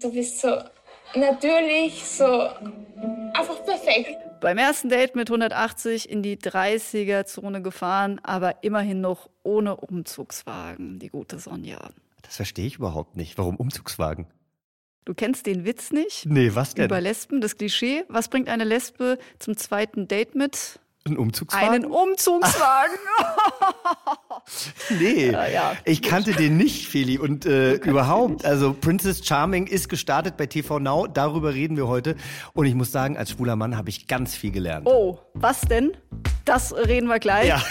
Du 0.00 0.10
bist 0.10 0.40
so 0.40 0.48
natürlich, 1.14 2.04
so 2.04 2.24
einfach 3.34 3.64
perfekt. 3.64 4.16
Beim 4.40 4.56
ersten 4.56 4.88
Date 4.88 5.14
mit 5.14 5.28
180 5.28 6.08
in 6.08 6.22
die 6.22 6.38
30er-Zone 6.38 7.60
gefahren, 7.60 8.18
aber 8.22 8.62
immerhin 8.62 9.02
noch 9.02 9.28
ohne 9.42 9.76
Umzugswagen, 9.76 10.98
die 10.98 11.08
gute 11.08 11.38
Sonja. 11.38 11.90
Das 12.22 12.36
verstehe 12.36 12.66
ich 12.66 12.76
überhaupt 12.76 13.16
nicht. 13.16 13.36
Warum 13.36 13.56
Umzugswagen? 13.56 14.26
Du 15.04 15.14
kennst 15.14 15.46
den 15.46 15.64
Witz 15.66 15.90
nicht? 15.90 16.24
Nee, 16.26 16.54
was 16.54 16.74
denn? 16.74 16.86
Über 16.86 17.00
Lesben, 17.00 17.40
das 17.40 17.58
Klischee. 17.58 18.04
Was 18.08 18.28
bringt 18.28 18.48
eine 18.48 18.64
Lesbe 18.64 19.18
zum 19.38 19.56
zweiten 19.56 20.08
Date 20.08 20.34
mit? 20.34 20.80
Ein 21.06 21.16
Umzugswagen? 21.16 21.68
Einen 21.68 21.84
Umzugswagen. 21.86 22.96
nee, 24.98 25.30
Ja, 25.30 25.46
ja, 25.48 25.72
ich 25.84 26.02
kannte 26.02 26.32
den 26.32 26.56
nicht, 26.58 26.86
Feli. 26.88 27.18
Und 27.18 27.46
äh, 27.46 27.74
überhaupt, 27.74 28.44
also 28.44 28.74
Princess 28.74 29.24
Charming 29.24 29.66
ist 29.66 29.88
gestartet 29.88 30.36
bei 30.36 30.46
TV 30.46 30.78
Now. 30.78 31.06
Darüber 31.06 31.54
reden 31.54 31.76
wir 31.76 31.88
heute. 31.88 32.16
Und 32.52 32.66
ich 32.66 32.74
muss 32.74 32.92
sagen, 32.92 33.16
als 33.16 33.30
schwuler 33.30 33.56
Mann 33.56 33.76
habe 33.76 33.88
ich 33.88 34.08
ganz 34.08 34.34
viel 34.34 34.50
gelernt. 34.50 34.86
oh, 34.86 35.18
was 35.34 35.62
denn? 35.62 35.92
Das 36.44 36.74
reden 36.74 37.08
wir 37.08 37.18
gleich. 37.18 37.48
Ja. 37.48 37.62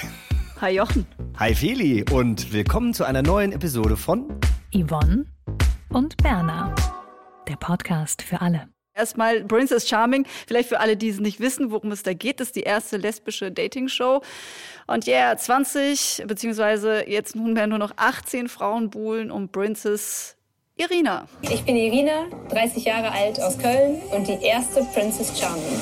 Hi 0.62 0.76
Jochen. 0.76 1.06
Hi 1.38 1.54
Feli 1.54 2.04
und 2.12 2.52
willkommen 2.52 2.94
zu 2.94 3.04
einer 3.06 3.22
neuen 3.22 3.52
Episode 3.52 3.96
von 3.96 4.40
Yvonne 4.74 5.26
und 5.90 6.18
Berna. 6.18 6.74
Der 7.48 7.56
Podcast 7.56 8.22
für 8.24 8.42
alle. 8.42 8.68
Erstmal 9.00 9.44
Princess 9.46 9.88
Charming. 9.88 10.26
Vielleicht 10.46 10.70
für 10.70 10.80
alle, 10.80 10.98
die 10.98 11.10
es 11.10 11.20
nicht 11.20 11.40
wissen, 11.40 11.72
worum 11.72 11.92
es 11.92 12.04
da 12.04 12.14
geht, 12.14 12.40
das 12.42 12.50
ist 12.50 12.56
die 12.58 12.64
erste 12.64 12.98
lesbische 12.98 13.50
Dating-Show. 13.52 14.22
Und 14.88 15.06
ja, 15.06 15.30
yeah, 15.30 15.38
20, 15.38 16.24
beziehungsweise 16.28 17.08
jetzt 17.08 17.36
nunmehr 17.36 17.68
nur 17.68 17.78
noch 17.78 17.94
18 17.96 18.50
Frauen 18.50 18.90
buhlen 18.90 19.32
um 19.32 19.50
Princess 19.50 20.36
Irina. 20.76 21.28
Ich 21.42 21.64
bin 21.64 21.76
Irina, 21.76 22.26
30 22.50 22.86
Jahre 22.86 23.12
alt 23.12 23.40
aus 23.42 23.58
Köln 23.58 24.02
und 24.12 24.28
die 24.28 24.42
erste 24.42 24.82
Princess 24.94 25.38
Charming. 25.38 25.80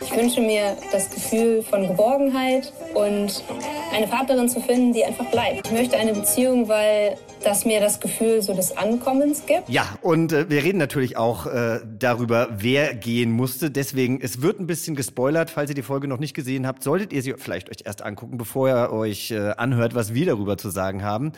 Ich 0.00 0.14
wünsche 0.14 0.40
mir 0.40 0.76
das 0.92 1.08
Gefühl 1.10 1.62
von 1.62 1.86
Geborgenheit 1.86 2.72
und 2.94 3.42
eine 3.94 4.06
Partnerin 4.08 4.48
zu 4.48 4.60
finden, 4.60 4.92
die 4.92 5.04
einfach 5.04 5.26
bleibt. 5.26 5.66
Ich 5.66 5.72
möchte 5.72 5.96
eine 5.96 6.12
Beziehung, 6.12 6.68
weil 6.68 7.16
das 7.46 7.64
mir 7.64 7.80
das 7.80 8.00
Gefühl 8.00 8.42
so 8.42 8.54
des 8.54 8.76
Ankommens 8.76 9.46
gibt. 9.46 9.68
Ja, 9.68 9.86
und 10.02 10.32
äh, 10.32 10.50
wir 10.50 10.64
reden 10.64 10.78
natürlich 10.78 11.16
auch 11.16 11.46
äh, 11.46 11.80
darüber, 11.98 12.48
wer 12.58 12.94
gehen 12.94 13.30
musste. 13.30 13.70
Deswegen, 13.70 14.20
es 14.20 14.42
wird 14.42 14.58
ein 14.58 14.66
bisschen 14.66 14.96
gespoilert, 14.96 15.50
falls 15.50 15.70
ihr 15.70 15.76
die 15.76 15.82
Folge 15.82 16.08
noch 16.08 16.18
nicht 16.18 16.34
gesehen 16.34 16.66
habt. 16.66 16.82
Solltet 16.82 17.12
ihr 17.12 17.22
sie 17.22 17.34
vielleicht 17.38 17.70
euch 17.70 17.84
erst 17.84 18.02
angucken, 18.02 18.36
bevor 18.36 18.68
ihr 18.68 18.92
euch 18.92 19.30
äh, 19.30 19.52
anhört, 19.56 19.94
was 19.94 20.12
wir 20.12 20.26
darüber 20.26 20.58
zu 20.58 20.70
sagen 20.70 21.04
haben. 21.04 21.32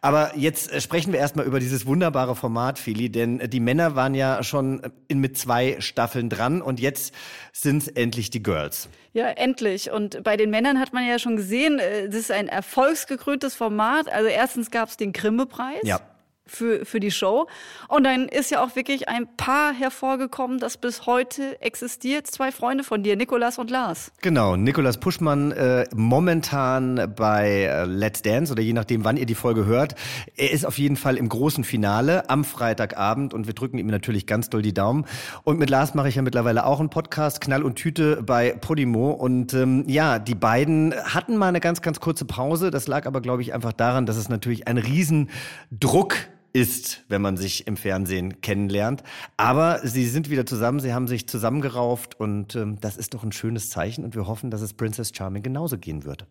Aber 0.00 0.32
jetzt 0.36 0.72
äh, 0.72 0.80
sprechen 0.80 1.12
wir 1.12 1.20
erstmal 1.20 1.46
über 1.46 1.60
dieses 1.60 1.86
wunderbare 1.86 2.34
Format, 2.34 2.78
Feli, 2.78 3.10
denn 3.10 3.40
äh, 3.40 3.48
die 3.48 3.60
Männer 3.60 3.94
waren 3.94 4.14
ja 4.14 4.42
schon 4.42 4.82
in, 5.06 5.20
mit 5.20 5.38
zwei 5.38 5.76
Staffeln 5.78 6.28
dran 6.28 6.60
und 6.60 6.80
jetzt 6.80 7.14
sind 7.52 7.82
es 7.82 7.88
endlich 7.88 8.30
die 8.30 8.42
Girls. 8.42 8.88
Ja, 9.14 9.28
endlich. 9.28 9.90
Und 9.90 10.24
bei 10.24 10.38
den 10.38 10.48
Männern 10.48 10.80
hat 10.80 10.94
man 10.94 11.06
ja 11.06 11.18
schon 11.18 11.36
gesehen, 11.36 11.78
äh, 11.78 12.06
das 12.06 12.16
ist 12.16 12.30
ein 12.30 12.48
erfolgsgekröntes 12.48 13.54
Format. 13.54 14.10
Also 14.10 14.28
erstens 14.28 14.70
gab 14.70 14.88
es 14.88 14.96
den 14.96 15.12
Grimme-Preis. 15.52 15.80
Ja. 15.84 16.00
Für, 16.44 16.84
für 16.84 16.98
die 16.98 17.12
Show. 17.12 17.46
Und 17.88 18.04
dann 18.04 18.28
ist 18.28 18.50
ja 18.50 18.64
auch 18.64 18.74
wirklich 18.74 19.08
ein 19.08 19.28
Paar 19.36 19.72
hervorgekommen, 19.72 20.58
das 20.58 20.76
bis 20.76 21.06
heute 21.06 21.60
existiert. 21.62 22.26
Zwei 22.26 22.50
Freunde 22.50 22.82
von 22.82 23.02
dir, 23.02 23.16
Nikolas 23.16 23.58
und 23.58 23.70
Lars. 23.70 24.12
Genau, 24.22 24.56
Nikolas 24.56 24.98
Puschmann 24.98 25.52
äh, 25.52 25.86
momentan 25.94 27.12
bei 27.16 27.62
äh, 27.62 27.84
Let's 27.84 28.22
Dance 28.22 28.52
oder 28.52 28.62
je 28.62 28.72
nachdem, 28.72 29.04
wann 29.04 29.16
ihr 29.16 29.26
die 29.26 29.36
Folge 29.36 29.66
hört. 29.66 29.94
Er 30.36 30.50
ist 30.50 30.66
auf 30.66 30.78
jeden 30.78 30.96
Fall 30.96 31.16
im 31.16 31.28
großen 31.28 31.64
Finale 31.64 32.28
am 32.28 32.44
Freitagabend 32.44 33.34
und 33.34 33.46
wir 33.46 33.54
drücken 33.54 33.78
ihm 33.78 33.86
natürlich 33.86 34.26
ganz 34.26 34.50
doll 34.50 34.62
die 34.62 34.74
Daumen. 34.74 35.06
Und 35.44 35.58
mit 35.58 35.70
Lars 35.70 35.94
mache 35.94 36.08
ich 36.08 36.16
ja 36.16 36.22
mittlerweile 36.22 36.66
auch 36.66 36.80
einen 36.80 36.90
Podcast, 36.90 37.40
Knall 37.40 37.62
und 37.62 37.76
Tüte 37.76 38.22
bei 38.22 38.52
Podimo. 38.52 39.12
Und 39.12 39.54
ähm, 39.54 39.84
ja, 39.86 40.18
die 40.18 40.34
beiden 40.34 40.94
hatten 40.94 41.36
mal 41.36 41.48
eine 41.48 41.60
ganz, 41.60 41.82
ganz 41.82 42.00
kurze 42.00 42.24
Pause. 42.24 42.70
Das 42.70 42.86
lag 42.88 43.06
aber, 43.06 43.20
glaube 43.20 43.42
ich, 43.42 43.54
einfach 43.54 43.72
daran, 43.72 44.06
dass 44.06 44.16
es 44.16 44.28
natürlich 44.28 44.68
ein 44.68 44.78
Riesendruck 44.78 46.16
ist, 46.52 47.04
wenn 47.08 47.22
man 47.22 47.36
sich 47.36 47.66
im 47.66 47.76
Fernsehen 47.76 48.40
kennenlernt. 48.40 49.02
Aber 49.36 49.80
sie 49.82 50.06
sind 50.06 50.30
wieder 50.30 50.46
zusammen, 50.46 50.80
sie 50.80 50.92
haben 50.92 51.08
sich 51.08 51.28
zusammengerauft 51.28 52.18
und 52.18 52.56
ähm, 52.56 52.80
das 52.80 52.96
ist 52.96 53.14
doch 53.14 53.22
ein 53.22 53.32
schönes 53.32 53.70
Zeichen 53.70 54.04
und 54.04 54.14
wir 54.14 54.26
hoffen, 54.26 54.50
dass 54.50 54.60
es 54.60 54.74
Princess 54.74 55.12
Charming 55.14 55.42
genauso 55.42 55.78
gehen 55.78 56.04
wird. 56.04 56.26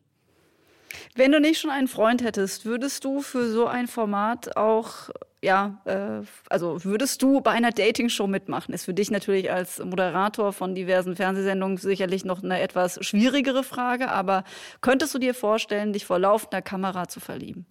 Wenn 1.16 1.32
du 1.32 1.40
nicht 1.40 1.60
schon 1.60 1.72
einen 1.72 1.88
Freund 1.88 2.24
hättest, 2.24 2.66
würdest 2.66 3.04
du 3.04 3.22
für 3.22 3.50
so 3.50 3.66
ein 3.68 3.88
Format 3.88 4.56
auch, 4.56 5.10
ja, 5.42 5.82
äh, 5.86 6.22
also 6.50 6.84
würdest 6.84 7.22
du 7.22 7.42
bei 7.42 7.52
einer 7.52 7.72
Dating-Show 7.72 8.28
mitmachen? 8.28 8.74
Ist 8.74 8.86
für 8.86 8.94
dich 8.94 9.12
natürlich 9.12 9.52
als 9.52 9.80
Moderator 9.80 10.54
von 10.54 10.76
diversen 10.76 11.16
Fernsehsendungen 11.16 11.78
sicherlich 11.78 12.26
noch 12.26 12.44
eine 12.44 12.60
etwas 12.60 13.04
schwierigere 13.06 13.64
Frage, 13.64 14.10
aber 14.10 14.44
könntest 14.82 15.14
du 15.14 15.20
dir 15.20 15.34
vorstellen, 15.34 15.94
dich 15.94 16.06
vor 16.06 16.20
laufender 16.20 16.62
Kamera 16.62 17.08
zu 17.08 17.20
verlieben? 17.20 17.66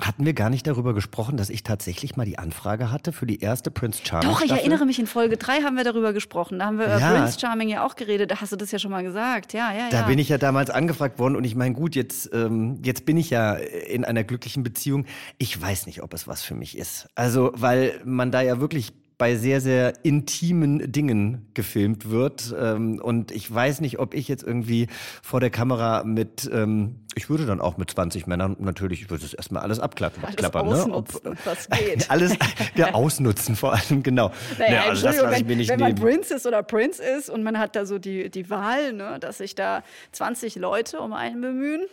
Hatten 0.00 0.24
wir 0.24 0.32
gar 0.32 0.48
nicht 0.48 0.66
darüber 0.66 0.94
gesprochen, 0.94 1.36
dass 1.36 1.50
ich 1.50 1.62
tatsächlich 1.64 2.16
mal 2.16 2.24
die 2.24 2.38
Anfrage 2.38 2.90
hatte 2.92 3.12
für 3.12 3.26
die 3.26 3.40
erste 3.40 3.70
Prince 3.70 4.00
Charming? 4.04 4.28
Doch, 4.28 4.40
ich 4.40 4.46
Staffel? 4.46 4.60
erinnere 4.60 4.86
mich, 4.86 4.98
in 4.98 5.06
Folge 5.06 5.36
3 5.36 5.62
haben 5.62 5.76
wir 5.76 5.84
darüber 5.84 6.12
gesprochen. 6.12 6.58
Da 6.60 6.66
haben 6.66 6.78
wir 6.78 6.86
über 6.86 6.98
Ja. 6.98 7.10
Prince 7.12 7.38
Charming 7.40 7.68
ja 7.68 7.84
auch 7.84 7.96
geredet. 7.96 8.30
Da 8.30 8.40
hast 8.40 8.52
du 8.52 8.56
das 8.56 8.70
ja 8.70 8.78
schon 8.78 8.90
mal 8.92 9.02
gesagt. 9.02 9.52
Ja, 9.52 9.72
ja, 9.72 9.88
Da 9.90 10.00
ja. 10.00 10.06
bin 10.06 10.18
ich 10.18 10.28
ja 10.28 10.38
damals 10.38 10.70
angefragt 10.70 11.18
worden 11.18 11.34
und 11.36 11.44
ich 11.44 11.56
meine, 11.56 11.74
gut, 11.74 11.94
jetzt, 11.96 12.30
ähm, 12.32 12.78
jetzt 12.84 13.06
bin 13.06 13.16
ich 13.16 13.30
ja 13.30 13.54
in 13.54 14.04
einer 14.04 14.22
glücklichen 14.24 14.62
Beziehung. 14.62 15.04
Ich 15.36 15.60
weiß 15.60 15.86
nicht, 15.86 16.02
ob 16.02 16.14
es 16.14 16.28
was 16.28 16.42
für 16.42 16.54
mich 16.54 16.78
ist. 16.78 17.08
Also, 17.16 17.50
weil 17.54 18.00
man 18.04 18.30
da 18.30 18.40
ja 18.40 18.60
wirklich 18.60 18.92
bei 19.18 19.34
sehr, 19.34 19.60
sehr 19.60 19.92
intimen 20.04 20.92
Dingen 20.92 21.50
gefilmt 21.52 22.08
wird. 22.08 22.54
Ähm, 22.58 23.00
und 23.02 23.32
ich 23.32 23.52
weiß 23.52 23.80
nicht, 23.80 23.98
ob 23.98 24.14
ich 24.14 24.28
jetzt 24.28 24.44
irgendwie 24.44 24.86
vor 25.22 25.40
der 25.40 25.50
Kamera 25.50 26.04
mit, 26.04 26.48
ähm, 26.52 27.00
ich 27.16 27.28
würde 27.28 27.44
dann 27.44 27.60
auch 27.60 27.76
mit 27.78 27.90
20 27.90 28.28
Männern 28.28 28.56
natürlich, 28.60 29.02
ich 29.02 29.10
würde 29.10 29.24
es 29.24 29.34
erstmal 29.34 29.64
alles 29.64 29.80
abklappern. 29.80 30.24
Alles 30.24 30.36
klappern, 30.36 30.68
ausnutzen, 30.68 31.20
ne? 31.24 31.36
was 31.44 31.68
geht. 31.70 32.08
alles, 32.10 32.36
der 32.76 32.94
Ausnutzen 32.94 33.56
vor 33.56 33.74
allem, 33.74 34.04
genau. 34.04 34.30
Naja, 34.56 34.72
Ja, 34.72 34.82
also 34.84 35.06
das 35.06 35.20
lasse 35.20 35.36
ich 35.38 35.42
mir 35.42 35.48
wenn, 35.48 35.58
nicht 35.58 35.68
wenn 35.68 35.80
man 35.80 35.94
nehmen. 35.94 36.00
Princess 36.00 36.46
oder 36.46 36.62
Prince 36.62 37.02
ist 37.02 37.28
und 37.28 37.42
man 37.42 37.58
hat 37.58 37.74
da 37.74 37.86
so 37.86 37.98
die, 37.98 38.30
die 38.30 38.48
Wahl, 38.50 38.92
ne, 38.92 39.18
dass 39.20 39.38
sich 39.38 39.56
da 39.56 39.82
20 40.12 40.54
Leute 40.56 41.00
um 41.00 41.12
einen 41.12 41.40
bemühen. 41.40 41.86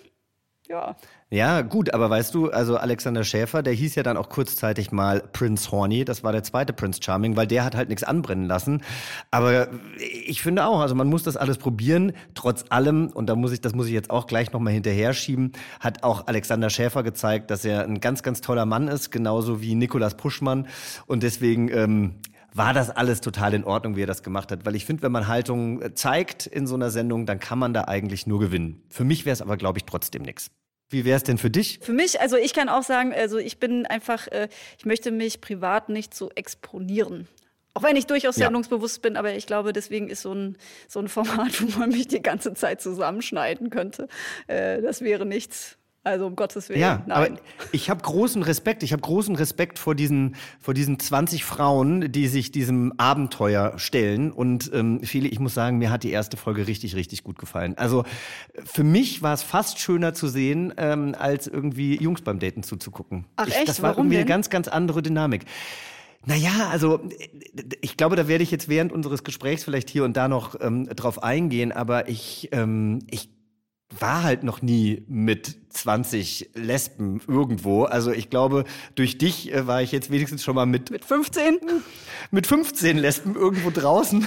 Ja, 0.68 0.96
Ja, 1.30 1.62
gut, 1.62 1.94
aber 1.94 2.10
weißt 2.10 2.34
du, 2.34 2.50
also 2.50 2.78
Alexander 2.78 3.24
Schäfer, 3.24 3.62
der 3.62 3.74
hieß 3.74 3.96
ja 3.96 4.04
dann 4.04 4.18
auch 4.18 4.30
kurzzeitig 4.30 4.92
mal 4.92 5.22
Prince 5.34 5.72
Horny, 5.72 6.06
das 6.06 6.24
war 6.24 6.32
der 6.32 6.44
zweite 6.44 6.74
Prince 6.74 7.02
Charming, 7.04 7.36
weil 7.36 7.46
der 7.46 7.64
hat 7.64 7.76
halt 7.76 7.90
nichts 7.90 8.04
anbrennen 8.04 8.46
lassen. 8.46 8.82
Aber 9.32 9.68
ich 10.00 10.42
finde 10.42 10.66
auch, 10.66 10.80
also 10.80 10.96
man 10.96 11.08
muss 11.08 11.24
das 11.24 11.38
alles 11.38 11.58
probieren, 11.58 12.14
trotz 12.34 12.66
allem, 12.70 13.08
und 13.08 13.28
da 13.28 13.36
muss 13.36 13.52
ich, 13.52 13.62
das 13.62 13.76
muss 13.76 13.88
ich 13.88 13.94
jetzt 13.94 14.10
auch 14.10 14.28
gleich 14.28 14.54
nochmal 14.54 14.74
hinterher 14.74 15.14
schieben, 15.14 15.52
hat 15.80 16.04
auch 16.04 16.28
Alexander 16.28 16.70
Schäfer 16.70 17.04
gezeigt, 17.04 17.52
dass 17.52 17.66
er 17.66 17.84
ein 17.84 18.00
ganz, 18.00 18.24
ganz 18.24 18.42
toller 18.42 18.66
Mann 18.66 18.88
ist, 18.88 19.12
genauso 19.12 19.62
wie 19.62 19.76
Nikolas 19.76 20.18
Puschmann. 20.18 20.68
Und 21.06 21.24
deswegen, 21.24 21.70
ähm, 21.70 22.16
war 22.56 22.74
das 22.74 22.90
alles 22.90 23.20
total 23.20 23.54
in 23.54 23.66
Ordnung, 23.66 23.98
wie 23.98 24.04
er 24.04 24.08
das 24.08 24.24
gemacht 24.24 24.52
hat. 24.52 24.66
Weil 24.66 24.76
ich 24.76 24.86
finde, 24.86 25.04
wenn 25.04 25.12
man 25.12 25.28
Haltung 25.28 25.94
zeigt 25.94 26.46
in 26.46 26.68
so 26.68 26.76
einer 26.76 26.90
Sendung, 26.90 27.26
dann 27.26 27.40
kann 27.40 27.60
man 27.60 27.74
da 27.74 27.84
eigentlich 27.84 28.28
nur 28.28 28.40
gewinnen. 28.40 28.82
Für 28.90 29.04
mich 29.04 29.26
wäre 29.26 29.34
es 29.34 29.42
aber, 29.42 29.58
glaube 29.58 29.80
ich, 29.80 29.84
trotzdem 29.84 30.22
nichts. 30.22 30.52
Wie 30.90 31.04
wäre 31.06 31.18
es 31.18 31.24
denn 31.24 31.38
für 31.38 31.50
dich? 31.50 31.80
Für 31.82 31.94
mich, 31.94 32.22
also 32.22 32.38
ich 32.38 32.54
kann 32.54 32.70
auch 32.70 32.84
sagen, 32.84 33.14
also 33.14 33.38
ich 33.38 33.58
bin 33.60 33.86
einfach, 33.86 34.28
äh, 34.28 34.48
ich 34.78 34.86
möchte 34.86 35.12
mich 35.12 35.42
privat 35.42 35.90
nicht 35.90 36.14
so 36.14 36.30
exponieren. 36.36 37.28
Auch 37.74 37.84
wenn 37.84 37.96
ich 37.98 38.06
durchaus 38.06 38.38
Ja. 38.38 38.46
sendungsbewusst 38.46 39.02
bin, 39.02 39.18
aber 39.18 39.34
ich 39.34 39.48
glaube, 39.48 39.74
deswegen 39.74 40.08
ist 40.10 40.22
so 40.22 40.34
ein, 40.34 40.58
so 40.88 41.00
ein 41.00 41.08
Format, 41.10 41.60
wo 41.62 41.80
man 41.80 41.90
mich 41.90 42.08
die 42.08 42.22
ganze 42.22 42.54
Zeit 42.54 42.82
zusammenschneiden 42.82 43.70
könnte, 43.70 44.08
äh, 44.48 44.82
das 44.82 45.02
wäre 45.02 45.26
nichts, 45.26 45.78
Also 46.06 46.28
um 46.28 46.36
Gottes 46.36 46.70
Willen. 46.70 46.80
Ja, 46.80 47.02
Nein. 47.08 47.12
aber 47.12 47.40
ich 47.72 47.90
habe 47.90 48.00
großen 48.04 48.44
Respekt. 48.44 48.84
Ich 48.84 48.94
habe 48.94 49.02
großen 49.02 49.36
Respekt 49.36 49.80
vor 49.80 49.96
diesen, 49.96 50.36
vor 50.62 50.76
diesen 50.76 51.00
20 51.00 51.44
Frauen, 51.44 52.12
die 52.12 52.28
sich 52.28 52.52
diesem 52.52 52.94
Abenteuer 52.98 53.74
stellen. 53.78 54.32
Und 54.32 54.70
ähm, 54.72 55.02
viele, 55.04 55.28
ich 55.28 55.40
muss 55.40 55.56
sagen, 55.56 55.80
mir 55.80 55.90
hat 55.90 56.04
die 56.04 56.12
erste 56.12 56.38
Folge 56.38 56.68
richtig, 56.68 56.96
richtig 56.96 57.24
gut 57.24 57.40
gefallen. 57.40 57.76
Also 57.80 58.04
für 58.64 58.84
mich 58.84 59.24
war 59.24 59.34
es 59.34 59.42
fast 59.42 59.80
schöner 59.80 60.14
zu 60.14 60.28
sehen, 60.28 60.76
ähm, 60.78 61.16
als 61.18 61.48
irgendwie 61.48 61.98
Jungs 61.98 62.22
beim 62.22 62.38
Daten 62.38 62.62
zuzugucken. 62.62 63.26
Ach 63.38 63.48
ich, 63.48 63.56
echt? 63.56 63.68
Das 63.68 63.82
war 63.82 63.90
Warum 63.90 64.06
irgendwie 64.06 64.18
denn? 64.18 64.26
eine 64.26 64.30
ganz, 64.30 64.52
ganz 64.52 64.68
andere 64.68 65.02
Dynamik. 65.02 65.46
Naja, 66.28 66.70
also 66.72 67.02
ich 67.82 67.98
glaube, 67.98 68.16
da 68.16 68.28
werde 68.28 68.44
ich 68.44 68.52
jetzt 68.52 68.70
während 68.70 68.92
unseres 68.92 69.24
Gesprächs 69.24 69.64
vielleicht 69.64 69.90
hier 69.90 70.04
und 70.04 70.16
da 70.16 70.28
noch 70.28 70.56
ähm, 70.62 70.86
drauf 70.86 71.24
eingehen, 71.24 71.72
aber 71.72 72.10
ich, 72.10 72.50
ähm, 72.52 73.00
ich 73.10 73.30
war 74.00 74.24
halt 74.24 74.44
noch 74.44 74.62
nie 74.62 75.04
mit 75.08 75.65
20 75.76 76.52
Lesben 76.56 77.22
irgendwo. 77.28 77.84
Also 77.84 78.12
ich 78.12 78.30
glaube, 78.30 78.64
durch 78.96 79.18
dich 79.18 79.54
äh, 79.54 79.68
war 79.68 79.82
ich 79.82 79.92
jetzt 79.92 80.10
wenigstens 80.10 80.44
schon 80.44 80.56
mal 80.56 80.66
mit, 80.66 80.90
Mit 80.90 81.06
15? 81.06 81.60
mit 82.32 82.48
15 82.48 82.98
Lesben 82.98 83.36
irgendwo 83.36 83.70
draußen 83.70 84.26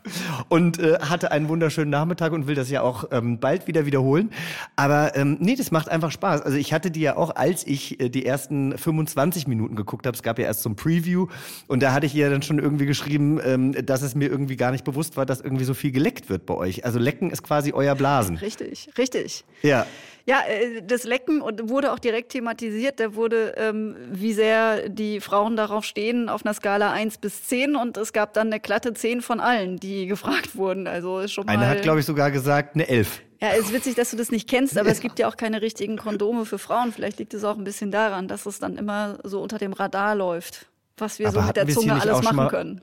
und 0.48 0.78
äh, 0.78 0.98
hatte 1.00 1.30
einen 1.30 1.48
wunderschönen 1.48 1.90
Nachmittag 1.90 2.32
und 2.32 2.46
will 2.46 2.54
das 2.54 2.68
ja 2.70 2.82
auch 2.82 3.04
ähm, 3.12 3.38
bald 3.38 3.66
wieder 3.66 3.86
wiederholen. 3.86 4.30
Aber 4.76 5.16
ähm, 5.16 5.36
nee, 5.40 5.54
das 5.54 5.70
macht 5.70 5.88
einfach 5.88 6.10
Spaß. 6.10 6.42
Also 6.42 6.56
ich 6.58 6.72
hatte 6.72 6.90
die 6.90 7.00
ja 7.00 7.16
auch, 7.16 7.36
als 7.36 7.66
ich 7.66 8.00
äh, 8.00 8.08
die 8.08 8.26
ersten 8.26 8.76
25 8.76 9.46
Minuten 9.46 9.76
geguckt 9.76 10.06
habe, 10.06 10.16
es 10.16 10.22
gab 10.22 10.38
ja 10.38 10.46
erst 10.46 10.62
so 10.62 10.70
ein 10.70 10.76
Preview 10.76 11.28
und 11.68 11.82
da 11.82 11.92
hatte 11.92 12.06
ich 12.06 12.14
ihr 12.14 12.28
dann 12.28 12.42
schon 12.42 12.58
irgendwie 12.58 12.86
geschrieben, 12.86 13.40
ähm, 13.44 13.86
dass 13.86 14.02
es 14.02 14.14
mir 14.14 14.28
irgendwie 14.28 14.56
gar 14.56 14.72
nicht 14.72 14.84
bewusst 14.84 15.16
war, 15.16 15.26
dass 15.26 15.40
irgendwie 15.40 15.64
so 15.64 15.74
viel 15.74 15.92
geleckt 15.92 16.28
wird 16.28 16.44
bei 16.44 16.54
euch. 16.54 16.84
Also 16.84 16.98
lecken 16.98 17.30
ist 17.30 17.42
quasi 17.42 17.72
euer 17.72 17.94
Blasen. 17.94 18.36
Richtig, 18.36 18.90
richtig. 18.98 19.44
Ja. 19.62 19.86
Ja, 20.28 20.42
äh, 20.46 20.82
das 20.82 21.04
Lecken 21.04 21.40
und 21.40 21.70
wurde 21.70 21.90
auch 21.92 21.98
direkt 21.98 22.32
thematisiert. 22.32 23.00
Da 23.00 23.14
wurde, 23.14 23.54
ähm, 23.56 23.96
wie 24.12 24.34
sehr 24.34 24.90
die 24.90 25.20
Frauen 25.20 25.56
darauf 25.56 25.84
stehen, 25.86 26.28
auf 26.28 26.44
einer 26.44 26.52
Skala 26.52 26.92
1 26.92 27.16
bis 27.16 27.44
10. 27.44 27.76
Und 27.76 27.96
es 27.96 28.12
gab 28.12 28.34
dann 28.34 28.48
eine 28.48 28.60
glatte 28.60 28.92
10 28.92 29.22
von 29.22 29.40
allen, 29.40 29.78
die 29.78 30.06
gefragt 30.14 30.54
wurden. 30.54 30.86
Also 30.86 31.26
schon 31.28 31.46
mal. 31.46 31.52
Einer 31.52 31.68
hat, 31.68 31.80
glaube 31.82 32.00
ich, 32.00 32.04
sogar 32.06 32.30
gesagt, 32.30 32.74
eine 32.74 32.86
Elf. 32.88 33.22
Ja, 33.40 33.50
ist 33.50 33.72
witzig, 33.72 33.94
dass 33.94 34.10
du 34.10 34.16
das 34.18 34.30
nicht 34.30 34.48
kennst, 34.50 34.76
aber 34.76 34.90
es 34.90 35.00
gibt 35.00 35.18
ja 35.18 35.28
auch 35.28 35.36
keine 35.36 35.62
richtigen 35.62 35.96
Kondome 35.96 36.44
für 36.44 36.58
Frauen. 36.58 36.92
Vielleicht 36.92 37.18
liegt 37.20 37.32
es 37.34 37.44
auch 37.44 37.56
ein 37.56 37.64
bisschen 37.64 37.90
daran, 37.90 38.26
dass 38.28 38.44
es 38.46 38.58
dann 38.58 38.76
immer 38.76 39.20
so 39.22 39.40
unter 39.40 39.58
dem 39.58 39.72
Radar 39.72 40.14
läuft, 40.16 40.66
was 40.98 41.18
wir 41.20 41.28
Aber 41.28 41.40
so 41.42 41.46
mit 41.46 41.56
der 41.56 41.68
es 41.68 41.74
Zunge 41.74 41.92
alles 42.00 42.22
machen 42.22 42.36
mal- 42.36 42.48
können. 42.48 42.80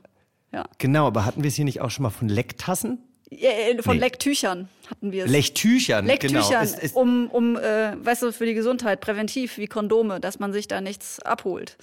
Ja. 0.52 0.64
Genau, 0.78 1.06
aber 1.06 1.26
hatten 1.26 1.42
wir 1.42 1.48
es 1.48 1.54
hier 1.54 1.66
nicht 1.66 1.82
auch 1.82 1.90
schon 1.90 2.04
mal 2.04 2.10
von 2.10 2.28
Lecktassen? 2.30 2.98
Äh, 3.30 3.82
Von 3.82 3.96
Nee. 3.96 4.00
Lecktüchern 4.00 4.68
hatten 4.88 5.12
wir 5.12 5.24
es. 5.24 5.30
Lecktüchern, 5.30 6.06
Lecktüchern, 6.06 6.42
genau. 6.42 6.62
Es, 6.62 6.78
es, 6.78 6.92
um, 6.92 7.28
um 7.28 7.56
äh, 7.56 7.92
weißt 8.04 8.22
du, 8.22 8.32
für 8.32 8.46
die 8.46 8.54
Gesundheit, 8.54 9.00
präventiv, 9.00 9.58
wie 9.58 9.66
Kondome, 9.66 10.20
dass 10.20 10.38
man 10.38 10.52
sich 10.52 10.68
da 10.68 10.80
nichts 10.80 11.20
abholt. 11.20 11.76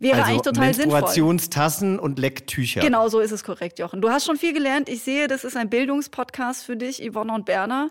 Wäre 0.00 0.16
also 0.16 0.30
eigentlich 0.30 0.42
total 0.42 0.74
sinnvoll. 0.74 0.92
Menstruationstassen 0.92 1.98
und 1.98 2.18
Lecktücher. 2.18 2.80
Genau, 2.80 3.08
so 3.08 3.20
ist 3.20 3.32
es 3.32 3.44
korrekt, 3.44 3.78
Jochen. 3.78 4.00
Du 4.00 4.08
hast 4.08 4.24
schon 4.24 4.36
viel 4.36 4.54
gelernt. 4.54 4.88
Ich 4.88 5.02
sehe, 5.02 5.28
das 5.28 5.44
ist 5.44 5.56
ein 5.56 5.68
Bildungspodcast 5.68 6.64
für 6.64 6.76
dich, 6.76 7.02
Yvonne 7.06 7.32
und 7.34 7.44
Berner. 7.44 7.90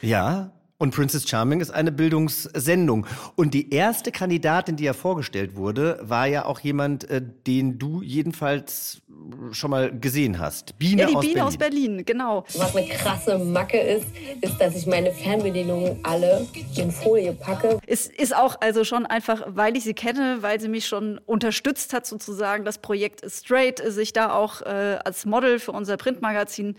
Ja. 0.00 0.52
Und 0.82 0.92
Princess 0.92 1.28
Charming 1.28 1.60
ist 1.60 1.70
eine 1.70 1.92
Bildungssendung. 1.92 3.06
Und 3.36 3.54
die 3.54 3.72
erste 3.72 4.10
Kandidatin, 4.10 4.74
die 4.74 4.82
ja 4.82 4.94
vorgestellt 4.94 5.54
wurde, 5.54 6.00
war 6.02 6.26
ja 6.26 6.44
auch 6.44 6.58
jemand, 6.58 7.08
äh, 7.08 7.22
den 7.46 7.78
du 7.78 8.02
jedenfalls 8.02 9.00
schon 9.52 9.70
mal 9.70 9.96
gesehen 9.96 10.38
hast. 10.38 10.78
Biene 10.78 11.02
Ja, 11.02 11.08
die 11.08 11.14
aus 11.14 11.20
Biene 11.20 11.34
Berlin. 11.34 11.48
aus 11.48 11.56
Berlin, 11.56 12.04
genau. 12.04 12.44
Was 12.56 12.74
eine 12.74 12.88
krasse 12.88 13.38
Macke 13.38 13.78
ist, 13.78 14.06
ist, 14.40 14.60
dass 14.60 14.76
ich 14.76 14.86
meine 14.86 15.12
Fernbedienungen 15.12 15.98
alle 16.02 16.46
in 16.76 16.90
Folie 16.90 17.32
packe. 17.32 17.78
Es 17.86 18.06
ist 18.06 18.34
auch 18.34 18.56
also 18.60 18.84
schon 18.84 19.06
einfach, 19.06 19.42
weil 19.46 19.76
ich 19.76 19.84
sie 19.84 19.94
kenne, 19.94 20.38
weil 20.40 20.60
sie 20.60 20.68
mich 20.68 20.86
schon 20.86 21.18
unterstützt 21.26 21.92
hat, 21.92 22.06
sozusagen, 22.06 22.64
das 22.64 22.78
Projekt 22.78 23.22
Straight 23.30 23.82
sich 23.86 24.12
da 24.12 24.32
auch 24.32 24.62
äh, 24.62 24.98
als 25.04 25.26
Model 25.26 25.58
für 25.58 25.72
unser 25.72 25.96
Printmagazin 25.96 26.76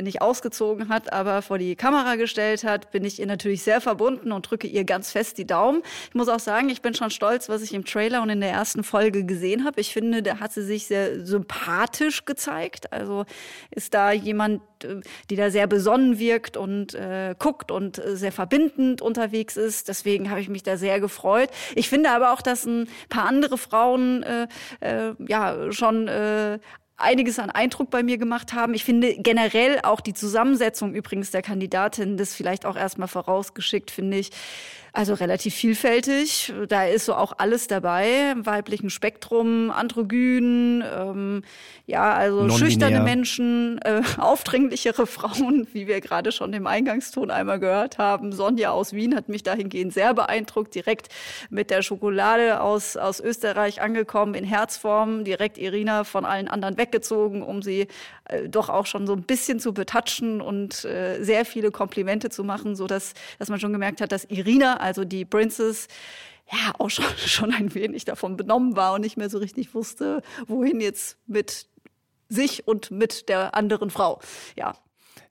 nicht 0.00 0.22
ausgezogen 0.22 0.88
hat, 0.88 1.12
aber 1.12 1.42
vor 1.42 1.58
die 1.58 1.76
Kamera 1.76 2.16
gestellt 2.16 2.64
hat, 2.64 2.90
bin 2.92 3.04
ich 3.04 3.20
ihr 3.20 3.26
natürlich 3.42 3.62
sehr 3.62 3.80
verbunden 3.80 4.30
und 4.30 4.48
drücke 4.48 4.68
ihr 4.68 4.84
ganz 4.84 5.10
fest 5.10 5.36
die 5.36 5.46
Daumen. 5.46 5.82
Ich 6.08 6.14
muss 6.14 6.28
auch 6.28 6.38
sagen, 6.38 6.68
ich 6.68 6.80
bin 6.80 6.94
schon 6.94 7.10
stolz, 7.10 7.48
was 7.48 7.62
ich 7.62 7.74
im 7.74 7.84
Trailer 7.84 8.22
und 8.22 8.30
in 8.30 8.40
der 8.40 8.50
ersten 8.50 8.84
Folge 8.84 9.24
gesehen 9.24 9.64
habe. 9.64 9.80
Ich 9.80 9.92
finde, 9.92 10.22
da 10.22 10.38
hat 10.38 10.52
sie 10.52 10.62
sich 10.62 10.86
sehr 10.86 11.26
sympathisch 11.26 12.24
gezeigt. 12.24 12.92
Also 12.92 13.24
ist 13.72 13.94
da 13.94 14.12
jemand, 14.12 14.62
äh, 14.84 15.00
die 15.28 15.34
da 15.34 15.50
sehr 15.50 15.66
besonnen 15.66 16.20
wirkt 16.20 16.56
und 16.56 16.94
äh, 16.94 17.34
guckt 17.36 17.72
und 17.72 17.98
äh, 17.98 18.16
sehr 18.16 18.30
verbindend 18.30 19.02
unterwegs 19.02 19.56
ist. 19.56 19.88
Deswegen 19.88 20.30
habe 20.30 20.40
ich 20.40 20.48
mich 20.48 20.62
da 20.62 20.76
sehr 20.76 21.00
gefreut. 21.00 21.50
Ich 21.74 21.88
finde 21.88 22.10
aber 22.10 22.32
auch, 22.32 22.42
dass 22.42 22.64
ein 22.64 22.88
paar 23.08 23.26
andere 23.26 23.58
Frauen 23.58 24.22
äh, 24.22 24.46
äh, 24.80 25.14
ja 25.26 25.72
schon 25.72 26.06
äh, 26.06 26.60
einiges 26.96 27.38
an 27.38 27.50
Eindruck 27.50 27.90
bei 27.90 28.02
mir 28.02 28.18
gemacht 28.18 28.52
haben. 28.52 28.74
Ich 28.74 28.84
finde 28.84 29.16
generell 29.16 29.80
auch 29.82 30.00
die 30.00 30.14
Zusammensetzung 30.14 30.94
übrigens 30.94 31.30
der 31.30 31.42
Kandidatin, 31.42 32.16
das 32.16 32.34
vielleicht 32.34 32.64
auch 32.66 32.76
erstmal 32.76 33.08
vorausgeschickt, 33.08 33.90
finde 33.90 34.18
ich, 34.18 34.30
also 34.94 35.14
relativ 35.14 35.54
vielfältig. 35.54 36.52
Da 36.68 36.84
ist 36.84 37.06
so 37.06 37.14
auch 37.14 37.32
alles 37.38 37.66
dabei, 37.66 38.32
im 38.32 38.44
weiblichen 38.44 38.90
Spektrum, 38.90 39.70
androgyn, 39.70 40.84
ähm, 40.94 41.42
ja, 41.86 42.12
also 42.12 42.48
schüchterne 42.50 43.00
Menschen, 43.00 43.78
äh, 43.78 44.02
aufdringlichere 44.18 45.06
Frauen, 45.06 45.66
wie 45.72 45.86
wir 45.86 46.00
gerade 46.02 46.30
schon 46.30 46.52
im 46.52 46.66
Eingangston 46.66 47.30
einmal 47.30 47.58
gehört 47.58 47.96
haben. 47.96 48.32
Sonja 48.32 48.70
aus 48.70 48.92
Wien 48.92 49.16
hat 49.16 49.30
mich 49.30 49.42
dahingehend 49.42 49.94
sehr 49.94 50.12
beeindruckt, 50.12 50.74
direkt 50.74 51.08
mit 51.48 51.70
der 51.70 51.82
Schokolade 51.82 52.60
aus, 52.60 52.98
aus 52.98 53.18
Österreich 53.18 53.80
angekommen, 53.80 54.34
in 54.34 54.44
Herzform, 54.44 55.24
direkt 55.24 55.56
Irina 55.56 56.04
von 56.04 56.26
allen 56.26 56.48
anderen 56.48 56.76
weggezogen, 56.76 57.42
um 57.42 57.62
sie 57.62 57.88
äh, 58.26 58.48
doch 58.48 58.68
auch 58.68 58.86
schon 58.86 59.06
so 59.06 59.14
ein 59.14 59.22
bisschen 59.22 59.58
zu 59.58 59.72
betatschen 59.72 60.40
und 60.40 60.84
äh, 60.84 61.22
sehr 61.22 61.44
viele 61.44 61.70
Komplimente 61.70 62.30
zu 62.30 62.44
machen, 62.44 62.76
so 62.76 62.86
dass, 62.86 63.14
dass 63.38 63.48
man 63.48 63.58
schon 63.58 63.72
gemerkt 63.72 64.00
hat, 64.00 64.12
dass 64.12 64.24
Irina, 64.24 64.81
also 64.82 65.04
die 65.04 65.24
Princess, 65.24 65.88
ja, 66.50 66.72
auch 66.78 66.90
schon, 66.90 67.04
schon 67.16 67.52
ein 67.52 67.74
wenig 67.74 68.04
davon 68.04 68.36
benommen 68.36 68.76
war 68.76 68.94
und 68.94 69.00
nicht 69.02 69.16
mehr 69.16 69.30
so 69.30 69.38
richtig 69.38 69.74
wusste, 69.74 70.22
wohin 70.46 70.80
jetzt 70.80 71.16
mit 71.26 71.66
sich 72.28 72.66
und 72.66 72.90
mit 72.90 73.28
der 73.28 73.54
anderen 73.54 73.90
Frau. 73.90 74.20
Ja. 74.56 74.74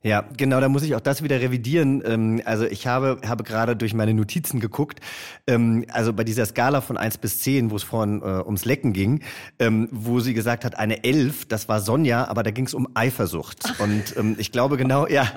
Ja, 0.04 0.24
genau, 0.36 0.60
da 0.60 0.68
muss 0.68 0.82
ich 0.82 0.96
auch 0.96 1.00
das 1.00 1.22
wieder 1.22 1.40
revidieren. 1.40 2.02
Ähm, 2.04 2.42
also 2.44 2.64
ich 2.64 2.88
habe, 2.88 3.20
habe 3.24 3.44
gerade 3.44 3.76
durch 3.76 3.94
meine 3.94 4.12
Notizen 4.14 4.58
geguckt, 4.58 4.98
ähm, 5.46 5.84
also 5.92 6.12
bei 6.12 6.24
dieser 6.24 6.44
Skala 6.44 6.80
von 6.80 6.96
1 6.96 7.18
bis 7.18 7.38
10, 7.40 7.70
wo 7.70 7.76
es 7.76 7.84
vorhin 7.84 8.20
äh, 8.20 8.24
ums 8.44 8.64
Lecken 8.64 8.92
ging, 8.92 9.22
ähm, 9.60 9.88
wo 9.92 10.18
sie 10.18 10.34
gesagt 10.34 10.64
hat, 10.64 10.76
eine 10.76 11.04
11, 11.04 11.46
das 11.46 11.68
war 11.68 11.80
Sonja, 11.80 12.26
aber 12.26 12.42
da 12.42 12.50
ging 12.50 12.66
es 12.66 12.74
um 12.74 12.88
Eifersucht. 12.94 13.62
Und 13.78 14.16
ähm, 14.16 14.34
ich 14.40 14.50
glaube 14.50 14.76
genau, 14.76 15.06
ja, 15.06 15.30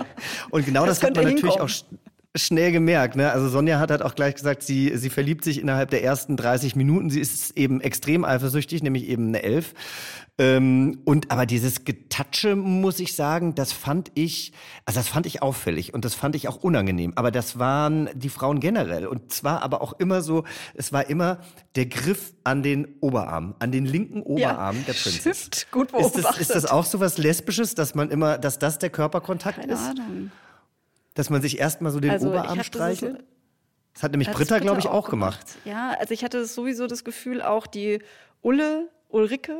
und 0.50 0.65
genau 0.65 0.88
das, 0.88 1.00
Das 1.00 1.09
hat 1.09 1.15
man 1.15 1.25
natürlich 1.25 1.44
auch 1.45 1.69
hinkommen. 1.69 1.69
sch- 1.69 1.85
schnell 2.36 2.72
gemerkt. 2.72 3.16
Ne? 3.16 3.32
Also 3.32 3.50
Sonja 3.50 3.80
hat 3.80 3.92
halt 3.92 4.02
auch 4.02 4.16
gleich 4.16 4.36
gesagt, 4.36 4.64
sie, 4.64 4.96
sie 4.98 5.10
verliebt 5.10 5.44
sich 5.44 5.60
innerhalb 5.62 5.90
der 5.90 6.04
ersten 6.04 6.38
30 6.38 6.76
Minuten. 6.76 7.10
Sie 7.10 7.20
ist 7.20 7.58
eben 7.58 7.82
extrem 7.82 8.26
eifersüchtig, 8.26 8.84
nämlich 8.84 9.08
eben 9.08 9.30
eine 9.30 9.44
11. 9.44 9.74
Ähm, 10.38 11.00
und 11.06 11.32
aber 11.32 11.46
dieses 11.46 11.86
Getatsche, 11.86 12.58
muss 12.58 13.00
ich 13.00 13.15
sagen, 13.15 13.56
das 13.56 13.72
fand 13.72 14.12
ich, 14.15 14.51
also 14.86 15.00
das 15.00 15.08
fand 15.08 15.25
ich 15.25 15.42
auffällig 15.42 15.94
und 15.94 16.04
das 16.04 16.13
fand 16.13 16.36
ich 16.36 16.50
auch 16.50 16.58
unangenehm. 16.58 17.13
Aber 17.15 17.32
das 17.32 17.58
waren 17.58 18.10
die 18.13 18.27
Frauen 18.27 18.60
generell. 18.60 19.08
Und 19.08 19.32
zwar 19.32 19.62
aber 19.62 19.82
auch 19.82 19.94
immer 19.94 20.22
so, 20.22 20.44
es 20.74 20.92
war 20.92 21.10
immer 21.10 21.39
der 21.75 21.86
Griff 21.86 22.34
an 22.44 22.63
den 22.63 22.96
Oberarm, 23.00 23.56
an 23.60 23.72
den 23.72 23.86
linken 23.86 24.22
Oberarm 24.24 24.75
der 24.86 24.94
Princess. 24.94 25.46
Stimmt, 25.46 25.68
gut 25.72 25.94
Ist 25.94 25.94
das, 25.94 26.12
beobachtet. 26.12 26.42
ist 26.42 26.56
das 26.56 26.65
auch 26.65 26.86
so 26.86 27.00
was 27.00 27.18
Lesbisches, 27.18 27.74
dass 27.74 27.96
man 27.96 28.10
immer, 28.10 28.38
dass 28.38 28.60
das 28.60 28.77
der 28.77 28.89
Körperkontakt 28.89 29.60
Keine 29.62 29.74
ist? 29.74 29.80
Ahnung. 29.80 30.32
Dass 31.15 31.29
man 31.31 31.41
sich 31.41 31.57
erstmal 31.60 31.91
so 31.91 32.00
den 32.00 32.12
Also, 32.12 32.27
Oberarm 32.29 32.57
das 32.57 32.67
streichelt? 32.67 33.24
Das 33.93 34.03
hat 34.03 34.12
nämlich 34.12 34.27
Hat 34.27 34.36
Britta, 34.36 34.55
Britta 34.55 34.63
glaube 34.63 34.79
ich, 34.79 34.88
auch 34.88 35.10
gemacht. 35.10 35.45
Ja, 35.63 35.91
also 35.98 36.13
ich 36.13 36.24
hatte 36.24 36.45
sowieso 36.45 36.86
das 36.86 37.03
Gefühl, 37.03 37.41
auch 37.41 37.65
die 37.65 38.00
Ulle, 38.41 38.89
Ulrike, 39.10 39.57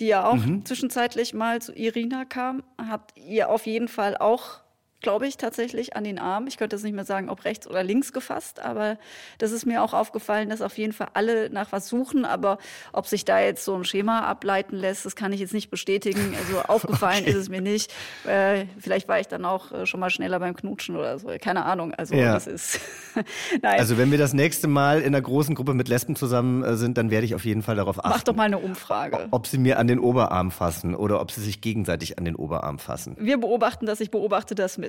die 0.00 0.06
ja 0.06 0.26
auch 0.26 0.34
Mhm. 0.34 0.64
zwischenzeitlich 0.66 1.32
mal 1.34 1.62
zu 1.62 1.72
Irina 1.72 2.24
kam, 2.24 2.64
hat 2.76 3.12
ihr 3.16 3.48
auf 3.48 3.66
jeden 3.66 3.86
Fall 3.86 4.16
auch, 4.16 4.60
glaube 5.00 5.26
ich, 5.28 5.36
tatsächlich 5.36 5.94
an 5.96 6.04
den 6.04 6.18
Arm, 6.18 6.46
ich 6.48 6.56
könnte 6.56 6.74
jetzt 6.76 6.82
nicht 6.82 6.94
mehr 6.94 7.04
sagen, 7.04 7.28
ob 7.28 7.44
rechts 7.44 7.68
oder 7.68 7.84
links 7.84 8.12
gefasst, 8.12 8.60
aber 8.60 8.98
das 9.38 9.52
ist 9.52 9.64
mir 9.64 9.82
auch 9.82 9.92
aufgefallen, 9.94 10.48
dass 10.48 10.60
auf 10.60 10.76
jeden 10.76 10.92
Fall 10.92 11.08
alle 11.14 11.50
nach 11.50 11.70
was 11.70 11.88
suchen, 11.88 12.24
aber 12.24 12.58
ob 12.92 13.06
sich 13.06 13.24
da 13.24 13.40
jetzt 13.40 13.64
so 13.64 13.74
ein 13.76 13.84
Schema 13.84 14.20
ableiten 14.22 14.74
lässt, 14.76 15.06
das 15.06 15.14
kann 15.14 15.32
ich 15.32 15.40
jetzt 15.40 15.54
nicht 15.54 15.70
bestätigen. 15.70 16.34
Also 16.36 16.62
aufgefallen 16.68 17.24
ist 17.24 17.36
es 17.36 17.48
mir 17.48 17.60
nicht. 17.60 17.92
Äh, 18.26 18.66
vielleicht 18.78 19.06
war 19.08 19.20
ich 19.20 19.28
dann 19.28 19.44
auch 19.44 19.70
äh, 19.70 19.86
schon 19.86 20.00
mal 20.00 20.10
schneller 20.10 20.40
beim 20.40 20.54
Knutschen 20.54 20.96
oder 20.96 21.18
so, 21.18 21.28
keine 21.40 21.64
Ahnung. 21.64 21.94
Also 21.94 22.14
Ja. 22.16 22.32
das 22.32 22.46
ist, 22.48 22.80
nein. 23.62 23.78
Also 23.78 23.98
wenn 23.98 24.10
wir 24.10 24.18
das 24.18 24.32
nächste 24.32 24.66
Mal 24.66 25.00
in 25.00 25.06
einer 25.14 25.22
großen 25.22 25.54
Gruppe 25.54 25.74
mit 25.74 25.88
Lesben 25.88 26.16
zusammen 26.16 26.64
äh, 26.64 26.76
sind, 26.76 26.98
dann 26.98 27.10
werde 27.10 27.24
ich 27.24 27.34
auf 27.36 27.44
jeden 27.44 27.62
Fall 27.62 27.76
darauf 27.76 28.00
achten. 28.00 28.08
Mach 28.10 28.22
doch 28.24 28.34
mal 28.34 28.44
eine 28.44 28.58
Umfrage. 28.58 29.28
Ob 29.30 29.46
sie 29.46 29.58
mir 29.58 29.78
an 29.78 29.86
den 29.86 30.00
Oberarm 30.00 30.50
fassen 30.50 30.94
oder 30.96 31.20
ob 31.20 31.30
sie 31.30 31.40
sich 31.40 31.60
gegenseitig 31.60 32.18
an 32.18 32.24
den 32.24 32.34
Oberarm 32.34 32.78
fassen. 32.78 33.16
Wir 33.18 33.38
beobachten 33.38 33.86
das, 33.86 34.00
ich 34.00 34.10
beobachte 34.10 34.54
das 34.54 34.76
mit. 34.78 34.87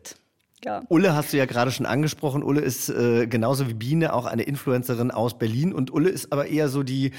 Ja. 0.63 0.83
Ulle 0.89 1.15
hast 1.15 1.31
du 1.31 1.37
ja 1.37 1.45
gerade 1.45 1.71
schon 1.71 1.85
angesprochen. 1.85 2.43
Ulle 2.43 2.61
ist 2.61 2.89
äh, 2.89 3.27
genauso 3.27 3.69
wie 3.69 3.73
Biene 3.73 4.13
auch 4.13 4.25
eine 4.25 4.43
Influencerin 4.43 5.11
aus 5.11 5.37
Berlin 5.37 5.73
und 5.73 5.91
Ulle 5.91 6.09
ist 6.09 6.33
aber 6.33 6.47
eher 6.47 6.67
so 6.69 6.83
die 6.83 7.11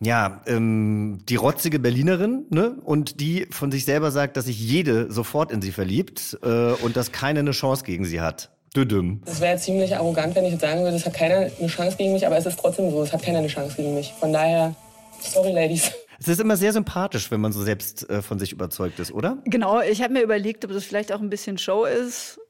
ja, 0.00 0.42
ähm, 0.46 1.18
die 1.28 1.34
rotzige 1.34 1.80
Berlinerin, 1.80 2.46
ne? 2.50 2.76
Und 2.84 3.20
die 3.20 3.46
von 3.50 3.72
sich 3.72 3.84
selber 3.84 4.12
sagt, 4.12 4.36
dass 4.36 4.44
sich 4.44 4.58
jede 4.60 5.10
sofort 5.10 5.50
in 5.50 5.60
sie 5.60 5.72
verliebt 5.72 6.38
äh, 6.42 6.72
und 6.84 6.96
dass 6.96 7.10
keine 7.10 7.40
eine 7.40 7.50
Chance 7.50 7.84
gegen 7.84 8.04
sie 8.04 8.20
hat. 8.20 8.50
Düdüm. 8.76 9.22
Das 9.24 9.40
wäre 9.40 9.56
ziemlich 9.58 9.96
arrogant, 9.96 10.36
wenn 10.36 10.44
ich 10.44 10.52
jetzt 10.52 10.60
sagen 10.60 10.82
würde, 10.82 10.96
es 10.96 11.04
hat 11.04 11.14
keiner 11.14 11.50
eine 11.58 11.68
Chance 11.68 11.96
gegen 11.96 12.12
mich, 12.12 12.24
aber 12.24 12.36
es 12.36 12.46
ist 12.46 12.60
trotzdem 12.60 12.90
so, 12.90 13.02
es 13.02 13.12
hat 13.12 13.22
keiner 13.22 13.38
eine 13.38 13.48
Chance 13.48 13.74
gegen 13.76 13.94
mich. 13.94 14.14
Von 14.20 14.32
daher, 14.32 14.74
sorry, 15.20 15.52
Ladies. 15.52 15.90
Es 16.20 16.26
ist 16.28 16.40
immer 16.40 16.56
sehr 16.56 16.72
sympathisch, 16.72 17.30
wenn 17.30 17.40
man 17.40 17.52
so 17.52 17.62
selbst 17.62 18.08
äh, 18.10 18.22
von 18.22 18.38
sich 18.38 18.52
überzeugt 18.52 18.98
ist, 18.98 19.12
oder? 19.12 19.38
Genau, 19.44 19.80
ich 19.80 20.02
habe 20.02 20.12
mir 20.12 20.22
überlegt, 20.22 20.64
ob 20.64 20.72
das 20.72 20.84
vielleicht 20.84 21.12
auch 21.12 21.20
ein 21.20 21.30
bisschen 21.30 21.58
Show 21.58 21.84
ist 21.84 22.40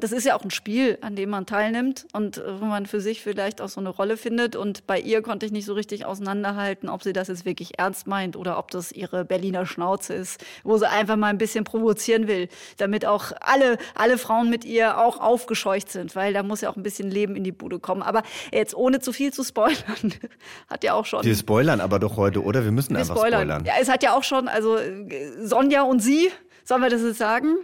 das 0.00 0.12
ist 0.12 0.24
ja 0.24 0.36
auch 0.36 0.44
ein 0.44 0.50
Spiel, 0.50 0.98
an 1.00 1.16
dem 1.16 1.30
man 1.30 1.46
teilnimmt 1.46 2.06
und 2.12 2.38
äh, 2.38 2.60
wo 2.60 2.64
man 2.64 2.86
für 2.86 3.00
sich 3.00 3.22
vielleicht 3.22 3.60
auch 3.60 3.68
so 3.68 3.80
eine 3.80 3.88
Rolle 3.88 4.16
findet. 4.16 4.56
Und 4.56 4.86
bei 4.86 4.98
ihr 4.98 5.22
konnte 5.22 5.46
ich 5.46 5.52
nicht 5.52 5.64
so 5.64 5.74
richtig 5.74 6.04
auseinanderhalten, 6.04 6.88
ob 6.88 7.02
sie 7.02 7.12
das 7.12 7.28
jetzt 7.28 7.44
wirklich 7.44 7.78
ernst 7.78 8.06
meint 8.06 8.36
oder 8.36 8.58
ob 8.58 8.70
das 8.70 8.92
ihre 8.92 9.24
Berliner 9.24 9.66
Schnauze 9.66 10.14
ist, 10.14 10.44
wo 10.64 10.78
sie 10.78 10.88
einfach 10.88 11.16
mal 11.16 11.28
ein 11.28 11.38
bisschen 11.38 11.64
provozieren 11.64 12.28
will, 12.28 12.48
damit 12.76 13.06
auch 13.06 13.32
alle, 13.40 13.78
alle 13.94 14.18
Frauen 14.18 14.50
mit 14.50 14.64
ihr 14.64 14.98
auch 14.98 15.20
aufgescheucht 15.20 15.90
sind, 15.90 16.14
weil 16.16 16.32
da 16.32 16.42
muss 16.42 16.60
ja 16.60 16.70
auch 16.70 16.76
ein 16.76 16.82
bisschen 16.82 17.10
Leben 17.10 17.36
in 17.36 17.44
die 17.44 17.52
Bude 17.52 17.78
kommen. 17.78 18.02
Aber 18.02 18.22
jetzt 18.52 18.74
ohne 18.74 19.00
zu 19.00 19.12
viel 19.12 19.32
zu 19.32 19.44
spoilern, 19.44 20.14
hat 20.68 20.84
ja 20.84 20.94
auch 20.94 21.06
schon. 21.06 21.24
Wir 21.24 21.36
spoilern 21.36 21.80
aber 21.80 21.98
doch 21.98 22.16
heute, 22.16 22.42
oder? 22.42 22.64
Wir 22.64 22.72
müssen 22.72 22.94
Wir 22.94 23.00
einfach 23.00 23.16
spoilern. 23.16 23.42
spoilern. 23.42 23.64
Ja, 23.64 23.74
es 23.80 23.88
hat 23.88 24.02
ja 24.02 24.16
auch 24.16 24.24
schon, 24.24 24.48
also 24.48 24.76
äh, 24.76 25.46
Sonja 25.46 25.82
und 25.82 26.00
sie, 26.00 26.30
sollen 26.64 26.82
wir 26.82 26.90
das 26.90 27.02
jetzt 27.02 27.18
sagen? 27.18 27.56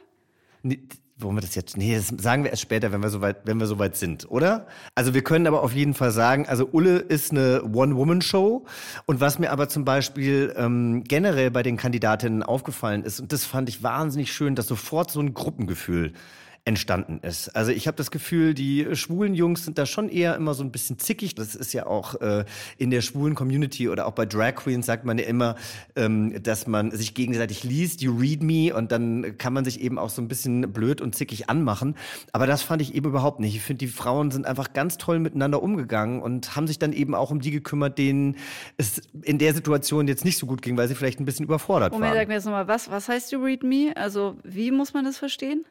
Nee 0.63 0.81
wollen 1.21 1.37
wir 1.37 1.41
das 1.41 1.55
jetzt? 1.55 1.77
Nee, 1.77 1.97
das 1.97 2.09
sagen 2.23 2.45
wir 2.45 2.51
erst 2.51 2.63
später, 2.63 2.93
wenn 2.93 3.03
wir 3.03 3.11
soweit, 3.11 3.39
wenn 3.45 3.59
wir 3.59 3.67
soweit 3.67 3.97
sind, 3.97 4.31
oder? 4.31 4.67
Also 4.95 5.15
wir 5.15 5.23
können 5.23 5.47
aber 5.47 5.63
auf 5.63 5.73
jeden 5.73 5.95
Fall 5.95 6.13
sagen, 6.13 6.47
also 6.47 6.69
Ulle 6.71 6.99
ist 6.99 7.33
eine 7.33 7.63
One-Woman-Show. 7.65 8.65
Und 9.07 9.21
was 9.21 9.39
mir 9.39 9.51
aber 9.51 9.69
zum 9.69 9.85
Beispiel 9.85 10.55
ähm, 10.57 11.05
generell 11.05 11.51
bei 11.51 11.63
den 11.63 11.77
Kandidatinnen 11.77 12.43
aufgefallen 12.43 13.03
ist, 13.05 13.21
und 13.21 13.33
das 13.33 13.45
fand 13.45 13.69
ich 13.69 13.83
wahnsinnig 13.83 14.33
schön, 14.33 14.55
dass 14.55 14.67
sofort 14.67 15.11
so 15.11 15.21
ein 15.21 15.35
Gruppengefühl 15.35 16.13
entstanden 16.69 17.21
ist. 17.23 17.49
Also 17.57 17.73
ich 17.73 17.87
habe 17.87 17.97
das 17.97 18.11
Gefühl, 18.11 18.53
die 18.53 18.87
schwulen 18.93 19.35
Jungs 19.35 19.65
sind 19.65 19.79
da 19.79 19.87
schon 19.87 20.11
eher 20.11 20.37
immer 20.37 20.53
so 20.53 20.63
ein 20.63 20.71
bisschen 20.71 20.99
zickig. 20.99 21.35
Das 21.35 21.55
ist 21.55 21.73
ja 21.73 21.87
auch 21.87 22.21
äh, 22.21 22.45
in 22.77 22.91
der 22.91 23.01
schwulen 23.01 23.35
Community 23.35 23.89
oder 23.89 24.05
auch 24.05 24.13
bei 24.13 24.27
Drag 24.27 24.55
Queens 24.57 24.85
sagt 24.85 25.07
man 25.07 25.17
ja 25.17 25.25
immer, 25.25 25.57
ähm, 25.97 26.43
dass 26.43 26.67
man 26.67 26.91
sich 26.91 27.15
gegenseitig 27.15 27.65
liest, 27.65 28.03
you 28.03 28.15
read 28.15 28.43
me 28.43 28.75
und 28.75 28.93
dann 28.93 29.39
kann 29.39 29.55
man 29.55 29.65
sich 29.65 29.81
eben 29.81 29.99
auch 29.99 30.11
so 30.11 30.21
ein 30.21 30.29
bisschen 30.29 30.71
blöd 30.71 31.01
und 31.01 31.15
zickig 31.15 31.49
anmachen. 31.49 31.97
Aber 32.33 32.47
das 32.47 32.61
fand 32.61 32.83
ich 32.83 32.95
eben 32.95 33.09
überhaupt 33.09 33.41
nicht. 33.41 33.57
Ich 33.57 33.63
finde, 33.63 33.79
die 33.79 33.87
Frauen 33.87 34.31
sind 34.31 34.45
einfach 34.45 34.75
ganz 34.75 34.99
toll 34.99 35.21
miteinander 35.21 35.63
umgegangen 35.63 36.21
und 36.21 36.55
haben 36.55 36.67
sich 36.67 36.79
dann 36.79 36.93
eben 36.93 37.15
auch 37.15 37.31
um 37.31 37.41
die 37.41 37.51
gekümmert, 37.51 37.97
denen 37.97 38.37
es 38.77 39.01
in 39.23 39.39
der 39.39 39.55
Situation 39.55 40.07
jetzt 40.07 40.27
nicht 40.27 40.37
so 40.37 40.45
gut 40.45 40.61
ging, 40.61 40.77
weil 40.77 40.87
sie 40.87 40.95
vielleicht 40.95 41.19
ein 41.19 41.25
bisschen 41.25 41.47
überfordert 41.47 41.93
Moment, 41.93 42.03
waren. 42.03 42.11
Moment, 42.11 42.21
sag 42.25 42.29
mir 42.29 42.35
jetzt 42.35 42.45
nochmal, 42.45 42.69
was, 42.69 42.91
was 42.91 43.09
heißt 43.09 43.33
you 43.33 43.43
read 43.43 43.63
me? 43.63 43.95
Also 43.97 44.37
wie 44.45 44.71
muss 44.71 44.93
man 44.93 45.07
das 45.07 45.17
verstehen? 45.17 45.65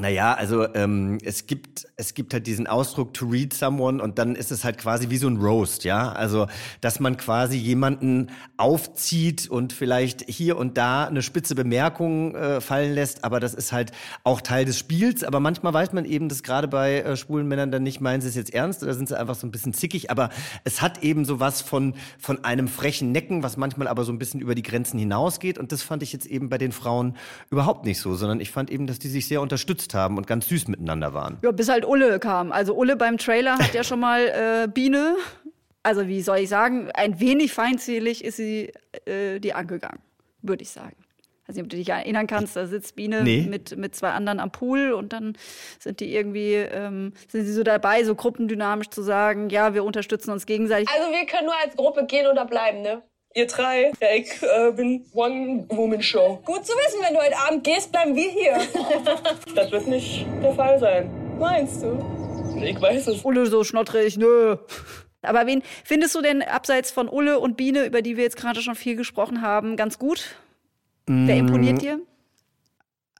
Naja, 0.00 0.34
also 0.34 0.72
ähm, 0.74 1.18
es 1.24 1.46
gibt 1.46 1.86
es 1.96 2.14
gibt 2.14 2.32
halt 2.32 2.46
diesen 2.46 2.66
Ausdruck 2.68 3.12
to 3.14 3.26
read 3.26 3.52
someone 3.52 4.00
und 4.00 4.18
dann 4.18 4.36
ist 4.36 4.52
es 4.52 4.64
halt 4.64 4.78
quasi 4.78 5.10
wie 5.10 5.16
so 5.16 5.26
ein 5.26 5.36
Roast, 5.36 5.84
ja. 5.84 6.12
Also 6.12 6.46
dass 6.80 7.00
man 7.00 7.16
quasi 7.16 7.56
jemanden 7.56 8.30
aufzieht 8.56 9.48
und 9.48 9.72
vielleicht 9.72 10.22
hier 10.28 10.56
und 10.56 10.78
da 10.78 11.06
eine 11.06 11.22
spitze 11.22 11.56
Bemerkung 11.56 12.34
äh, 12.36 12.60
fallen 12.60 12.94
lässt, 12.94 13.24
aber 13.24 13.40
das 13.40 13.54
ist 13.54 13.72
halt 13.72 13.92
auch 14.22 14.40
Teil 14.40 14.64
des 14.64 14.78
Spiels. 14.78 15.24
Aber 15.24 15.40
manchmal 15.40 15.74
weiß 15.74 15.92
man 15.92 16.04
eben, 16.04 16.28
dass 16.28 16.42
gerade 16.44 16.68
bei 16.68 17.00
äh, 17.00 17.16
schwulen 17.16 17.48
Männern 17.48 17.72
dann 17.72 17.82
nicht 17.82 18.00
meinen 18.00 18.20
sie 18.20 18.28
es 18.28 18.36
jetzt 18.36 18.54
ernst 18.54 18.82
oder 18.82 18.94
sind 18.94 19.08
sie 19.08 19.18
einfach 19.18 19.34
so 19.34 19.46
ein 19.46 19.50
bisschen 19.50 19.74
zickig. 19.74 20.10
Aber 20.10 20.30
es 20.62 20.80
hat 20.80 21.02
eben 21.02 21.24
so 21.24 21.40
was 21.40 21.62
von 21.62 21.94
von 22.18 22.44
einem 22.44 22.68
frechen 22.68 23.10
Necken, 23.10 23.42
was 23.42 23.56
manchmal 23.56 23.88
aber 23.88 24.04
so 24.04 24.12
ein 24.12 24.18
bisschen 24.18 24.40
über 24.40 24.54
die 24.54 24.62
Grenzen 24.62 24.98
hinausgeht. 24.98 25.58
Und 25.58 25.72
das 25.72 25.82
fand 25.82 26.04
ich 26.04 26.12
jetzt 26.12 26.26
eben 26.26 26.48
bei 26.48 26.58
den 26.58 26.70
Frauen 26.70 27.16
überhaupt 27.50 27.84
nicht 27.84 28.00
so, 28.00 28.14
sondern 28.14 28.40
ich 28.40 28.52
fand 28.52 28.70
eben, 28.70 28.86
dass 28.86 29.00
die 29.00 29.08
sich 29.08 29.26
sehr 29.26 29.42
unterstützt 29.42 29.87
unterstützt 29.88 29.94
haben 29.94 30.16
und 30.16 30.26
ganz 30.26 30.48
süß 30.48 30.68
miteinander 30.68 31.14
waren. 31.14 31.38
Ja, 31.42 31.52
bis 31.52 31.68
halt 31.68 31.84
Ulle 31.84 32.18
kam. 32.18 32.52
Also 32.52 32.74
Ulle 32.74 32.96
beim 32.96 33.18
Trailer 33.18 33.58
hat 33.58 33.74
ja 33.74 33.84
schon 33.84 34.00
mal 34.00 34.20
äh, 34.20 34.68
Biene, 34.68 35.16
also 35.82 36.06
wie 36.06 36.22
soll 36.22 36.38
ich 36.38 36.48
sagen, 36.48 36.90
ein 36.94 37.20
wenig 37.20 37.52
feindselig 37.52 38.24
ist 38.24 38.36
sie 38.36 38.72
äh, 39.06 39.40
die 39.40 39.54
angegangen, 39.54 40.00
würde 40.42 40.62
ich 40.62 40.70
sagen. 40.70 40.96
Nicht, 41.50 41.62
ob 41.62 41.70
du 41.70 41.76
dich 41.78 41.88
erinnern 41.88 42.26
kannst, 42.26 42.56
da 42.56 42.66
sitzt 42.66 42.94
Biene 42.94 43.22
nee. 43.22 43.46
mit, 43.48 43.74
mit 43.74 43.94
zwei 43.94 44.10
anderen 44.10 44.38
am 44.38 44.52
Pool 44.52 44.92
und 44.92 45.14
dann 45.14 45.34
sind 45.78 46.00
die 46.00 46.14
irgendwie, 46.14 46.52
ähm, 46.52 47.14
sind 47.26 47.46
sie 47.46 47.52
so 47.54 47.62
dabei, 47.62 48.04
so 48.04 48.14
gruppendynamisch 48.14 48.90
zu 48.90 49.00
sagen, 49.00 49.48
ja, 49.48 49.72
wir 49.72 49.82
unterstützen 49.82 50.30
uns 50.30 50.44
gegenseitig. 50.44 50.90
Also 50.90 51.10
wir 51.10 51.24
können 51.24 51.46
nur 51.46 51.54
als 51.64 51.74
Gruppe 51.74 52.04
gehen 52.04 52.26
oder 52.26 52.44
bleiben, 52.44 52.82
ne? 52.82 53.02
Ihr 53.38 53.46
drei, 53.46 53.92
ja, 54.00 54.08
ich 54.16 54.42
äh, 54.42 54.72
bin 54.72 55.04
One-Woman-Show. 55.12 56.42
Gut 56.44 56.66
zu 56.66 56.72
wissen, 56.72 56.98
wenn 57.06 57.14
du 57.14 57.20
heute 57.20 57.38
Abend 57.38 57.62
gehst, 57.62 57.92
bleiben 57.92 58.16
wir 58.16 58.28
hier. 58.28 58.58
das 59.54 59.70
wird 59.70 59.86
nicht 59.86 60.26
der 60.42 60.54
Fall 60.54 60.80
sein. 60.80 61.08
Meinst 61.38 61.80
du? 61.80 62.04
Ich 62.60 62.80
weiß 62.80 63.06
es. 63.06 63.24
Ulle 63.24 63.46
so 63.46 63.62
schnottrig, 63.62 64.16
nö. 64.16 64.56
Aber 65.22 65.46
wen 65.46 65.62
findest 65.84 66.16
du 66.16 66.20
denn 66.20 66.42
abseits 66.42 66.90
von 66.90 67.08
Ulle 67.08 67.38
und 67.38 67.56
Biene, 67.56 67.84
über 67.84 68.02
die 68.02 68.16
wir 68.16 68.24
jetzt 68.24 68.36
gerade 68.36 68.60
schon 68.60 68.74
viel 68.74 68.96
gesprochen 68.96 69.40
haben, 69.40 69.76
ganz 69.76 70.00
gut? 70.00 70.34
Mm. 71.06 71.28
Wer 71.28 71.36
imponiert 71.36 71.80
dir? 71.80 72.00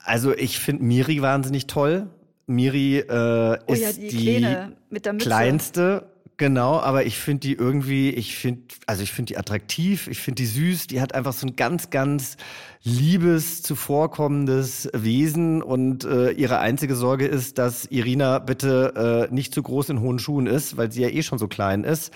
Also 0.03 0.35
ich 0.35 0.59
finde 0.59 0.83
Miri 0.83 1.21
wahnsinnig 1.21 1.67
toll. 1.67 2.07
Miri 2.45 2.97
äh, 2.97 3.07
oh, 3.07 3.71
ist 3.71 3.81
ja, 3.81 3.93
die, 3.93 4.09
die 4.09 5.17
kleinste 5.17 6.08
Genau, 6.39 6.79
aber 6.79 7.05
ich 7.05 7.17
finde 7.17 7.41
die 7.41 7.53
irgendwie, 7.53 8.11
ich 8.11 8.37
finde, 8.37 8.61
also 8.87 9.03
ich 9.03 9.11
finde 9.11 9.33
die 9.33 9.37
attraktiv, 9.37 10.07
ich 10.07 10.19
finde 10.19 10.41
die 10.41 10.45
süß, 10.45 10.87
die 10.87 11.01
hat 11.01 11.13
einfach 11.13 11.33
so 11.33 11.45
ein 11.45 11.57
ganz, 11.57 11.89
ganz 11.89 12.37
liebes, 12.81 13.61
zuvorkommendes 13.61 14.89
Wesen 14.93 15.61
und 15.61 16.05
äh, 16.05 16.31
ihre 16.31 16.59
einzige 16.59 16.95
Sorge 16.95 17.25
ist, 17.25 17.57
dass 17.57 17.85
Irina 17.85 18.39
bitte 18.39 19.27
äh, 19.29 19.33
nicht 19.33 19.53
zu 19.53 19.61
groß 19.61 19.89
in 19.89 19.99
hohen 19.99 20.17
Schuhen 20.17 20.47
ist, 20.47 20.77
weil 20.77 20.89
sie 20.91 21.01
ja 21.01 21.09
eh 21.09 21.21
schon 21.21 21.39
so 21.39 21.49
klein 21.49 21.83
ist. 21.83 22.13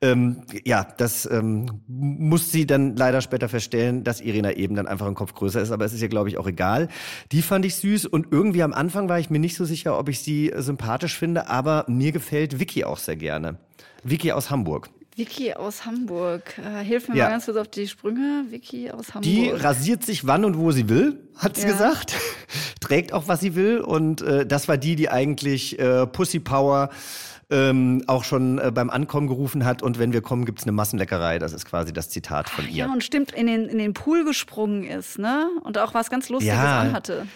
Ähm, 0.00 0.42
ja, 0.64 0.86
das 0.96 1.30
ähm, 1.30 1.82
muss 1.86 2.50
sie 2.50 2.66
dann 2.66 2.96
leider 2.96 3.20
später 3.20 3.50
feststellen, 3.50 4.02
dass 4.02 4.22
Irina 4.22 4.52
eben 4.52 4.74
dann 4.74 4.86
einfach 4.86 5.06
ein 5.06 5.14
Kopf 5.14 5.34
größer 5.34 5.60
ist, 5.60 5.72
aber 5.72 5.84
es 5.84 5.92
ist 5.92 6.00
ja, 6.00 6.08
glaube 6.08 6.30
ich, 6.30 6.38
auch 6.38 6.46
egal. 6.46 6.88
Die 7.30 7.42
fand 7.42 7.66
ich 7.66 7.76
süß 7.76 8.06
und 8.06 8.28
irgendwie 8.30 8.62
am 8.62 8.72
Anfang 8.72 9.10
war 9.10 9.18
ich 9.18 9.28
mir 9.28 9.40
nicht 9.40 9.56
so 9.56 9.66
sicher, 9.66 9.98
ob 9.98 10.08
ich 10.08 10.20
sie 10.20 10.52
sympathisch 10.56 11.18
finde, 11.18 11.48
aber 11.48 11.84
mir 11.86 12.12
gefällt 12.12 12.58
Vicky 12.58 12.84
auch 12.84 12.98
sehr 12.98 13.16
gerne. 13.16 13.58
Vicky 14.04 14.32
aus 14.32 14.50
Hamburg. 14.50 14.88
Vicky 15.18 15.52
aus 15.52 15.84
Hamburg. 15.84 16.56
Äh, 16.58 16.84
hilf 16.84 17.08
mir 17.08 17.16
ja. 17.16 17.24
mal 17.24 17.30
ganz 17.30 17.46
kurz 17.46 17.56
auf 17.56 17.68
die 17.68 17.88
Sprünge. 17.88 18.44
Vicky 18.50 18.90
aus 18.90 19.14
Hamburg. 19.14 19.24
Die 19.24 19.50
rasiert 19.50 20.04
sich 20.04 20.26
wann 20.26 20.44
und 20.44 20.56
wo 20.56 20.70
sie 20.70 20.88
will, 20.88 21.18
hat 21.36 21.56
sie 21.56 21.62
ja. 21.62 21.72
gesagt. 21.72 22.14
Trägt 22.80 23.12
auch, 23.12 23.26
was 23.26 23.40
sie 23.40 23.56
will. 23.56 23.80
Und 23.80 24.22
äh, 24.22 24.46
das 24.46 24.68
war 24.68 24.76
die, 24.76 24.94
die 24.94 25.10
eigentlich 25.10 25.76
äh, 25.80 26.06
Pussy 26.06 26.38
Power 26.38 26.90
ähm, 27.50 28.04
auch 28.06 28.22
schon 28.22 28.58
äh, 28.58 28.70
beim 28.72 28.90
Ankommen 28.90 29.26
gerufen 29.26 29.64
hat. 29.64 29.82
Und 29.82 29.98
wenn 29.98 30.12
wir 30.12 30.20
kommen, 30.22 30.44
gibt's 30.44 30.62
eine 30.62 30.72
Massenleckerei. 30.72 31.40
Das 31.40 31.52
ist 31.52 31.64
quasi 31.64 31.92
das 31.92 32.10
Zitat 32.10 32.48
von 32.48 32.64
Ach, 32.66 32.70
ihr. 32.70 32.76
Ja, 32.76 32.92
und 32.92 33.02
stimmt, 33.02 33.32
in 33.32 33.48
den, 33.48 33.66
in 33.66 33.78
den 33.78 33.94
Pool 33.94 34.24
gesprungen 34.24 34.84
ist, 34.84 35.18
ne? 35.18 35.48
Und 35.64 35.78
auch 35.78 35.94
was 35.94 36.10
ganz 36.10 36.28
Lustiges 36.28 36.54
ja, 36.54 36.80
anhatte. 36.80 37.26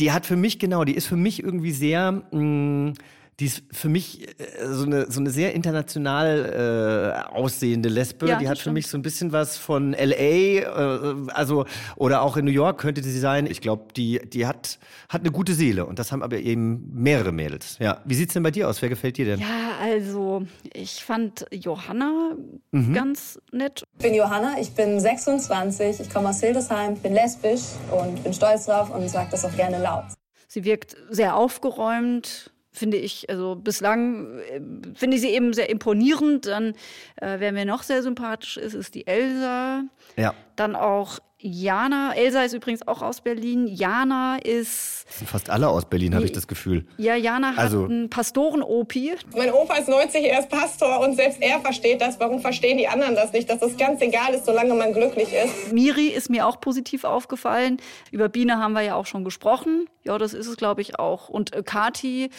Die 0.00 0.10
hat 0.10 0.26
für 0.26 0.36
mich, 0.36 0.58
genau, 0.58 0.84
die 0.84 0.94
ist 0.94 1.06
für 1.06 1.16
mich 1.16 1.40
irgendwie 1.40 1.72
sehr... 1.72 2.24
Mh, 2.32 2.40
mm, 2.40 2.94
die 3.38 3.46
ist 3.46 3.64
für 3.70 3.90
mich 3.90 4.28
äh, 4.40 4.66
so 4.66 4.84
eine, 4.84 5.10
so 5.10 5.20
eine 5.20 5.30
sehr 5.30 5.54
international 5.54 7.24
äh, 7.30 7.34
aussehende 7.34 7.90
Lesbe. 7.90 8.28
Ja, 8.28 8.38
die 8.38 8.48
hat 8.48 8.58
für 8.58 8.72
mich 8.72 8.86
so 8.86 8.96
ein 8.96 9.02
bisschen 9.02 9.32
was 9.32 9.58
von 9.58 9.92
LA, 9.92 10.14
äh, 10.14 11.14
also 11.28 11.66
oder 11.96 12.22
auch 12.22 12.38
in 12.38 12.46
New 12.46 12.50
York 12.50 12.78
könnte 12.78 13.02
sie 13.02 13.18
sein. 13.18 13.46
Ich 13.46 13.60
glaube, 13.60 13.92
die, 13.94 14.20
die 14.26 14.46
hat, 14.46 14.78
hat 15.10 15.20
eine 15.20 15.30
gute 15.30 15.52
Seele 15.52 15.84
und 15.84 15.98
das 15.98 16.12
haben 16.12 16.22
aber 16.22 16.38
eben 16.38 16.90
mehrere 16.94 17.30
Mädels. 17.30 17.76
Ja. 17.78 18.00
Wie 18.06 18.14
sieht's 18.14 18.32
denn 18.32 18.42
bei 18.42 18.50
dir 18.50 18.68
aus? 18.70 18.80
Wer 18.80 18.88
gefällt 18.88 19.18
dir 19.18 19.26
denn? 19.26 19.40
Ja, 19.40 19.76
also 19.82 20.46
ich 20.72 21.04
fand 21.04 21.46
Johanna 21.52 22.36
mhm. 22.70 22.94
ganz 22.94 23.38
nett. 23.52 23.84
Ich 23.98 24.02
bin 24.02 24.14
Johanna, 24.14 24.54
ich 24.58 24.70
bin 24.70 24.98
26, 24.98 26.00
ich 26.00 26.10
komme 26.10 26.30
aus 26.30 26.40
Hildesheim, 26.40 26.96
bin 26.96 27.12
lesbisch 27.12 27.64
und 27.90 28.22
bin 28.22 28.32
stolz 28.32 28.64
drauf 28.64 28.90
und 28.94 29.06
sage 29.10 29.28
das 29.30 29.44
auch 29.44 29.54
gerne 29.54 29.78
laut. 29.82 30.04
Sie 30.48 30.64
wirkt 30.64 30.96
sehr 31.10 31.36
aufgeräumt, 31.36 32.50
finde 32.76 32.98
ich, 32.98 33.28
also 33.30 33.56
bislang 33.56 34.38
äh, 34.38 34.60
finde 34.94 35.16
ich 35.16 35.22
sie 35.22 35.30
eben 35.30 35.52
sehr 35.52 35.70
imponierend. 35.70 36.46
Dann, 36.46 36.74
äh, 37.16 37.36
wer 37.38 37.52
mir 37.52 37.64
noch 37.64 37.82
sehr 37.82 38.02
sympathisch 38.02 38.56
ist, 38.56 38.74
ist 38.74 38.94
die 38.94 39.06
Elsa. 39.06 39.84
Ja. 40.16 40.34
dann 40.56 40.76
auch 40.76 41.18
Jana, 41.38 42.14
Elsa 42.14 42.42
ist 42.44 42.54
übrigens 42.54 42.86
auch 42.88 43.02
aus 43.02 43.20
Berlin. 43.20 43.66
Jana 43.66 44.36
ist. 44.38 45.04
Das 45.06 45.18
sind 45.18 45.28
fast 45.28 45.50
alle 45.50 45.68
aus 45.68 45.84
Berlin, 45.84 46.14
habe 46.14 46.24
ich 46.24 46.32
das 46.32 46.46
Gefühl. 46.48 46.86
Ja, 46.96 47.14
Jana 47.14 47.50
hat 47.52 47.58
Also- 47.58 47.84
einen 47.84 48.08
Pastoren-Opi. 48.08 49.16
Mein 49.36 49.52
Opa 49.52 49.74
ist 49.76 49.88
90, 49.88 50.24
er 50.24 50.40
ist 50.40 50.48
Pastor 50.48 51.00
und 51.00 51.14
selbst 51.14 51.42
er 51.42 51.60
versteht 51.60 52.00
das. 52.00 52.18
Warum 52.18 52.40
verstehen 52.40 52.78
die 52.78 52.88
anderen 52.88 53.14
das 53.14 53.32
nicht? 53.32 53.50
Dass 53.50 53.60
das 53.60 53.76
ganz 53.76 54.00
egal 54.00 54.32
ist, 54.32 54.46
solange 54.46 54.72
man 54.74 54.94
glücklich 54.94 55.28
ist. 55.34 55.72
Miri 55.72 56.06
ist 56.08 56.30
mir 56.30 56.46
auch 56.46 56.58
positiv 56.60 57.04
aufgefallen. 57.04 57.76
Über 58.10 58.30
Biene 58.30 58.58
haben 58.58 58.72
wir 58.72 58.82
ja 58.82 58.94
auch 58.94 59.06
schon 59.06 59.22
gesprochen. 59.22 59.88
Ja, 60.04 60.16
das 60.18 60.32
ist 60.32 60.46
es, 60.46 60.56
glaube 60.56 60.80
ich, 60.80 60.98
auch. 60.98 61.28
Und 61.28 61.52
äh, 61.54 61.62
Kati, 61.64 62.30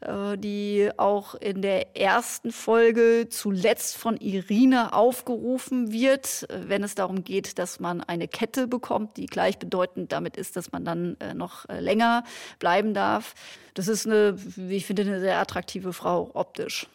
äh, 0.00 0.36
die 0.38 0.90
auch 0.98 1.34
in 1.36 1.62
der 1.62 1.96
ersten 1.96 2.52
Folge 2.52 3.28
zuletzt 3.30 3.96
von 3.96 4.18
Irina 4.18 4.92
aufgerufen 4.92 5.90
wird, 5.90 6.46
äh, 6.50 6.68
wenn 6.68 6.82
es 6.84 6.94
darum 6.94 7.24
geht, 7.24 7.58
dass 7.58 7.80
man 7.80 8.02
eine 8.02 8.28
Kette 8.44 8.68
bekommt, 8.68 9.16
die 9.16 9.24
gleichbedeutend 9.24 10.12
damit 10.12 10.36
ist, 10.36 10.54
dass 10.54 10.70
man 10.70 10.84
dann 10.84 11.16
äh, 11.18 11.32
noch 11.32 11.66
äh, 11.70 11.80
länger 11.80 12.24
bleiben 12.58 12.92
darf. 12.92 13.34
Das 13.72 13.88
ist 13.88 14.06
eine, 14.06 14.36
wie 14.56 14.76
ich 14.76 14.84
finde, 14.84 15.02
eine 15.02 15.18
sehr 15.18 15.38
attraktive 15.38 15.94
Frau 15.94 16.30
optisch. 16.34 16.86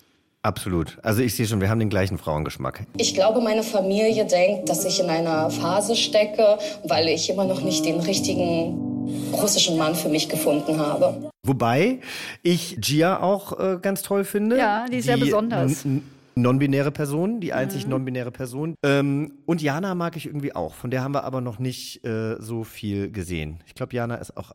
Absolut. 0.43 0.99
Also 1.01 1.23
ich 1.23 1.35
sehe 1.35 1.47
schon, 1.47 1.59
wir 1.59 1.69
haben 1.69 1.79
den 1.79 1.89
gleichen 1.89 2.19
Frauengeschmack. 2.19 2.85
Ich 2.97 3.15
glaube, 3.15 3.41
meine 3.41 3.63
Familie 3.63 4.25
denkt, 4.25 4.69
dass 4.69 4.85
ich 4.85 4.99
in 4.99 5.09
einer 5.09 5.49
Phase 5.49 5.95
stecke, 5.95 6.59
weil 6.83 7.07
ich 7.09 7.31
immer 7.31 7.45
noch 7.45 7.61
nicht 7.61 7.83
den 7.83 7.99
richtigen 7.99 9.09
russischen 9.33 9.75
Mann 9.75 9.95
für 9.95 10.09
mich 10.09 10.29
gefunden 10.29 10.79
habe. 10.79 11.31
Wobei 11.43 11.99
ich 12.43 12.77
Gia 12.79 13.21
auch 13.21 13.59
äh, 13.59 13.79
ganz 13.81 14.03
toll 14.03 14.23
finde. 14.23 14.55
Ja, 14.57 14.85
die 14.85 14.97
ist 14.97 15.05
sehr 15.05 15.17
besonders. 15.17 15.83
Non-binäre 16.41 16.91
Person, 16.91 17.39
die 17.39 17.53
einzig 17.53 17.85
Mhm. 17.85 17.91
non-binäre 17.91 18.31
Person. 18.31 18.75
Ähm, 18.83 19.33
und 19.45 19.61
Jana 19.61 19.95
mag 19.95 20.15
ich 20.15 20.25
irgendwie 20.25 20.55
auch. 20.55 20.73
Von 20.73 20.91
der 20.91 21.03
haben 21.03 21.13
wir 21.13 21.23
aber 21.23 21.41
noch 21.41 21.59
nicht 21.59 22.05
äh, 22.05 22.35
so 22.39 22.63
viel 22.63 23.11
gesehen. 23.11 23.59
Ich 23.65 23.75
glaube, 23.75 23.95
Jana 23.95 24.15
ist 24.15 24.35
auch 24.37 24.51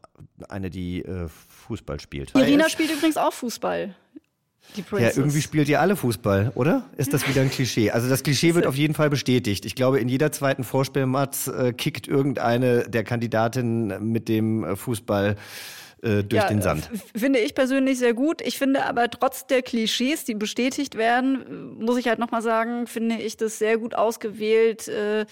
eine, 0.48 0.70
die 0.70 1.02
äh, 1.04 1.28
Fußball 1.28 2.00
spielt. 2.00 2.34
Irina 2.34 2.68
spielt 2.68 2.90
übrigens 2.92 3.16
auch 3.16 3.32
Fußball. 3.32 3.94
Die 4.76 4.84
Ja, 4.98 5.10
irgendwie 5.14 5.42
spielt 5.42 5.68
ihr 5.68 5.80
alle 5.80 5.94
Fußball, 5.94 6.52
oder? 6.54 6.84
Ist 6.96 7.12
das 7.12 7.28
wieder 7.28 7.42
ein 7.42 7.50
Klischee? 7.50 7.90
Also 7.90 8.08
das 8.08 8.22
Klischee 8.22 8.54
wird 8.54 8.66
auf 8.66 8.74
jeden 8.76 8.94
Fall 8.94 9.10
bestätigt. 9.10 9.66
Ich 9.66 9.74
glaube, 9.74 10.00
in 10.00 10.08
jeder 10.08 10.32
zweiten 10.32 10.64
Vorspielmatz 10.64 11.48
äh, 11.48 11.72
kickt 11.74 12.08
irgendeine 12.08 12.88
der 12.88 13.04
Kandidatinnen 13.04 14.10
mit 14.10 14.28
dem 14.28 14.64
äh, 14.64 14.74
Fußball 14.74 15.36
äh, 16.04 16.22
durch 16.22 16.42
Ja, 16.42 16.48
den 16.48 16.62
Sand. 16.62 16.90
Finde 17.16 17.38
ich 17.38 17.54
persönlich 17.54 17.98
sehr 17.98 18.14
gut. 18.14 18.42
Ich 18.42 18.58
finde 18.58 18.84
aber 18.84 19.08
trotz 19.10 19.46
der 19.46 19.62
Klischees, 19.62 20.24
die 20.24 20.34
bestätigt 20.34 20.96
werden, 20.96 21.78
muss 21.78 21.96
ich 21.96 22.08
halt 22.08 22.18
nochmal 22.18 22.42
sagen, 22.42 22.86
finde 22.86 23.16
ich 23.16 23.36
das 23.36 23.58
sehr 23.58 23.78
gut 23.78 23.94
ausgewählt, 23.94 24.88
äh, 24.88 25.24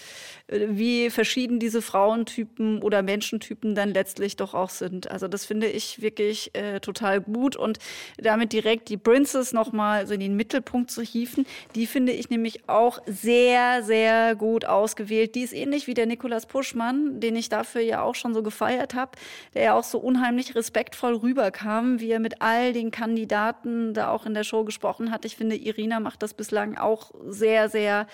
wie 0.47 1.09
verschieden 1.09 1.59
diese 1.59 1.81
Frauentypen 1.81 2.81
oder 2.81 3.01
Menschentypen 3.01 3.75
dann 3.75 3.89
letztlich 3.89 4.35
doch 4.35 4.53
auch 4.53 4.69
sind. 4.69 5.09
Also 5.11 5.27
das 5.27 5.45
finde 5.45 5.67
ich 5.67 6.01
wirklich 6.01 6.55
äh, 6.55 6.79
total 6.79 7.21
gut 7.21 7.55
und 7.55 7.77
damit 8.17 8.51
direkt 8.53 8.89
die 8.89 8.97
Princess 8.97 9.53
nochmal 9.53 10.07
so 10.07 10.13
in 10.13 10.19
den 10.19 10.35
Mittelpunkt 10.35 10.91
zu 10.91 11.01
hieven, 11.01 11.45
die 11.75 11.85
finde 11.85 12.11
ich 12.11 12.29
nämlich 12.29 12.67
auch 12.67 12.99
sehr, 13.05 13.83
sehr 13.83 14.35
gut 14.35 14.65
ausgewählt. 14.65 15.35
Die 15.35 15.41
ist 15.41 15.53
ähnlich 15.53 15.87
wie 15.87 15.93
der 15.93 16.05
Nikolaus 16.05 16.45
Puschmann, 16.45 17.19
den 17.19 17.35
ich 17.35 17.49
dafür 17.49 17.81
ja 17.81 18.01
auch 18.01 18.15
schon 18.15 18.33
so 18.33 18.43
gefeiert 18.43 18.95
habe, 18.95 19.11
der 19.53 19.63
ja 19.63 19.73
auch 19.73 19.83
so 19.83 19.99
unheimlich 19.99 20.55
respektvoll 20.63 21.15
rüberkam, 21.15 21.99
wie 21.99 22.11
er 22.11 22.21
mit 22.21 22.41
all 22.41 22.71
den 22.71 22.89
Kandidaten 22.89 23.93
da 23.93 24.07
auch 24.09 24.25
in 24.25 24.33
der 24.33 24.45
Show 24.45 24.63
gesprochen 24.63 25.11
hat. 25.11 25.25
Ich 25.25 25.35
finde, 25.35 25.57
Irina 25.57 25.99
macht 25.99 26.23
das 26.23 26.33
bislang 26.33 26.77
auch 26.77 27.11
sehr, 27.27 27.67
sehr 27.67 28.07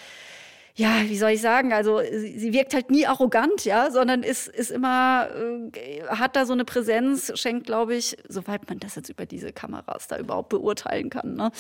ja, 0.80 1.02
wie 1.10 1.18
soll 1.18 1.32
ich 1.32 1.42
sagen, 1.42 1.74
also 1.74 2.00
sie, 2.00 2.40
sie 2.40 2.54
wirkt 2.54 2.74
halt 2.74 2.90
nie 2.90 3.06
arrogant, 3.06 3.66
ja, 3.66 3.92
sondern 3.92 4.24
ist, 4.24 4.48
ist 4.48 4.72
immer, 4.72 5.28
äh, 5.76 6.04
hat 6.08 6.38
da 6.38 6.46
so 6.46 6.54
eine 6.54 6.64
Präsenz, 6.64 7.34
schenkt, 7.36 7.66
glaube 7.66 7.96
ich, 7.96 8.16
soweit 8.30 8.70
man 8.70 8.80
das 8.80 8.96
jetzt 8.96 9.10
über 9.10 9.26
diese 9.26 9.52
Kameras 9.52 10.08
da 10.08 10.18
überhaupt 10.18 10.48
beurteilen 10.48 11.10
kann, 11.10 11.36
ne? 11.36 11.52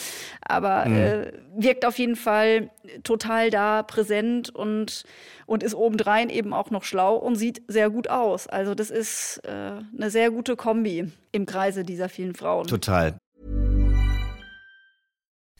Aber 0.41 0.85
äh, 0.85 1.33
wirkt 1.53 1.83
auf 1.83 1.99
jeden 1.99 2.15
Fall 2.15 2.69
total 3.03 3.49
da 3.49 3.83
präsent 3.83 4.55
und, 4.55 5.03
und 5.45 5.63
ist 5.63 5.75
obendrein 5.75 6.29
eben 6.29 6.53
auch 6.53 6.71
noch 6.71 6.85
schlau 6.85 7.17
und 7.17 7.35
sieht 7.35 7.61
sehr 7.67 7.89
gut 7.89 8.09
aus. 8.09 8.47
Also 8.47 8.73
das 8.73 8.89
ist 8.89 9.41
äh, 9.43 9.49
eine 9.49 10.09
sehr 10.09 10.31
gute 10.31 10.55
Kombi 10.55 11.11
im 11.33 11.45
Kreise 11.45 11.83
dieser 11.83 12.07
vielen 12.07 12.35
Frauen. 12.35 12.67
Total. 12.67 13.17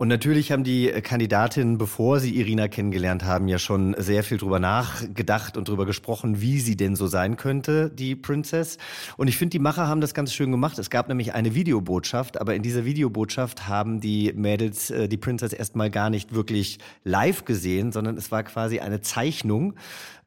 Und 0.00 0.06
natürlich 0.06 0.52
haben 0.52 0.62
die 0.62 0.92
äh, 0.92 1.00
Kandidatinnen, 1.00 1.76
bevor 1.76 2.20
sie 2.20 2.36
Irina 2.36 2.68
kennengelernt 2.68 3.24
haben, 3.24 3.48
ja 3.48 3.58
schon 3.58 3.96
sehr 3.98 4.22
viel 4.22 4.38
drüber 4.38 4.60
nachgedacht 4.60 5.56
und 5.56 5.66
drüber 5.66 5.86
gesprochen, 5.86 6.40
wie 6.40 6.60
sie 6.60 6.76
denn 6.76 6.94
so 6.94 7.08
sein 7.08 7.36
könnte, 7.36 7.90
die 7.90 8.14
Princess. 8.14 8.78
Und 9.16 9.26
ich 9.26 9.36
finde, 9.36 9.50
die 9.50 9.58
Macher 9.58 9.88
haben 9.88 10.00
das 10.00 10.14
ganz 10.14 10.32
schön 10.32 10.52
gemacht. 10.52 10.78
Es 10.78 10.88
gab 10.88 11.08
nämlich 11.08 11.34
eine 11.34 11.56
Videobotschaft, 11.56 12.40
aber 12.40 12.54
in 12.54 12.62
dieser 12.62 12.84
Videobotschaft 12.84 13.66
haben 13.66 14.00
die 14.00 14.32
Mädels 14.36 14.90
äh, 14.90 15.08
die 15.08 15.16
Princess 15.16 15.52
erstmal 15.52 15.90
gar 15.90 16.10
nicht 16.10 16.32
wirklich 16.32 16.78
live 17.02 17.44
gesehen, 17.44 17.90
sondern 17.90 18.16
es 18.16 18.30
war 18.30 18.44
quasi 18.44 18.78
eine 18.78 19.00
Zeichnung 19.00 19.74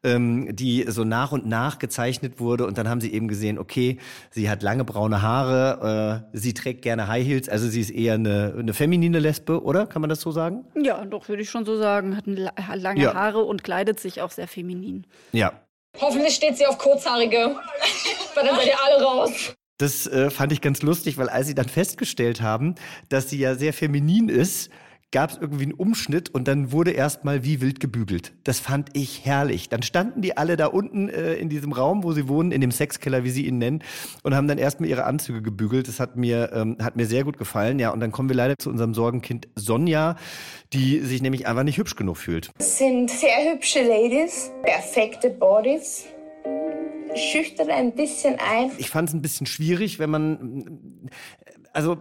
ähm, 0.04 0.54
die 0.54 0.84
so 0.88 1.04
nach 1.04 1.32
und 1.32 1.46
nach 1.46 1.78
gezeichnet 1.78 2.40
wurde. 2.40 2.66
Und 2.66 2.78
dann 2.78 2.88
haben 2.88 3.00
sie 3.00 3.12
eben 3.12 3.28
gesehen, 3.28 3.58
okay, 3.58 3.98
sie 4.30 4.50
hat 4.50 4.62
lange 4.62 4.84
braune 4.84 5.22
Haare, 5.22 6.24
äh, 6.32 6.36
sie 6.38 6.54
trägt 6.54 6.82
gerne 6.82 7.08
High 7.08 7.26
Heels, 7.26 7.48
also 7.48 7.68
sie 7.68 7.80
ist 7.80 7.90
eher 7.90 8.14
eine, 8.14 8.54
eine 8.58 8.74
feminine 8.74 9.18
Lesbe, 9.18 9.62
oder? 9.62 9.86
Kann 9.86 10.00
man 10.02 10.08
das 10.10 10.20
so 10.20 10.30
sagen? 10.32 10.64
Ja, 10.80 11.04
doch, 11.04 11.28
würde 11.28 11.42
ich 11.42 11.50
schon 11.50 11.64
so 11.64 11.76
sagen. 11.76 12.16
Hat 12.16 12.24
la- 12.26 12.52
lange 12.74 13.00
Ja. 13.02 13.14
Haare 13.14 13.40
und 13.44 13.62
kleidet 13.64 14.00
sich 14.00 14.20
auch 14.22 14.30
sehr 14.30 14.48
feminin. 14.48 15.06
Ja. 15.32 15.52
Hoffentlich 16.00 16.34
steht 16.34 16.56
sie 16.56 16.66
auf 16.66 16.78
Kurzhaarige. 16.78 17.54
Weil 18.34 18.46
dann 18.46 18.56
seid 18.56 18.66
ihr 18.66 18.78
alle 18.84 19.04
raus. 19.04 19.54
Das 19.78 20.06
äh, 20.06 20.30
fand 20.30 20.52
ich 20.52 20.60
ganz 20.60 20.82
lustig, 20.82 21.18
weil 21.18 21.28
als 21.28 21.48
sie 21.48 21.54
dann 21.54 21.68
festgestellt 21.68 22.40
haben, 22.40 22.76
dass 23.08 23.28
sie 23.30 23.38
ja 23.38 23.54
sehr 23.56 23.72
feminin 23.72 24.28
ist, 24.28 24.70
gab 25.12 25.30
es 25.30 25.38
irgendwie 25.38 25.64
einen 25.64 25.74
Umschnitt 25.74 26.30
und 26.34 26.48
dann 26.48 26.72
wurde 26.72 26.90
erstmal 26.90 27.44
wie 27.44 27.60
wild 27.60 27.80
gebügelt. 27.80 28.32
Das 28.44 28.58
fand 28.58 28.88
ich 28.94 29.24
herrlich. 29.24 29.68
Dann 29.68 29.82
standen 29.82 30.22
die 30.22 30.36
alle 30.36 30.56
da 30.56 30.66
unten 30.66 31.08
äh, 31.08 31.34
in 31.34 31.50
diesem 31.50 31.72
Raum, 31.72 32.02
wo 32.02 32.12
sie 32.12 32.28
wohnen, 32.28 32.50
in 32.50 32.60
dem 32.60 32.72
Sexkeller, 32.72 33.22
wie 33.22 33.30
sie 33.30 33.46
ihn 33.46 33.58
nennen, 33.58 33.84
und 34.22 34.34
haben 34.34 34.48
dann 34.48 34.58
erstmal 34.58 34.88
ihre 34.88 35.04
Anzüge 35.04 35.42
gebügelt. 35.42 35.86
Das 35.86 36.00
hat 36.00 36.16
mir, 36.16 36.50
ähm, 36.54 36.78
hat 36.82 36.96
mir 36.96 37.06
sehr 37.06 37.24
gut 37.24 37.38
gefallen. 37.38 37.78
Ja, 37.78 37.90
und 37.90 38.00
dann 38.00 38.10
kommen 38.10 38.30
wir 38.30 38.36
leider 38.36 38.56
zu 38.58 38.70
unserem 38.70 38.94
Sorgenkind 38.94 39.48
Sonja, 39.54 40.16
die 40.72 41.00
sich 41.00 41.20
nämlich 41.20 41.46
einfach 41.46 41.62
nicht 41.62 41.76
hübsch 41.76 41.94
genug 41.94 42.16
fühlt. 42.16 42.50
Es 42.58 42.78
sind 42.78 43.10
sehr 43.10 43.52
hübsche 43.52 43.82
Ladies, 43.82 44.50
perfekte 44.62 45.30
Bodies. 45.30 46.06
Schüchtern 47.14 47.68
ein 47.68 47.92
bisschen 47.92 48.38
ein. 48.38 48.70
Ich 48.78 48.88
fand 48.88 49.10
es 49.10 49.14
ein 49.14 49.20
bisschen 49.20 49.46
schwierig, 49.46 49.98
wenn 49.98 50.08
man, 50.08 51.10
also 51.74 51.98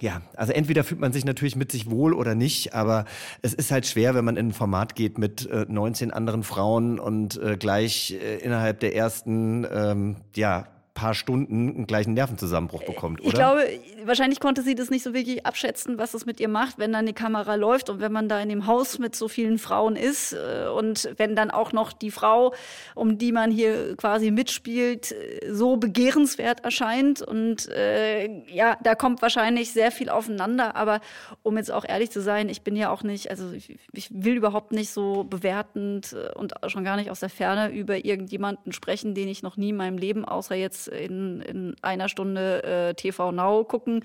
ja, 0.00 0.22
also 0.36 0.52
entweder 0.52 0.84
fühlt 0.84 1.00
man 1.00 1.12
sich 1.12 1.24
natürlich 1.24 1.56
mit 1.56 1.72
sich 1.72 1.90
wohl 1.90 2.14
oder 2.14 2.34
nicht, 2.34 2.74
aber 2.74 3.04
es 3.42 3.54
ist 3.54 3.70
halt 3.70 3.86
schwer, 3.86 4.14
wenn 4.14 4.24
man 4.24 4.36
in 4.36 4.48
ein 4.48 4.52
Format 4.52 4.94
geht 4.94 5.18
mit 5.18 5.46
äh, 5.50 5.66
19 5.68 6.10
anderen 6.10 6.42
Frauen 6.42 6.98
und 6.98 7.40
äh, 7.42 7.56
gleich 7.56 8.12
äh, 8.12 8.38
innerhalb 8.38 8.80
der 8.80 8.94
ersten, 8.94 9.66
ähm, 9.72 10.16
ja, 10.34 10.66
paar 10.94 11.14
Stunden 11.14 11.74
einen 11.74 11.86
gleichen 11.86 12.14
Nervenzusammenbruch 12.14 12.84
bekommt, 12.84 13.20
oder? 13.20 13.28
Ich 13.28 13.34
glaube, 13.34 13.62
wahrscheinlich 14.04 14.40
konnte 14.40 14.62
sie 14.62 14.74
das 14.74 14.90
nicht 14.90 15.02
so 15.02 15.14
wirklich 15.14 15.46
abschätzen, 15.46 15.98
was 15.98 16.14
es 16.14 16.26
mit 16.26 16.40
ihr 16.40 16.48
macht, 16.48 16.78
wenn 16.78 16.92
dann 16.92 17.06
die 17.06 17.12
Kamera 17.12 17.54
läuft 17.54 17.90
und 17.90 18.00
wenn 18.00 18.12
man 18.12 18.28
da 18.28 18.40
in 18.40 18.48
dem 18.48 18.66
Haus 18.66 18.98
mit 18.98 19.16
so 19.16 19.28
vielen 19.28 19.58
Frauen 19.58 19.96
ist 19.96 20.32
äh, 20.32 20.68
und 20.68 21.10
wenn 21.16 21.34
dann 21.36 21.50
auch 21.50 21.72
noch 21.72 21.92
die 21.92 22.10
Frau, 22.10 22.54
um 22.94 23.18
die 23.18 23.32
man 23.32 23.50
hier 23.50 23.96
quasi 23.96 24.30
mitspielt, 24.30 25.12
äh, 25.12 25.52
so 25.52 25.76
begehrenswert 25.76 26.64
erscheint. 26.64 27.22
Und 27.22 27.68
äh, 27.68 28.42
ja, 28.48 28.76
da 28.82 28.94
kommt 28.94 29.22
wahrscheinlich 29.22 29.72
sehr 29.72 29.90
viel 29.90 30.08
aufeinander. 30.08 30.76
Aber 30.76 31.00
um 31.42 31.56
jetzt 31.56 31.70
auch 31.70 31.84
ehrlich 31.84 32.10
zu 32.10 32.20
sein, 32.20 32.48
ich 32.48 32.62
bin 32.62 32.76
ja 32.76 32.90
auch 32.90 33.02
nicht, 33.02 33.30
also 33.30 33.52
ich, 33.52 33.78
ich 33.92 34.08
will 34.12 34.36
überhaupt 34.36 34.72
nicht 34.72 34.90
so 34.90 35.24
bewertend 35.24 36.12
äh, 36.12 36.32
und 36.38 36.54
schon 36.66 36.84
gar 36.84 36.96
nicht 36.96 37.10
aus 37.10 37.20
der 37.20 37.30
Ferne 37.30 37.70
über 37.70 38.04
irgendjemanden 38.04 38.72
sprechen, 38.72 39.14
den 39.14 39.28
ich 39.28 39.42
noch 39.42 39.56
nie 39.56 39.70
in 39.70 39.76
meinem 39.76 39.98
Leben, 39.98 40.24
außer 40.24 40.54
jetzt 40.54 40.81
in, 40.86 41.40
in 41.42 41.76
einer 41.82 42.08
Stunde 42.08 42.62
äh, 42.62 42.94
TV 42.94 43.32
Now 43.32 43.64
gucken, 43.64 44.04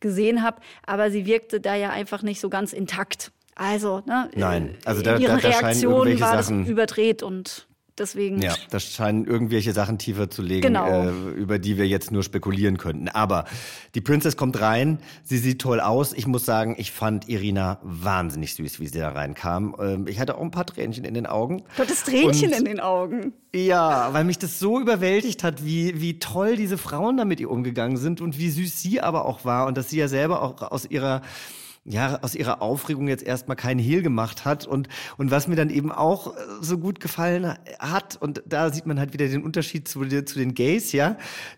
gesehen 0.00 0.42
habe. 0.42 0.60
Aber 0.86 1.10
sie 1.10 1.26
wirkte 1.26 1.60
da 1.60 1.74
ja 1.74 1.90
einfach 1.90 2.22
nicht 2.22 2.40
so 2.40 2.48
ganz 2.48 2.72
intakt. 2.72 3.32
Also, 3.54 4.02
ne? 4.06 4.30
Nein, 4.34 4.76
also 4.84 5.02
da, 5.02 5.16
ihre 5.16 5.36
da, 5.36 5.48
da 5.48 5.52
scheinen 5.52 5.82
irgendwelche 5.82 6.20
war 6.20 6.42
Sachen. 6.42 6.60
das 6.60 6.70
überdreht 6.70 7.22
und 7.22 7.67
deswegen. 7.98 8.40
Ja, 8.42 8.54
da 8.70 8.80
scheinen 8.80 9.24
irgendwelche 9.24 9.72
Sachen 9.72 9.98
tiefer 9.98 10.30
zu 10.30 10.42
legen, 10.42 10.62
Genau. 10.62 10.86
äh, 11.08 11.10
über 11.36 11.58
die 11.58 11.76
wir 11.76 11.86
jetzt 11.86 12.10
nur 12.10 12.22
spekulieren 12.22 12.78
könnten. 12.78 13.08
Aber 13.08 13.44
die 13.94 14.00
Princess 14.00 14.36
kommt 14.36 14.60
rein, 14.60 14.98
sie 15.24 15.38
sieht 15.38 15.60
toll 15.60 15.80
aus. 15.80 16.12
Ich 16.12 16.26
muss 16.26 16.44
sagen, 16.44 16.74
ich 16.78 16.92
fand 16.92 17.28
Irina 17.28 17.78
wahnsinnig 17.82 18.54
süß, 18.54 18.80
wie 18.80 18.86
sie 18.86 18.98
da 18.98 19.10
reinkam. 19.10 19.74
Ähm, 19.80 20.06
ich 20.06 20.18
hatte 20.20 20.36
auch 20.36 20.42
ein 20.42 20.50
paar 20.50 20.66
Tränchen 20.66 21.04
in 21.04 21.14
den 21.14 21.26
Augen. 21.26 21.58
Du 21.76 21.82
hattest 21.82 22.06
Tränchen 22.06 22.50
Und- 22.52 22.58
in 22.58 22.64
den 22.64 22.80
Augen. 22.80 23.32
Ja, 23.54 24.12
weil 24.12 24.24
mich 24.24 24.38
das 24.38 24.58
so 24.58 24.78
überwältigt 24.78 25.42
hat, 25.42 25.64
wie, 25.64 26.00
wie 26.02 26.18
toll 26.18 26.56
diese 26.56 26.76
Frauen 26.76 27.16
da 27.16 27.24
mit 27.24 27.40
ihr 27.40 27.50
umgegangen 27.50 27.96
sind 27.96 28.20
und 28.20 28.38
wie 28.38 28.50
süß 28.50 28.80
sie 28.82 29.00
aber 29.00 29.24
auch 29.24 29.44
war 29.46 29.66
und 29.66 29.76
dass 29.78 29.88
sie 29.88 29.96
ja 29.98 30.06
selber 30.08 30.42
auch 30.42 30.60
aus 30.70 30.84
ihrer 30.84 31.22
ja, 31.90 32.18
aus 32.22 32.34
ihrer 32.34 32.60
Aufregung 32.60 33.08
jetzt 33.08 33.22
erstmal 33.22 33.56
keinen 33.56 33.78
Hehl 33.80 34.02
gemacht 34.02 34.44
hat 34.44 34.66
und, 34.66 34.88
und 35.16 35.30
was 35.30 35.48
mir 35.48 35.56
dann 35.56 35.70
eben 35.70 35.90
auch 35.90 36.36
äh, 36.36 36.40
so 36.60 36.76
gut 36.78 37.00
gefallen 37.00 37.54
hat 37.78 38.16
und 38.20 38.42
da 38.46 38.70
sieht 38.72 38.84
man 38.86 38.98
halt 38.98 39.12
wieder 39.14 39.26
den 39.26 39.42
Unterschied 39.42 39.88
zu, 39.88 40.04
den- 40.04 40.26
zu 40.26 40.38
den 40.38 40.54
Gays, 40.54 40.92
ja. 40.92 41.16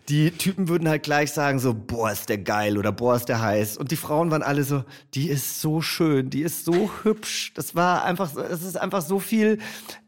Die 0.09 0.31
Typen 0.31 0.69
würden 0.69 0.87
halt 0.87 1.03
gleich 1.03 1.31
sagen 1.33 1.59
so, 1.59 1.73
boah, 1.73 2.11
ist 2.11 2.29
der 2.29 2.37
geil 2.37 2.77
oder 2.77 2.91
boah, 2.91 3.15
ist 3.15 3.25
der 3.29 3.41
heiß 3.41 3.77
und 3.77 3.91
die 3.91 3.95
Frauen 3.97 4.31
waren 4.31 4.43
alle 4.43 4.63
so, 4.63 4.83
die 5.13 5.27
ist 5.29 5.59
so 5.59 5.81
schön, 5.81 6.29
die 6.29 6.41
ist 6.43 6.63
so 6.65 6.89
hübsch. 7.03 7.53
Das 7.55 7.75
war 7.75 8.05
einfach, 8.05 8.35
es 8.37 8.63
ist 8.63 8.77
einfach 8.77 9.01
so 9.01 9.19
viel 9.19 9.57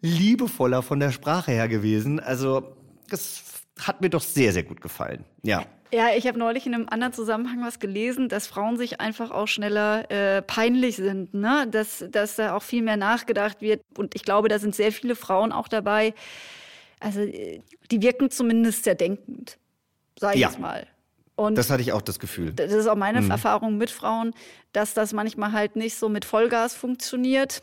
liebevoller 0.02 0.82
von 0.82 1.00
der 1.00 1.12
Sprache 1.12 1.52
her 1.52 1.68
gewesen. 1.68 2.20
Also, 2.20 2.76
das 3.10 3.44
hat 3.80 4.02
mir 4.02 4.10
doch 4.10 4.22
sehr, 4.22 4.54
sehr 4.54 4.64
gut 4.64 4.82
gefallen. 4.82 5.26
Ja. 5.44 5.66
Ja, 5.94 6.10
ich 6.16 6.26
habe 6.26 6.40
neulich 6.40 6.66
in 6.66 6.74
einem 6.74 6.88
anderen 6.90 7.14
Zusammenhang 7.14 7.62
was 7.64 7.78
gelesen, 7.78 8.28
dass 8.28 8.48
Frauen 8.48 8.78
sich 8.78 9.00
einfach 9.00 9.30
auch 9.30 9.48
schneller 9.48 10.10
äh, 10.10 10.42
peinlich 10.42 10.96
sind, 10.96 11.36
ne? 11.36 11.68
Dass, 11.70 12.04
dass 12.10 12.36
da 12.36 12.56
auch 12.56 12.64
viel 12.64 12.82
mehr 12.82 12.98
nachgedacht 12.98 13.62
wird. 13.62 13.82
Und 13.96 14.16
ich 14.16 14.24
glaube, 14.24 14.48
da 14.48 14.58
sind 14.58 14.74
sehr 14.74 14.92
viele 14.92 15.16
Frauen 15.16 15.52
auch 15.52 15.68
dabei. 15.68 16.16
Also, 17.00 17.20
äh, 17.22 17.62
die 17.92 18.02
wirken 18.02 18.32
zumindest 18.32 18.86
sehr 18.86 18.96
denkend, 18.96 19.60
sage 20.20 20.38
ich 20.38 20.42
Ja. 20.42 20.58
mal. 20.58 20.88
Und 21.36 21.60
Das 21.60 21.70
hatte 21.70 21.84
ich 21.84 21.94
auch 21.94 22.02
das 22.02 22.18
Gefühl. 22.18 22.54
das 22.54 22.72
ist 22.72 22.88
auch 22.88 22.96
meine 22.96 23.22
Mhm. 23.22 23.30
Erfahrung 23.30 23.78
mit 23.78 23.92
Frauen, 23.92 24.34
dass 24.72 24.96
das 24.96 25.14
manchmal 25.14 25.52
halt 25.52 25.76
nicht 25.76 25.96
so 25.96 26.10
mit 26.10 26.26
Vollgas 26.26 26.74
funktioniert, 26.74 27.62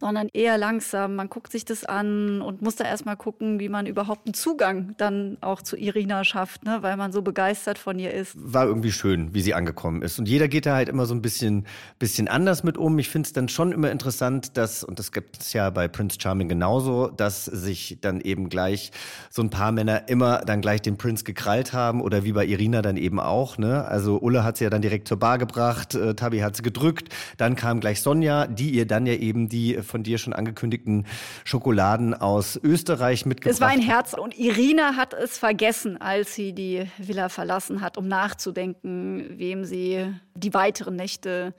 sondern 0.00 0.28
eher 0.32 0.58
langsam. 0.58 1.16
Man 1.16 1.28
guckt 1.28 1.50
sich 1.50 1.64
das 1.64 1.84
an 1.84 2.40
und 2.40 2.62
muss 2.62 2.76
da 2.76 2.84
erstmal 2.84 3.16
gucken, 3.16 3.58
wie 3.58 3.68
man 3.68 3.86
überhaupt 3.86 4.26
einen 4.26 4.34
Zugang 4.34 4.94
dann 4.96 5.38
auch 5.40 5.62
zu 5.62 5.76
Irina 5.76 6.24
schafft, 6.24 6.64
ne? 6.64 6.78
weil 6.82 6.96
man 6.96 7.12
so 7.12 7.22
begeistert 7.22 7.78
von 7.78 7.98
ihr 7.98 8.12
ist. 8.12 8.32
war 8.36 8.66
irgendwie 8.66 8.92
schön, 8.92 9.34
wie 9.34 9.40
sie 9.40 9.54
angekommen 9.54 10.02
ist. 10.02 10.18
Und 10.18 10.28
jeder 10.28 10.48
geht 10.48 10.66
da 10.66 10.74
halt 10.74 10.88
immer 10.88 11.06
so 11.06 11.14
ein 11.14 11.22
bisschen, 11.22 11.66
bisschen 11.98 12.28
anders 12.28 12.62
mit 12.62 12.78
um. 12.78 12.98
Ich 12.98 13.08
finde 13.08 13.26
es 13.26 13.32
dann 13.32 13.48
schon 13.48 13.72
immer 13.72 13.90
interessant, 13.90 14.56
dass, 14.56 14.84
und 14.84 14.98
das 14.98 15.10
gibt 15.10 15.40
es 15.40 15.52
ja 15.52 15.70
bei 15.70 15.88
Prince 15.88 16.18
Charming 16.20 16.48
genauso, 16.48 17.08
dass 17.08 17.44
sich 17.44 17.98
dann 18.00 18.20
eben 18.20 18.48
gleich 18.48 18.92
so 19.30 19.42
ein 19.42 19.50
paar 19.50 19.72
Männer 19.72 20.08
immer 20.08 20.38
dann 20.38 20.60
gleich 20.60 20.80
den 20.80 20.96
Prinz 20.96 21.24
gekrallt 21.24 21.72
haben 21.72 22.00
oder 22.00 22.24
wie 22.24 22.32
bei 22.32 22.46
Irina 22.46 22.82
dann 22.82 22.96
eben 22.96 23.18
auch. 23.18 23.58
Ne? 23.58 23.84
Also 23.84 24.20
Ulle 24.20 24.44
hat 24.44 24.58
sie 24.58 24.64
ja 24.64 24.70
dann 24.70 24.82
direkt 24.82 25.08
zur 25.08 25.18
Bar 25.18 25.38
gebracht, 25.38 25.94
äh, 25.94 26.14
Tabi 26.14 26.38
hat 26.38 26.56
sie 26.56 26.62
gedrückt, 26.62 27.08
dann 27.36 27.56
kam 27.56 27.80
gleich 27.80 28.00
Sonja, 28.00 28.46
die 28.46 28.70
ihr 28.70 28.86
dann 28.86 29.06
ja 29.06 29.14
eben 29.14 29.48
die 29.48 29.82
von 29.88 30.02
dir 30.02 30.18
schon 30.18 30.32
angekündigten 30.32 31.06
Schokoladen 31.44 32.14
aus 32.14 32.58
Österreich 32.62 33.26
mitgebracht 33.26 33.54
Es 33.54 33.60
war 33.60 33.68
ein 33.68 33.80
Herz 33.80 34.14
und 34.14 34.38
Irina 34.38 34.96
hat 34.96 35.14
es 35.14 35.38
vergessen, 35.38 36.00
als 36.00 36.34
sie 36.34 36.52
die 36.52 36.86
Villa 36.98 37.28
verlassen 37.28 37.80
hat, 37.80 37.96
um 37.96 38.06
nachzudenken, 38.06 39.38
wem 39.38 39.64
sie 39.64 40.14
die 40.34 40.54
weiteren 40.54 40.96
Nächte 40.96 41.54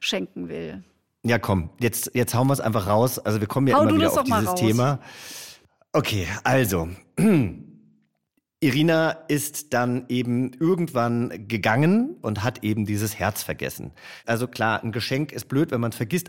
schenken 0.00 0.48
will. 0.48 0.82
Ja, 1.24 1.38
komm, 1.38 1.70
jetzt, 1.78 2.10
jetzt 2.14 2.34
hauen 2.34 2.48
wir 2.48 2.54
es 2.54 2.60
einfach 2.60 2.86
raus. 2.86 3.18
Also 3.18 3.40
wir 3.40 3.46
kommen 3.46 3.68
ja 3.68 3.76
Hau 3.76 3.82
immer 3.82 3.94
wieder 3.94 4.12
auf 4.12 4.22
dieses. 4.24 4.54
Thema. 4.54 4.98
Okay, 5.92 6.26
also. 6.42 6.88
Irina 8.62 9.10
ist 9.26 9.74
dann 9.74 10.04
eben 10.08 10.52
irgendwann 10.60 11.48
gegangen 11.48 12.16
und 12.22 12.44
hat 12.44 12.62
eben 12.62 12.86
dieses 12.86 13.18
Herz 13.18 13.42
vergessen. 13.42 13.90
Also 14.24 14.46
klar, 14.46 14.84
ein 14.84 14.92
Geschenk 14.92 15.32
ist 15.32 15.48
blöd, 15.48 15.72
wenn 15.72 15.80
man 15.80 15.90
es 15.90 15.96
vergisst. 15.96 16.28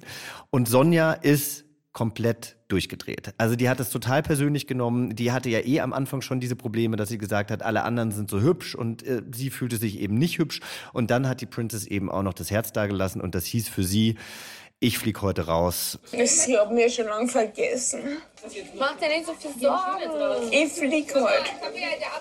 Und 0.49 0.67
Sonja 0.67 1.13
ist 1.13 1.63
komplett 1.91 2.57
durchgedreht. 2.69 3.35
Also 3.37 3.55
die 3.55 3.69
hat 3.69 3.79
es 3.79 3.91
total 3.91 4.23
persönlich 4.23 4.65
genommen. 4.65 5.15
Die 5.15 5.31
hatte 5.31 5.47
ja 5.51 5.59
eh 5.59 5.79
am 5.81 5.93
Anfang 5.93 6.21
schon 6.21 6.39
diese 6.39 6.55
Probleme, 6.55 6.95
dass 6.95 7.09
sie 7.09 7.19
gesagt 7.19 7.51
hat, 7.51 7.61
alle 7.61 7.83
anderen 7.83 8.09
sind 8.09 8.31
so 8.31 8.41
hübsch 8.41 8.73
und 8.73 9.05
äh, 9.05 9.21
sie 9.31 9.51
fühlte 9.51 9.77
sich 9.77 9.99
eben 9.99 10.15
nicht 10.15 10.39
hübsch. 10.39 10.59
Und 10.91 11.11
dann 11.11 11.29
hat 11.29 11.39
die 11.39 11.45
Princess 11.45 11.85
eben 11.85 12.09
auch 12.09 12.23
noch 12.23 12.33
das 12.33 12.49
Herz 12.49 12.73
dagelassen 12.73 13.21
und 13.21 13.35
das 13.35 13.45
hieß 13.45 13.69
für 13.69 13.83
sie, 13.83 14.15
ich 14.79 14.97
flieg 14.97 15.21
heute 15.21 15.45
raus. 15.45 15.99
Sie 16.11 16.57
haben 16.57 16.73
mir 16.73 16.89
schon 16.89 17.05
lange 17.05 17.27
vergessen. 17.27 18.01
Mach 18.77 18.97
dir 18.97 19.07
nicht 19.07 19.25
so 19.25 19.33
viel 19.33 19.51
Sorgen. 19.61 20.51
Ich 20.51 20.73
flieg 20.73 21.13
heute. 21.15 21.29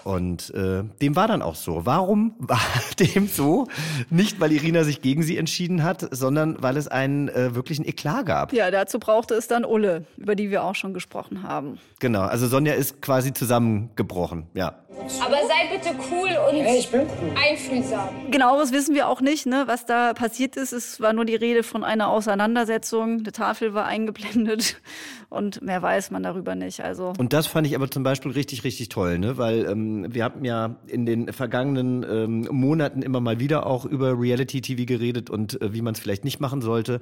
Und 0.05 0.51
äh, 0.55 0.85
dem 1.01 1.17
war 1.17 1.27
dann 1.27 1.43
auch 1.43 1.57
so. 1.57 1.85
Warum 1.85 2.35
war 2.39 2.61
dem 2.99 3.27
so? 3.27 3.67
Nicht, 4.11 4.41
weil 4.41 4.53
Irina 4.53 4.85
sich 4.85 5.03
gegen 5.03 5.23
sie 5.23 5.37
entschieden 5.37 5.83
hat, 5.83 6.07
sondern 6.11 6.63
weil 6.63 6.77
es 6.77 6.89
einen 6.89 7.29
äh, 7.29 7.55
wirklichen 7.55 7.85
Eklat 7.87 8.27
gab. 8.27 8.53
Ja, 8.53 8.71
dazu 8.71 8.99
brauchte 8.99 9.35
es 9.35 9.49
dann 9.49 9.65
Ulle, 9.65 10.05
über 10.17 10.37
die 10.37 10.51
wir 10.51 10.65
auch 10.65 10.75
schon 10.75 10.95
gesprochen 10.95 11.43
haben. 11.43 11.79
Genau, 11.99 12.23
also 12.23 12.47
Sonja 12.47 12.75
ist 12.75 13.03
quasi 13.03 13.33
zusammengebrochen, 13.33 14.47
ja. 14.55 14.77
Aber 15.25 15.37
sei 15.37 15.75
bitte 15.75 15.97
cool 16.11 16.29
und 16.51 17.37
einfühlsam. 17.37 18.31
Genaueres 18.31 18.73
wissen 18.73 18.95
wir 18.95 19.09
auch 19.09 19.21
nicht, 19.21 19.47
ne, 19.47 19.65
was 19.67 19.87
da 19.87 20.13
passiert 20.13 20.57
ist. 20.57 20.73
Es 20.73 21.01
war 21.01 21.13
nur 21.13 21.25
die 21.25 21.35
Rede 21.35 21.63
von 21.63 21.83
einer 21.83 22.09
Auseinandersetzung. 22.09 23.21
Eine 23.21 23.33
Tafel 23.33 23.75
war 23.75 23.87
eingeblendet 23.87 24.81
und 25.29 25.63
mehr 25.63 25.83
weiß 25.83 26.11
man 26.13 26.23
darüber 26.23 26.55
nicht. 26.55 26.81
Also 26.81 27.13
Und 27.19 27.33
das 27.33 27.47
fand 27.47 27.67
ich 27.67 27.75
aber 27.75 27.91
zum 27.91 28.03
Beispiel 28.03 28.33
richtig, 28.33 28.65
richtig 28.65 28.89
toll, 28.89 29.19
ne? 29.19 29.39
weil 29.39 29.67
ähm, 29.67 30.07
wir 30.13 30.25
hatten 30.25 30.45
ja 30.45 30.77
in 30.87 31.07
den 31.07 31.33
vergangenen 31.33 32.05
ähm, 32.09 32.49
Monaten 32.51 33.03
immer 33.03 33.21
mal 33.21 33.41
wieder 33.41 33.67
auch 33.67 33.85
über 33.85 34.19
Reality-TV 34.19 34.85
geredet 34.85 35.31
und 35.31 35.61
äh, 35.61 35.73
wie 35.73 35.83
man 35.83 35.95
es 35.95 36.01
vielleicht 36.01 36.25
nicht 36.25 36.41
machen 36.41 36.61
sollte. 36.63 37.01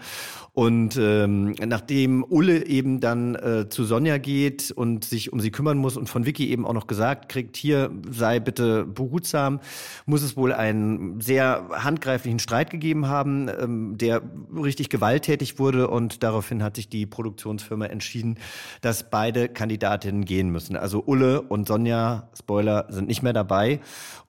Und 0.52 0.96
ähm, 0.96 1.54
nachdem 1.64 2.24
Ulle 2.24 2.66
eben 2.66 3.00
dann 3.00 3.34
äh, 3.34 3.68
zu 3.68 3.84
Sonja 3.84 4.18
geht 4.18 4.70
und 4.70 5.04
sich 5.04 5.32
um 5.32 5.40
sie 5.40 5.50
kümmern 5.50 5.78
muss 5.78 5.96
und 5.96 6.08
von 6.08 6.26
Vicky 6.26 6.50
eben 6.50 6.66
auch 6.66 6.72
noch 6.72 6.86
gesagt 6.86 7.28
kriegt, 7.28 7.56
hier 7.56 7.90
sei 8.10 8.40
bitte 8.40 8.84
behutsam, 8.84 9.60
muss 10.06 10.22
es 10.22 10.36
wohl 10.36 10.52
einen 10.52 11.20
sehr 11.20 11.68
handgreiflichen 11.70 12.38
Streit 12.38 12.70
gegeben 12.70 13.06
haben, 13.06 13.48
ähm, 13.48 13.98
der 13.98 14.22
richtig 14.54 14.88
gewalttätig 14.90 15.58
wurde 15.58 15.88
und 15.88 16.22
daraufhin 16.22 16.62
hat 16.62 16.76
sich 16.76 16.88
die 16.88 17.06
Produktionsfirma 17.06 17.86
entschieden, 17.86 18.38
dass 18.80 18.99
beide 19.04 19.48
Kandidatinnen 19.48 20.24
gehen 20.24 20.50
müssen. 20.50 20.76
Also 20.76 21.02
Ulle 21.06 21.42
und 21.42 21.68
Sonja, 21.68 22.28
Spoiler, 22.36 22.86
sind 22.88 23.08
nicht 23.08 23.22
mehr 23.22 23.32
dabei. 23.32 23.80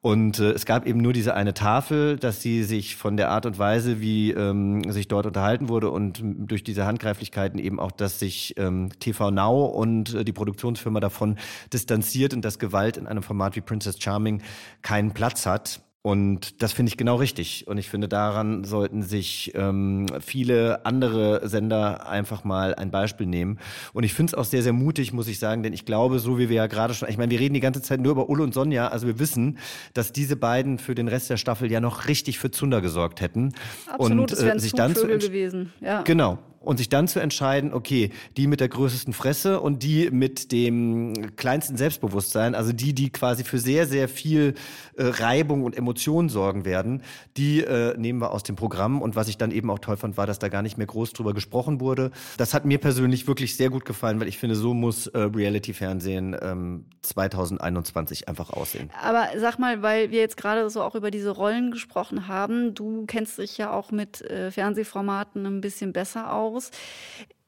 Und 0.01 0.39
äh, 0.39 0.51
es 0.51 0.65
gab 0.65 0.87
eben 0.87 0.99
nur 0.99 1.13
diese 1.13 1.35
eine 1.35 1.53
Tafel, 1.53 2.17
dass 2.17 2.41
sie 2.41 2.63
sich 2.63 2.95
von 2.95 3.17
der 3.17 3.29
Art 3.29 3.45
und 3.45 3.59
Weise, 3.59 4.01
wie 4.01 4.31
ähm, 4.31 4.89
sich 4.91 5.07
dort 5.07 5.25
unterhalten 5.25 5.69
wurde 5.69 5.91
und 5.91 6.23
durch 6.23 6.63
diese 6.63 6.85
Handgreiflichkeiten 6.85 7.59
eben 7.59 7.79
auch, 7.79 7.91
dass 7.91 8.19
sich 8.19 8.55
ähm, 8.57 8.89
TV 8.99 9.29
Now 9.29 9.65
und 9.65 10.15
äh, 10.15 10.23
die 10.23 10.33
Produktionsfirma 10.33 10.99
davon 10.99 11.37
distanziert 11.71 12.33
und 12.33 12.43
dass 12.43 12.57
Gewalt 12.57 12.97
in 12.97 13.07
einem 13.07 13.23
Format 13.23 13.55
wie 13.55 13.61
Princess 13.61 14.01
Charming 14.01 14.41
keinen 14.81 15.11
Platz 15.11 15.45
hat. 15.45 15.81
Und 16.03 16.63
das 16.63 16.73
finde 16.73 16.89
ich 16.89 16.97
genau 16.97 17.17
richtig. 17.17 17.67
Und 17.67 17.77
ich 17.77 17.87
finde, 17.87 18.07
daran 18.07 18.63
sollten 18.63 19.03
sich 19.03 19.51
ähm, 19.53 20.07
viele 20.19 20.83
andere 20.83 21.47
Sender 21.47 22.07
einfach 22.07 22.43
mal 22.43 22.73
ein 22.73 22.89
Beispiel 22.89 23.27
nehmen. 23.27 23.59
Und 23.93 24.03
ich 24.03 24.15
finde 24.15 24.31
es 24.31 24.33
auch 24.33 24.45
sehr, 24.45 24.63
sehr 24.63 24.73
mutig, 24.73 25.13
muss 25.13 25.27
ich 25.27 25.37
sagen, 25.37 25.61
denn 25.61 25.73
ich 25.73 25.85
glaube, 25.85 26.17
so 26.17 26.39
wie 26.39 26.49
wir 26.49 26.55
ja 26.55 26.67
gerade 26.67 26.95
schon, 26.95 27.07
ich 27.07 27.19
meine, 27.19 27.29
wir 27.29 27.39
reden 27.39 27.53
die 27.53 27.59
ganze 27.59 27.83
Zeit 27.83 28.01
nur 28.01 28.13
über 28.13 28.29
Ulle 28.29 28.41
und 28.41 28.53
Sonja, 28.53 28.87
also 28.87 29.05
wir 29.05 29.19
wissen, 29.19 29.59
dass 29.93 30.11
diese 30.11 30.35
beiden 30.35 30.79
für 30.79 30.95
den 30.95 31.07
Rest 31.07 31.29
der 31.29 31.37
Staffel 31.37 31.71
ja 31.71 31.79
noch 31.79 32.07
richtig 32.07 32.39
für 32.39 32.49
Zunder 32.49 32.81
gesorgt 32.81 33.21
hätten. 33.21 33.53
absolut, 33.85 34.19
und 34.19 34.31
es 34.31 34.43
wären 34.43 34.59
sich 34.59 34.71
dann 34.71 34.95
zu 34.95 35.05
gewesen. 35.05 35.71
Ja. 35.81 36.01
Genau. 36.01 36.39
Und 36.61 36.77
sich 36.77 36.89
dann 36.89 37.07
zu 37.07 37.19
entscheiden, 37.19 37.73
okay, 37.73 38.11
die 38.37 38.47
mit 38.47 38.59
der 38.59 38.69
größten 38.69 39.13
Fresse 39.13 39.59
und 39.59 39.81
die 39.81 40.11
mit 40.11 40.51
dem 40.51 41.35
kleinsten 41.35 41.75
Selbstbewusstsein, 41.75 42.53
also 42.53 42.71
die, 42.71 42.93
die 42.93 43.11
quasi 43.11 43.43
für 43.43 43.57
sehr, 43.57 43.87
sehr 43.87 44.07
viel 44.07 44.53
äh, 44.95 45.03
Reibung 45.03 45.63
und 45.63 45.75
Emotionen 45.75 46.29
sorgen 46.29 46.63
werden, 46.63 47.01
die 47.35 47.61
äh, 47.61 47.97
nehmen 47.97 48.19
wir 48.19 48.31
aus 48.31 48.43
dem 48.43 48.55
Programm. 48.55 49.01
Und 49.01 49.15
was 49.15 49.27
ich 49.27 49.37
dann 49.37 49.51
eben 49.51 49.71
auch 49.71 49.79
toll 49.79 49.97
fand, 49.97 50.17
war, 50.17 50.27
dass 50.27 50.37
da 50.39 50.49
gar 50.49 50.61
nicht 50.61 50.77
mehr 50.77 50.87
groß 50.87 51.13
drüber 51.13 51.33
gesprochen 51.33 51.79
wurde. 51.79 52.11
Das 52.37 52.53
hat 52.53 52.65
mir 52.65 52.77
persönlich 52.77 53.27
wirklich 53.27 53.57
sehr 53.57 53.69
gut 53.69 53.85
gefallen, 53.85 54.19
weil 54.19 54.27
ich 54.27 54.37
finde, 54.37 54.55
so 54.55 54.73
muss 54.73 55.07
äh, 55.07 55.19
Reality-Fernsehen 55.19 56.37
ähm, 56.41 56.85
2021 57.01 58.27
einfach 58.27 58.51
aussehen. 58.51 58.91
Aber 59.01 59.29
sag 59.37 59.57
mal, 59.57 59.81
weil 59.81 60.11
wir 60.11 60.19
jetzt 60.19 60.37
gerade 60.37 60.69
so 60.69 60.83
auch 60.83 60.95
über 60.95 61.11
diese 61.11 61.31
Rollen 61.31 61.71
gesprochen 61.71 62.27
haben, 62.27 62.73
du 62.75 63.05
kennst 63.07 63.37
dich 63.37 63.57
ja 63.57 63.71
auch 63.71 63.91
mit 63.91 64.21
äh, 64.21 64.51
Fernsehformaten 64.51 65.45
ein 65.45 65.61
bisschen 65.61 65.93
besser 65.93 66.33
aus. 66.33 66.50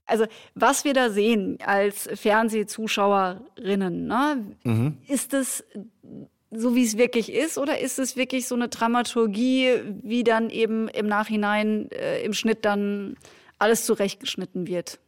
Also, 0.06 0.26
was 0.54 0.84
wir 0.84 0.94
da 0.94 1.10
sehen 1.10 1.58
als 1.66 2.10
Fernsehzuschauerinnen, 2.14 4.08
ne, 4.08 4.56
Mhm. 4.64 4.98
ist 5.08 5.34
es 5.34 5.64
so, 6.52 6.76
wie 6.76 6.84
es 6.84 6.98
wirklich 6.98 7.32
ist, 7.32 7.58
oder 7.58 7.80
ist 7.80 8.00
es 8.00 8.16
wirklich 8.16 8.48
so 8.48 8.56
eine 8.56 8.68
Dramaturgie, 8.70 9.70
wie 10.04 10.24
dann 10.24 10.50
eben 10.50 10.88
im 10.90 11.08
Nachhinein 11.08 11.90
äh, 11.92 12.22
im 12.24 12.34
Schnitt 12.34 12.66
dann 12.66 13.16
alles 13.60 13.86
zurechtgeschnitten 13.86 14.68
wird. 14.68 15.00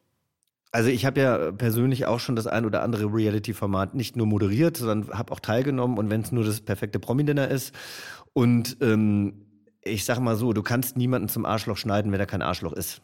Also 0.71 0.89
ich 0.89 1.05
habe 1.05 1.21
ja 1.21 1.51
persönlich 1.51 2.05
auch 2.05 2.19
schon 2.19 2.35
das 2.35 2.47
ein 2.47 2.65
oder 2.65 2.81
andere 2.81 3.05
Reality-Format 3.05 3.95
nicht 3.95 4.15
nur 4.15 4.27
moderiert, 4.27 4.77
sondern 4.77 5.17
habe 5.17 5.31
auch 5.31 5.39
teilgenommen 5.39 5.97
und 5.97 6.09
wenn 6.09 6.21
es 6.21 6.31
nur 6.31 6.43
das 6.43 6.61
perfekte 6.61 6.99
Promi-Dinner 6.99 7.47
ist. 7.49 7.73
Und 8.33 8.77
ähm, 8.81 9.45
ich 9.81 10.03
sage 10.03 10.19
mal 10.19 10.35
so, 10.35 10.51
du 10.51 10.63
kannst 10.63 10.97
niemanden 10.97 11.29
zum 11.29 11.45
Arschloch 11.45 11.77
schneiden, 11.77 12.11
wenn 12.11 12.19
er 12.19 12.25
kein 12.25 12.41
Arschloch 12.41 12.73
ist. 12.73 13.01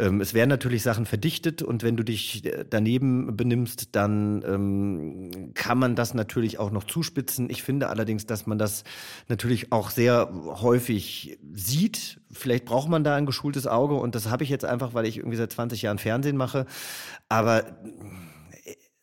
Ähm, 0.00 0.20
es 0.22 0.32
werden 0.32 0.48
natürlich 0.48 0.82
Sachen 0.82 1.04
verdichtet 1.04 1.62
und 1.62 1.82
wenn 1.82 1.96
du 1.96 2.02
dich 2.02 2.44
äh, 2.46 2.64
daneben 2.68 3.36
benimmst, 3.36 3.94
dann 3.94 4.42
ähm, 4.46 5.52
kann 5.54 5.78
man 5.78 5.94
das 5.94 6.14
natürlich 6.14 6.58
auch 6.58 6.70
noch 6.70 6.84
zuspitzen. 6.84 7.50
Ich 7.50 7.62
finde 7.62 7.88
allerdings, 7.88 8.24
dass 8.24 8.46
man 8.46 8.56
das 8.56 8.84
natürlich 9.28 9.72
auch 9.72 9.90
sehr 9.90 10.32
häufig 10.32 11.38
sieht. 11.52 12.20
Vielleicht 12.32 12.64
braucht 12.64 12.88
man 12.88 13.04
da 13.04 13.14
ein 13.14 13.26
geschultes 13.26 13.66
Auge 13.66 13.94
und 13.94 14.14
das 14.14 14.30
habe 14.30 14.42
ich 14.42 14.48
jetzt 14.48 14.64
einfach, 14.64 14.94
weil 14.94 15.04
ich 15.04 15.18
irgendwie 15.18 15.36
seit 15.36 15.52
20 15.52 15.82
Jahren 15.82 15.98
Fernsehen 15.98 16.38
mache. 16.38 16.64
Aber 17.28 17.64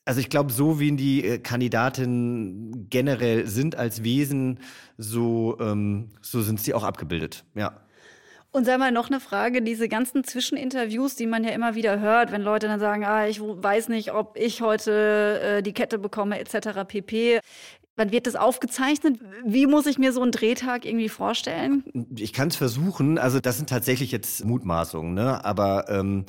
also 0.04 0.20
ich 0.20 0.30
glaube, 0.30 0.52
so 0.52 0.80
wie 0.80 0.94
die 0.94 1.24
äh, 1.24 1.38
Kandidatinnen 1.38 2.90
generell 2.90 3.46
sind 3.46 3.76
als 3.76 4.04
Wesen, 4.04 4.62
so, 4.98 5.58
ähm, 5.60 6.10
so 6.22 6.42
sind 6.42 6.60
sie 6.60 6.74
auch 6.74 6.84
abgebildet. 6.84 7.44
Ja. 7.54 7.82
Und 8.52 8.66
sag 8.66 8.80
mal 8.80 8.92
noch 8.92 9.10
eine 9.10 9.20
Frage, 9.20 9.62
diese 9.62 9.88
ganzen 9.88 10.24
Zwischeninterviews, 10.24 11.16
die 11.16 11.28
man 11.28 11.44
ja 11.44 11.52
immer 11.52 11.76
wieder 11.76 12.00
hört, 12.00 12.32
wenn 12.32 12.42
Leute 12.42 12.68
dann 12.68 12.80
sagen, 12.80 13.06
ah, 13.06 13.28
ich 13.28 13.40
weiß 13.42 13.90
nicht, 13.90 14.14
ob 14.14 14.38
ich 14.38 14.62
heute 14.62 15.40
äh, 15.42 15.62
die 15.62 15.74
Kette 15.74 16.00
bekomme, 16.00 16.40
etc. 16.40 16.86
pp. 16.88 17.40
Wann 17.98 18.12
wird 18.12 18.28
das 18.28 18.36
aufgezeichnet? 18.36 19.20
Wie 19.44 19.66
muss 19.66 19.88
ich 19.88 19.98
mir 19.98 20.14
so 20.14 20.22
einen 20.22 20.32
Drehtag 20.32 20.86
irgendwie 20.86 21.10
vorstellen? 21.10 21.84
Ich 22.16 22.32
kann 22.32 22.50
es 22.50 22.56
versuchen. 22.56 23.18
Also 23.18 23.40
das 23.40 23.58
sind 23.58 23.70
tatsächlich 23.70 24.12
jetzt 24.12 24.46
Mutmaßungen, 24.46 25.16
ne? 25.16 25.44
Aber 25.44 25.90
ähm, 25.90 26.26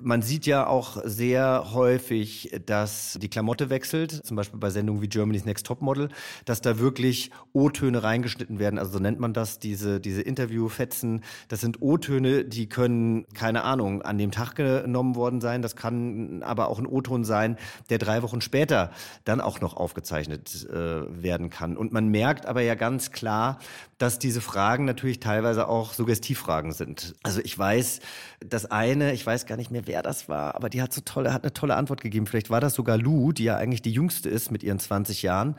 man 0.00 0.22
sieht 0.22 0.46
ja 0.46 0.66
auch 0.66 0.98
sehr 1.04 1.72
häufig, 1.72 2.50
dass 2.66 3.18
die 3.20 3.28
Klamotte 3.28 3.70
wechselt, 3.70 4.10
zum 4.26 4.36
Beispiel 4.36 4.58
bei 4.58 4.70
Sendungen 4.70 5.02
wie 5.02 5.08
Germany's 5.08 5.44
Next 5.44 5.66
Topmodel, 5.66 6.08
dass 6.44 6.60
da 6.60 6.78
wirklich 6.78 7.30
O-Töne 7.52 8.02
reingeschnitten 8.02 8.58
werden. 8.58 8.78
Also 8.78 8.92
so 8.92 8.98
nennt 8.98 9.20
man 9.20 9.32
das, 9.32 9.58
diese, 9.58 10.00
diese 10.00 10.22
Interviewfetzen. 10.22 11.22
Das 11.48 11.60
sind 11.60 11.80
O-Töne, 11.80 12.44
die 12.44 12.68
können, 12.68 13.26
keine 13.34 13.64
Ahnung, 13.64 14.02
an 14.02 14.18
dem 14.18 14.30
Tag 14.30 14.54
genommen 14.56 15.14
worden 15.14 15.40
sein. 15.40 15.62
Das 15.62 15.76
kann 15.76 16.42
aber 16.42 16.68
auch 16.68 16.78
ein 16.78 16.86
O-Ton 16.86 17.24
sein, 17.24 17.56
der 17.90 17.98
drei 17.98 18.22
Wochen 18.22 18.40
später 18.40 18.90
dann 19.24 19.40
auch 19.40 19.60
noch 19.60 19.76
aufgezeichnet 19.76 20.66
äh, 20.70 21.22
werden 21.22 21.50
kann. 21.50 21.76
Und 21.76 21.92
man 21.92 22.08
merkt 22.08 22.46
aber 22.46 22.62
ja 22.62 22.74
ganz 22.74 23.12
klar, 23.12 23.58
dass 23.98 24.18
diese 24.18 24.40
Fragen 24.40 24.84
natürlich 24.84 25.20
teilweise 25.20 25.68
auch 25.68 25.92
Suggestivfragen 25.92 26.72
sind. 26.72 27.16
Also 27.24 27.40
ich 27.42 27.58
weiß, 27.58 28.00
das 28.40 28.66
eine, 28.66 29.12
ich 29.12 29.26
weiß 29.26 29.46
gar 29.46 29.56
nicht 29.56 29.67
mehr, 29.70 29.86
wer 29.86 30.02
das 30.02 30.28
war, 30.28 30.54
aber 30.54 30.68
die 30.68 30.82
hat 30.82 30.92
so 30.92 31.00
tolle, 31.00 31.32
hat 31.32 31.44
eine 31.44 31.52
tolle 31.52 31.76
Antwort 31.76 32.00
gegeben. 32.00 32.26
Vielleicht 32.26 32.50
war 32.50 32.60
das 32.60 32.74
sogar 32.74 32.96
Lou, 32.96 33.32
die 33.32 33.44
ja 33.44 33.56
eigentlich 33.56 33.82
die 33.82 33.92
jüngste 33.92 34.28
ist 34.28 34.50
mit 34.50 34.62
ihren 34.62 34.78
20 34.78 35.22
Jahren, 35.22 35.56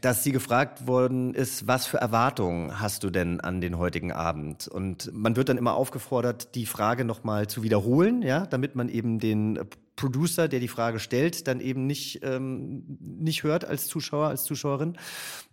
dass 0.00 0.22
sie 0.24 0.32
gefragt 0.32 0.86
worden 0.86 1.34
ist, 1.34 1.66
was 1.66 1.86
für 1.86 1.98
Erwartungen 1.98 2.80
hast 2.80 3.04
du 3.04 3.10
denn 3.10 3.40
an 3.40 3.60
den 3.60 3.78
heutigen 3.78 4.12
Abend? 4.12 4.68
Und 4.68 5.10
man 5.12 5.36
wird 5.36 5.48
dann 5.48 5.58
immer 5.58 5.74
aufgefordert, 5.74 6.54
die 6.54 6.66
Frage 6.66 7.04
nochmal 7.04 7.46
zu 7.46 7.62
wiederholen, 7.62 8.22
ja, 8.22 8.46
damit 8.46 8.74
man 8.76 8.88
eben 8.88 9.18
den 9.18 9.60
Producer, 9.96 10.46
der 10.46 10.60
die 10.60 10.68
Frage 10.68 10.98
stellt, 10.98 11.48
dann 11.48 11.60
eben 11.60 11.86
nicht, 11.86 12.20
ähm, 12.22 12.84
nicht 13.00 13.42
hört 13.42 13.64
als 13.64 13.86
Zuschauer, 13.86 14.28
als 14.28 14.44
Zuschauerin. 14.44 14.96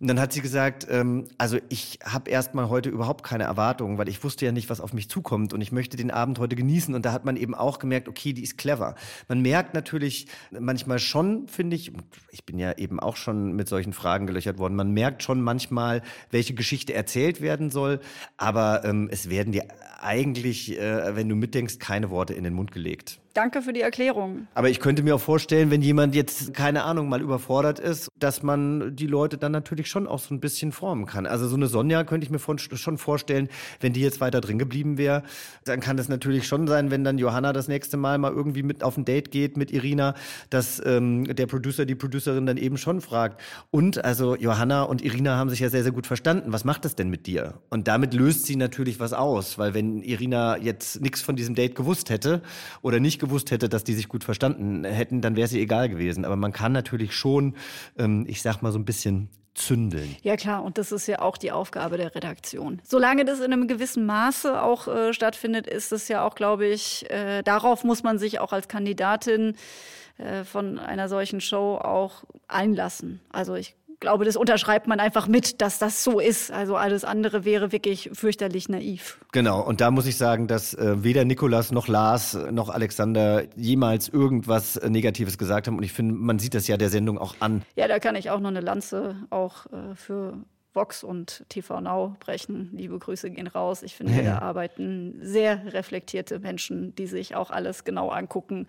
Und 0.00 0.06
dann 0.06 0.20
hat 0.20 0.32
sie 0.32 0.42
gesagt, 0.42 0.86
ähm, 0.90 1.26
also 1.38 1.58
ich 1.70 1.98
habe 2.04 2.30
erstmal 2.30 2.68
heute 2.68 2.90
überhaupt 2.90 3.24
keine 3.24 3.44
Erwartungen, 3.44 3.96
weil 3.96 4.08
ich 4.08 4.22
wusste 4.22 4.44
ja 4.44 4.52
nicht, 4.52 4.68
was 4.68 4.80
auf 4.80 4.92
mich 4.92 5.08
zukommt 5.08 5.54
und 5.54 5.62
ich 5.62 5.72
möchte 5.72 5.96
den 5.96 6.10
Abend 6.10 6.38
heute 6.38 6.56
genießen. 6.56 6.94
Und 6.94 7.06
da 7.06 7.12
hat 7.12 7.24
man 7.24 7.36
eben 7.36 7.54
auch 7.54 7.78
gemerkt, 7.78 8.06
okay, 8.06 8.34
die 8.34 8.42
ist 8.42 8.58
clever. 8.58 8.94
Man 9.28 9.40
merkt 9.40 9.72
natürlich 9.72 10.26
manchmal 10.50 10.98
schon, 10.98 11.48
finde 11.48 11.76
ich, 11.76 11.92
ich 12.30 12.44
bin 12.44 12.58
ja 12.58 12.76
eben 12.76 13.00
auch 13.00 13.16
schon 13.16 13.56
mit 13.56 13.68
solchen 13.68 13.94
Fragen 13.94 14.26
gelöchert 14.26 14.58
worden, 14.58 14.76
man 14.76 14.92
merkt 14.92 15.22
schon 15.22 15.40
manchmal, 15.40 16.02
welche 16.30 16.54
Geschichte 16.54 16.92
erzählt 16.92 17.40
werden 17.40 17.70
soll, 17.70 18.00
aber 18.36 18.84
ähm, 18.84 19.08
es 19.10 19.30
werden 19.30 19.52
dir 19.52 19.68
eigentlich, 20.00 20.78
äh, 20.78 21.16
wenn 21.16 21.28
du 21.28 21.34
mitdenkst, 21.34 21.78
keine 21.78 22.10
Worte 22.10 22.34
in 22.34 22.44
den 22.44 22.52
Mund 22.52 22.70
gelegt. 22.72 23.20
Danke 23.34 23.62
für 23.62 23.72
die 23.72 23.80
Erklärung. 23.80 24.46
Aber 24.54 24.70
ich 24.70 24.78
könnte 24.78 25.02
mir 25.02 25.16
auch 25.16 25.20
vorstellen, 25.20 25.72
wenn 25.72 25.82
jemand 25.82 26.14
jetzt, 26.14 26.54
keine 26.54 26.84
Ahnung, 26.84 27.08
mal 27.08 27.20
überfordert 27.20 27.80
ist, 27.80 28.08
dass 28.16 28.44
man 28.44 28.94
die 28.94 29.08
Leute 29.08 29.38
dann 29.38 29.50
natürlich 29.50 29.88
schon 29.88 30.06
auch 30.06 30.20
so 30.20 30.32
ein 30.32 30.38
bisschen 30.38 30.70
formen 30.70 31.04
kann. 31.06 31.26
Also 31.26 31.48
so 31.48 31.56
eine 31.56 31.66
Sonja 31.66 32.04
könnte 32.04 32.24
ich 32.24 32.30
mir 32.30 32.38
schon 32.38 32.96
vorstellen, 32.96 33.48
wenn 33.80 33.92
die 33.92 34.02
jetzt 34.02 34.20
weiter 34.20 34.40
drin 34.40 34.60
geblieben 34.60 34.98
wäre, 34.98 35.24
dann 35.64 35.80
kann 35.80 35.98
es 35.98 36.08
natürlich 36.08 36.46
schon 36.46 36.68
sein, 36.68 36.92
wenn 36.92 37.02
dann 37.02 37.18
Johanna 37.18 37.52
das 37.52 37.66
nächste 37.66 37.96
Mal 37.96 38.18
mal 38.18 38.32
irgendwie 38.32 38.62
mit 38.62 38.84
auf 38.84 38.96
ein 38.96 39.04
Date 39.04 39.32
geht 39.32 39.56
mit 39.56 39.72
Irina, 39.72 40.14
dass 40.50 40.80
ähm, 40.86 41.24
der 41.24 41.46
Producer, 41.46 41.86
die 41.86 41.96
Producerin 41.96 42.46
dann 42.46 42.56
eben 42.56 42.76
schon 42.76 43.00
fragt. 43.00 43.40
Und 43.72 44.04
also 44.04 44.36
Johanna 44.36 44.84
und 44.84 45.02
Irina 45.02 45.36
haben 45.36 45.50
sich 45.50 45.58
ja 45.58 45.70
sehr, 45.70 45.82
sehr 45.82 45.90
gut 45.90 46.06
verstanden. 46.06 46.52
Was 46.52 46.64
macht 46.64 46.84
das 46.84 46.94
denn 46.94 47.10
mit 47.10 47.26
dir? 47.26 47.54
Und 47.68 47.88
damit 47.88 48.14
löst 48.14 48.46
sie 48.46 48.54
natürlich 48.54 49.00
was 49.00 49.12
aus, 49.12 49.58
weil 49.58 49.74
wenn 49.74 50.02
Irina 50.02 50.56
jetzt 50.56 51.00
nichts 51.00 51.20
von 51.20 51.34
diesem 51.34 51.56
Date 51.56 51.74
gewusst 51.74 52.10
hätte 52.10 52.40
oder 52.80 53.00
nicht 53.00 53.23
gewusst 53.24 53.50
hätte, 53.50 53.68
dass 53.68 53.84
die 53.84 53.94
sich 53.94 54.08
gut 54.08 54.24
verstanden 54.24 54.84
hätten, 54.84 55.20
dann 55.20 55.36
wäre 55.36 55.48
sie 55.48 55.60
egal 55.60 55.88
gewesen. 55.88 56.24
Aber 56.24 56.36
man 56.36 56.52
kann 56.52 56.72
natürlich 56.72 57.14
schon, 57.14 57.54
ähm, 57.98 58.24
ich 58.28 58.42
sag 58.42 58.62
mal 58.62 58.72
so 58.72 58.78
ein 58.78 58.84
bisschen 58.84 59.28
zündeln. 59.54 60.16
Ja 60.22 60.36
klar, 60.36 60.64
und 60.64 60.78
das 60.78 60.92
ist 60.92 61.06
ja 61.06 61.20
auch 61.20 61.36
die 61.36 61.52
Aufgabe 61.52 61.96
der 61.96 62.14
Redaktion. 62.14 62.80
Solange 62.82 63.24
das 63.24 63.38
in 63.38 63.52
einem 63.52 63.68
gewissen 63.68 64.04
Maße 64.04 64.60
auch 64.60 64.88
äh, 64.88 65.12
stattfindet, 65.12 65.66
ist 65.66 65.92
es 65.92 66.08
ja 66.08 66.26
auch, 66.26 66.34
glaube 66.34 66.66
ich, 66.66 67.08
äh, 67.10 67.42
darauf 67.42 67.84
muss 67.84 68.02
man 68.02 68.18
sich 68.18 68.40
auch 68.40 68.52
als 68.52 68.68
Kandidatin 68.68 69.56
äh, 70.18 70.44
von 70.44 70.78
einer 70.78 71.08
solchen 71.08 71.40
Show 71.40 71.76
auch 71.76 72.24
einlassen. 72.48 73.20
Also 73.30 73.54
ich 73.54 73.76
glaube, 74.00 74.24
das 74.24 74.36
unterschreibt 74.36 74.86
man 74.86 75.00
einfach 75.00 75.28
mit, 75.28 75.60
dass 75.60 75.78
das 75.78 76.04
so 76.04 76.20
ist. 76.20 76.50
Also 76.50 76.76
alles 76.76 77.04
andere 77.04 77.44
wäre 77.44 77.72
wirklich 77.72 78.10
fürchterlich 78.12 78.68
naiv. 78.68 79.18
Genau, 79.32 79.60
und 79.60 79.80
da 79.80 79.90
muss 79.90 80.06
ich 80.06 80.16
sagen, 80.16 80.46
dass 80.46 80.74
äh, 80.74 81.02
weder 81.02 81.24
Nikolas 81.24 81.72
noch 81.72 81.88
Lars 81.88 82.38
noch 82.50 82.68
Alexander 82.68 83.44
jemals 83.56 84.08
irgendwas 84.08 84.76
äh, 84.76 84.90
Negatives 84.90 85.38
gesagt 85.38 85.66
haben. 85.66 85.76
Und 85.76 85.84
ich 85.84 85.92
finde, 85.92 86.14
man 86.14 86.38
sieht 86.38 86.54
das 86.54 86.66
ja 86.66 86.76
der 86.76 86.90
Sendung 86.90 87.18
auch 87.18 87.36
an. 87.40 87.62
Ja, 87.76 87.88
da 87.88 87.98
kann 87.98 88.16
ich 88.16 88.30
auch 88.30 88.40
noch 88.40 88.50
eine 88.50 88.60
Lanze 88.60 89.16
auch 89.30 89.66
äh, 89.66 89.94
für 89.94 90.38
Vox 90.74 91.04
und 91.04 91.44
TV 91.48 91.80
Now 91.80 92.16
brechen. 92.20 92.70
Liebe 92.72 92.98
Grüße 92.98 93.30
gehen 93.30 93.46
raus. 93.46 93.82
Ich 93.82 93.94
finde, 93.94 94.12
ja. 94.14 94.22
da 94.24 94.38
arbeiten 94.40 95.18
sehr 95.22 95.72
reflektierte 95.72 96.40
Menschen, 96.40 96.94
die 96.96 97.06
sich 97.06 97.34
auch 97.34 97.50
alles 97.50 97.84
genau 97.84 98.08
angucken. 98.10 98.66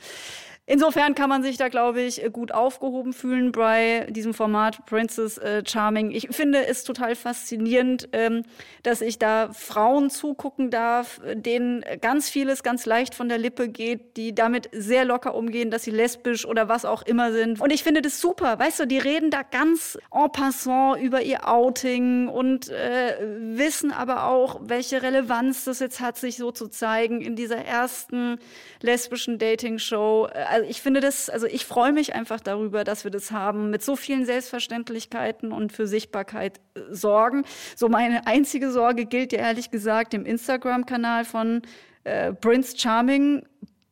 Insofern 0.67 1.13
kann 1.13 1.30
man 1.30 1.43
sich 1.43 1.58
da, 1.58 1.67
glaube 1.67 2.01
ich, 2.01 2.23
gut 2.34 2.51
aufgehoben 2.51 3.13
fühlen 3.13 3.51
bei 3.51 4.08
diesem 4.10 4.34
Format 4.34 4.84
Princess 4.88 5.38
äh, 5.38 5.62
Charming. 5.63 6.10
Ich 6.10 6.30
finde 6.32 6.65
es 6.65 6.84
total 6.84 7.15
faszinierend, 7.15 8.10
ähm, 8.13 8.41
dass 8.82 9.01
ich 9.01 9.19
da 9.19 9.54
Frauen 9.54 10.10
zugucken 10.10 10.71
darf, 10.71 11.21
denen 11.36 11.86
ganz 12.01 12.30
vieles 12.30 12.63
ganz 12.63 12.88
leicht 12.88 13.13
von 13.13 13.30
der 13.30 13.38
Lippe 13.38 13.69
geht, 13.69 14.17
die 14.17 14.34
damit 14.34 14.69
sehr 14.71 15.06
locker 15.06 15.36
umgehen, 15.36 15.69
dass 15.69 15.84
sie 15.84 15.91
lesbisch 15.91 16.47
oder 16.47 16.67
was 16.67 16.84
auch 16.84 17.04
immer 17.04 17.32
sind. 17.32 17.62
Und 17.62 17.71
ich 17.71 17.84
finde 17.84 18.01
das 18.01 18.19
super. 18.19 18.58
Weißt 18.58 18.80
du, 18.80 18.88
die 18.88 18.97
reden 18.97 19.30
da 19.30 19.43
ganz 19.43 19.99
en 20.12 20.32
passant 20.32 20.99
über 20.99 21.21
ihr 21.21 21.47
Outing 21.47 22.28
und 22.28 22.69
äh, 22.69 23.17
wissen 23.39 23.91
aber 23.91 24.25
auch, 24.25 24.62
welche 24.63 25.04
Relevanz 25.04 25.65
das 25.65 25.80
jetzt 25.80 25.99
hat, 25.99 26.17
sich 26.17 26.38
so 26.38 26.51
zu 26.51 26.69
zeigen 26.69 27.21
in 27.21 27.36
dieser 27.36 27.58
ersten 27.58 28.39
lesbischen 28.82 29.38
Dating-Show 29.38 30.28
also 30.56 30.70
ich 30.70 30.82
finde 30.82 31.02
das, 31.02 31.30
also 31.30 31.48
ich 31.48 31.65
freue 31.65 31.91
mich 31.91 32.15
einfach 32.15 32.39
darüber, 32.39 32.86
dass 32.86 33.04
wir 33.04 33.12
das 33.12 33.32
haben, 33.32 33.72
mit 33.72 33.84
so 33.84 33.98
vielen 33.98 34.26
Selbstverständlichkeiten 34.26 35.52
und 35.52 35.74
für 35.74 35.86
Sichtbarkeit 35.86 36.62
äh, 36.76 36.80
sorgen. 36.91 37.44
So 37.76 37.89
meine 37.89 38.26
einzige 38.26 38.72
Sorge 38.72 39.06
gilt 39.06 39.34
ja 39.34 39.39
ehrlich 39.39 39.70
gesagt 39.70 40.13
dem 40.13 40.26
Instagram-Kanal 40.26 41.26
von 41.26 41.62
äh, 42.06 42.32
Prince 42.34 42.78
Charming. 42.78 43.46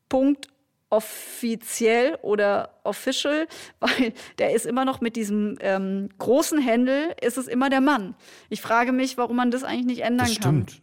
Punkt 0.07 0.47
offiziell 0.89 2.19
oder 2.21 2.79
official, 2.83 3.47
weil 3.79 4.13
der 4.37 4.53
ist 4.53 4.65
immer 4.65 4.85
noch 4.85 5.01
mit 5.01 5.17
diesem 5.17 5.57
ähm, 5.59 6.09
großen 6.17 6.59
Händel, 6.59 7.13
ist 7.19 7.37
es 7.37 7.47
immer 7.47 7.69
der 7.69 7.81
Mann. 7.81 8.15
Ich 8.49 8.61
frage 8.61 8.93
mich, 8.93 9.17
warum 9.17 9.35
man 9.35 9.51
das 9.51 9.63
eigentlich 9.63 9.87
nicht 9.87 10.01
ändern 10.01 10.27
das. 10.27 10.35
Stimmt. 10.35 10.71
Kann 10.71 10.82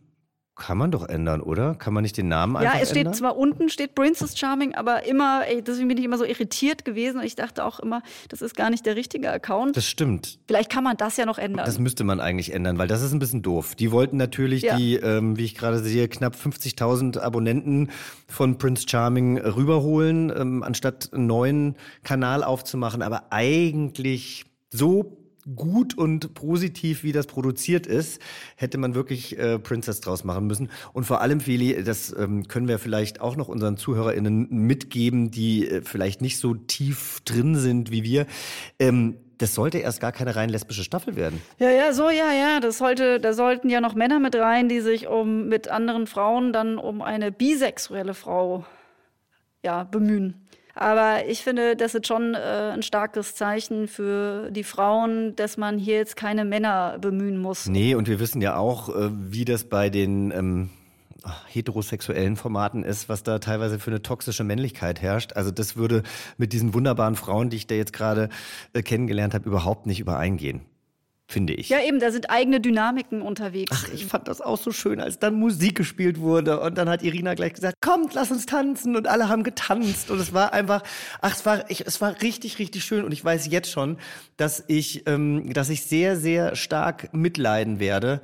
man 0.77 0.91
doch 0.91 1.09
ändern, 1.09 1.41
oder? 1.41 1.75
Kann 1.75 1.95
man 1.95 2.03
nicht 2.03 2.17
den 2.17 2.29
Namen 2.29 2.57
einfach 2.57 2.73
ändern? 2.73 2.79
Ja, 2.79 2.83
es 2.83 2.91
steht 2.91 3.07
ändern? 3.07 3.15
zwar 3.15 3.37
unten, 3.37 3.69
steht 3.69 3.95
Princess 3.95 4.39
Charming, 4.39 4.75
aber 4.75 5.07
immer, 5.07 5.43
ey, 5.47 5.63
deswegen 5.63 5.89
bin 5.89 5.99
ich 5.99 6.05
immer 6.05 6.19
so 6.19 6.25
irritiert 6.25 6.85
gewesen 6.85 7.19
und 7.19 7.25
ich 7.25 7.35
dachte 7.35 7.65
auch 7.65 7.81
immer, 7.81 8.03
das 8.29 8.43
ist 8.43 8.57
gar 8.57 8.71
nicht 8.71 8.87
der 8.87 8.97
richtige 8.97 9.31
Account. 9.31 9.77
Das 9.77 9.87
stimmt. 9.87 10.39
Vielleicht 10.47 10.71
kann 10.71 10.85
man 10.85 10.97
das 10.97 11.17
ja 11.17 11.27
noch 11.27 11.39
ändern. 11.39 11.67
Das 11.67 11.79
müsste 11.79 12.05
man 12.05 12.21
eigentlich 12.21 12.53
ändern, 12.53 12.79
weil 12.79 12.89
das 12.89 13.03
ist 13.03 13.13
ein 13.13 13.19
bisschen 13.19 13.43
doof. 13.43 13.75
Die 13.75 13.91
wollten 13.91 14.17
natürlich 14.17 14.63
ja. 14.63 14.77
die, 14.77 14.97
ähm, 14.97 15.37
wie 15.37 15.45
ich 15.45 15.55
gerade 15.55 15.79
sehe, 15.79 16.09
knapp 16.09 16.35
50.000 16.35 17.19
Abonnenten 17.19 17.91
von 18.29 18.59
Prince 18.59 18.87
Charming 18.89 19.39
rüberholen, 19.39 20.33
ähm, 20.37 20.63
anstatt 20.63 21.11
einen 21.13 21.27
neuen 21.27 21.77
Kanal 22.05 22.45
aufzumachen. 22.45 23.03
Aber 23.03 23.25
eigentlich 23.31 24.45
so 24.71 25.20
gut 25.57 25.97
und 25.97 26.35
positiv, 26.35 27.03
wie 27.03 27.13
das 27.13 27.27
produziert 27.27 27.87
ist, 27.87 28.21
hätte 28.57 28.79
man 28.79 28.95
wirklich 28.95 29.39
äh, 29.39 29.59
Princess 29.59 30.01
draus 30.01 30.25
machen 30.25 30.47
müssen. 30.47 30.71
Und 30.93 31.05
vor 31.05 31.21
allem, 31.21 31.41
Feli, 31.41 31.83
das 31.83 32.15
ähm, 32.17 32.49
können 32.49 32.69
wir 32.69 32.79
vielleicht 32.79 33.21
auch 33.21 33.37
noch 33.37 33.49
unseren 33.49 33.77
ZuhörerInnen 33.77 34.49
mitgeben, 34.51 35.31
die 35.31 35.69
äh, 35.69 35.83
vielleicht 35.83 36.21
nicht 36.21 36.39
so 36.39 36.55
tief 36.55 37.21
drin 37.25 37.57
sind 37.57 37.91
wie 37.91 38.03
wir. 38.03 38.27
Ähm, 38.79 39.17
das 39.39 39.55
sollte 39.55 39.79
erst 39.79 40.01
gar 40.01 40.13
keine 40.13 40.37
rein 40.37 40.51
lesbische 40.51 40.85
Staffel 40.85 41.17
werden. 41.17 41.41
Ja, 41.59 41.71
ja, 41.71 41.95
so, 41.95 42.11
ja, 42.11 42.33
ja. 42.33 42.61
Das 42.61 42.77
sollte, 42.77 43.19
da 43.21 43.33
sollten 43.33 43.71
ja 43.71 43.81
noch 43.81 43.95
Männer 43.95 44.21
mit 44.21 44.37
rein, 44.37 44.69
die 44.69 44.81
sich 44.81 45.07
um 45.07 45.49
mit 45.49 45.69
anderen 45.69 46.07
Frauen 46.07 46.53
dann 46.53 46.77
um 46.77 47.01
eine 47.01 47.33
bisexuelle 47.33 48.13
Frau 48.13 48.67
ja, 49.65 49.85
bemühen. 49.85 50.47
Aber 50.81 51.27
ich 51.29 51.43
finde, 51.43 51.77
das 51.77 51.95
ist 51.95 52.07
schon 52.07 52.35
äh, 52.35 52.39
ein 52.73 52.83
starkes 52.83 53.35
Zeichen 53.35 53.87
für 53.87 54.51
die 54.51 54.65
Frauen, 54.65 55.37
dass 55.37 55.59
man 55.59 55.79
hier 55.79 55.97
jetzt 55.97 56.17
keine 56.17 56.47
Männer 56.47 56.97
bemühen 56.99 57.37
muss. 57.37 57.67
Nee, 57.67 57.95
und 57.95 58.09
wir 58.09 58.19
wissen 58.19 58.41
ja 58.41 58.57
auch, 58.57 58.89
äh, 58.89 59.11
wie 59.13 59.45
das 59.45 59.65
bei 59.65 59.91
den 59.91 60.31
ähm, 60.31 60.71
heterosexuellen 61.49 62.37
Formaten 62.37 62.83
ist, 62.83 63.11
was 63.11 63.23
da 63.23 63.41
teilweise 63.41 63.79
für 63.79 63.91
eine 63.91 64.01
toxische 64.01 64.43
Männlichkeit 64.43 65.03
herrscht. 65.03 65.35
Also 65.35 65.51
das 65.51 65.77
würde 65.77 66.03
mit 66.39 66.55
diesen 66.55 66.73
wunderbaren 66.73 67.15
Frauen, 67.15 67.51
die 67.51 67.59
ich 67.59 67.67
da 67.67 67.75
jetzt 67.75 67.93
gerade 67.93 68.31
äh, 68.73 68.81
kennengelernt 68.81 69.35
habe, 69.35 69.47
überhaupt 69.47 69.85
nicht 69.85 70.01
übereingehen 70.01 70.63
finde 71.31 71.55
ich. 71.55 71.69
Ja, 71.69 71.81
eben, 71.81 72.01
da 72.01 72.11
sind 72.11 72.31
eigene 72.31 72.61
Dynamiken 72.61 73.23
unterwegs. 73.23 73.71
Ach, 73.75 73.89
ich 73.93 74.07
fand 74.07 74.29
das 74.29 74.41
auch 74.41 74.59
so 74.59 74.73
schön, 74.73 75.01
als 75.01 75.19
dann 75.19 75.35
Musik 75.35 75.77
gespielt 75.77 76.21
wurde 76.21 76.61
und 76.61 76.77
dann 76.77 76.89
hat 76.89 77.03
Irina 77.03 77.35
gleich 77.35 77.55
gesagt, 77.55 77.77
kommt, 77.81 78.15
lass 78.15 78.31
uns 78.31 78.47
tanzen 78.47 78.97
und 78.97 79.07
alle 79.07 79.29
haben 79.29 79.43
getanzt 79.43 80.11
und 80.11 80.19
es 80.19 80.33
war 80.33 80.53
einfach, 80.53 80.83
ach, 81.21 81.35
es 81.35 81.47
war, 81.47 81.71
ich, 81.71 81.87
es 81.87 82.01
war 82.01 82.21
richtig, 82.23 82.59
richtig 82.59 82.85
schön 82.85 83.05
und 83.05 83.13
ich 83.13 83.25
weiß 83.25 83.47
jetzt 83.49 83.71
schon, 83.71 83.99
dass 84.37 84.65
ich, 84.67 85.07
ähm, 85.07 85.53
dass 85.53 85.71
ich 85.71 85.83
sehr, 85.85 86.17
sehr 86.17 86.57
stark 86.57 87.15
mitleiden 87.15 87.81
werde, 87.81 88.21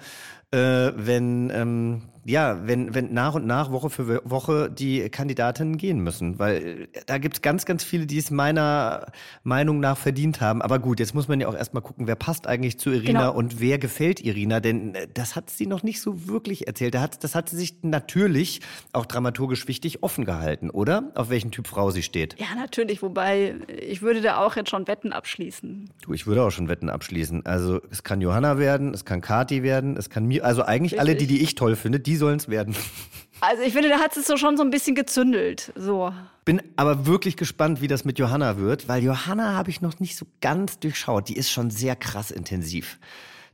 äh, 0.53 0.93
wenn 0.97 1.51
ähm, 1.51 2.03
ja, 2.29 2.67
wenn, 2.67 2.93
wenn 2.93 3.15
nach 3.15 3.35
und 3.35 3.47
nach, 3.47 3.71
Woche 3.71 3.89
für 3.89 4.21
Woche 4.25 4.69
die 4.69 5.09
Kandidatinnen 5.09 5.77
gehen 5.77 6.01
müssen. 6.01 6.39
Weil 6.41 6.89
äh, 6.93 7.01
da 7.07 7.19
gibt 7.19 7.37
es 7.37 7.43
ganz, 7.43 7.65
ganz 7.65 7.85
viele, 7.85 8.07
die 8.07 8.19
es 8.19 8.33
meiner 8.33 9.07
Meinung 9.45 9.79
nach 9.79 9.97
verdient 9.97 10.41
haben. 10.41 10.61
Aber 10.61 10.81
gut, 10.81 10.99
jetzt 10.99 11.15
muss 11.15 11.29
man 11.29 11.41
ja 11.41 11.47
auch 11.47 11.55
erstmal 11.55 11.83
gucken, 11.83 12.09
wer 12.09 12.17
passt 12.17 12.49
eigentlich 12.49 12.79
zu 12.79 12.91
Irina 12.91 13.29
genau. 13.29 13.35
und 13.35 13.61
wer 13.61 13.79
gefällt 13.79 14.21
Irina. 14.21 14.59
Denn 14.59 14.97
äh, 14.97 15.07
das 15.13 15.37
hat 15.37 15.51
sie 15.51 15.67
noch 15.67 15.85
nicht 15.85 16.01
so 16.01 16.27
wirklich 16.27 16.67
erzählt. 16.67 16.95
Das 16.95 17.03
hat, 17.03 17.25
das 17.25 17.35
hat 17.37 17.49
sie 17.49 17.57
sich 17.57 17.83
natürlich 17.83 18.61
auch 18.93 19.07
dramaturgisch 19.07 19.69
wichtig 19.69 20.03
offen 20.03 20.25
gehalten, 20.25 20.71
oder? 20.71 21.13
Auf 21.15 21.31
welchen 21.31 21.53
Typ 21.53 21.69
Frau 21.69 21.93
sie 21.93 22.03
steht. 22.03 22.35
Ja, 22.41 22.57
natürlich. 22.57 23.03
Wobei, 23.03 23.55
ich 23.69 24.03
würde 24.03 24.21
da 24.21 24.39
auch 24.39 24.57
jetzt 24.57 24.71
schon 24.71 24.89
Wetten 24.89 25.13
abschließen. 25.13 25.91
Du, 26.03 26.13
ich 26.13 26.27
würde 26.27 26.43
auch 26.43 26.51
schon 26.51 26.69
Wetten 26.69 26.91
abschließen. 26.91 27.47
Also 27.47 27.81
es 27.93 28.03
kann 28.03 28.21
Johanna 28.21 28.59
werden, 28.59 28.93
es 28.93 29.05
kann 29.05 29.21
Kati 29.21 29.63
werden, 29.63 29.97
es 29.97 30.11
kann 30.11 30.27
mir, 30.27 30.36
also 30.43 30.63
eigentlich 30.63 30.93
Richtig. 30.93 31.01
alle, 31.01 31.17
die, 31.17 31.27
die 31.27 31.43
ich 31.43 31.55
toll 31.55 31.77
finde, 31.77 32.01
die 32.01 32.17
sollen 32.17 32.39
es 32.39 32.49
werden. 32.49 32.75
Also 33.41 33.63
ich 33.63 33.75
finde, 33.75 33.91
da 33.91 33.99
hat 33.99 34.17
es 34.17 34.27
so 34.27 34.39
schon 34.39 34.57
so 34.57 34.63
ein 34.63 34.71
bisschen 34.71 34.95
gezündelt. 34.95 35.71
So. 35.77 36.11
Bin 36.47 36.63
aber 36.77 37.07
wirklich 37.07 37.37
gespannt, 37.37 37.83
wie 37.83 37.87
das 37.87 38.07
mit 38.07 38.19
Johanna 38.19 38.57
wird, 38.57 38.89
weil 38.89 39.03
Johanna 39.03 39.53
habe 39.53 39.69
ich 39.69 39.83
noch 39.83 40.01
nicht 40.01 40.17
so 40.17 40.25
ganz 40.41 40.79
durchschaut. 40.79 41.29
Die 41.29 41.37
ist 41.37 41.51
schon 41.51 41.71
sehr 41.71 41.97
krass 41.97 42.31
intensiv. 42.31 42.99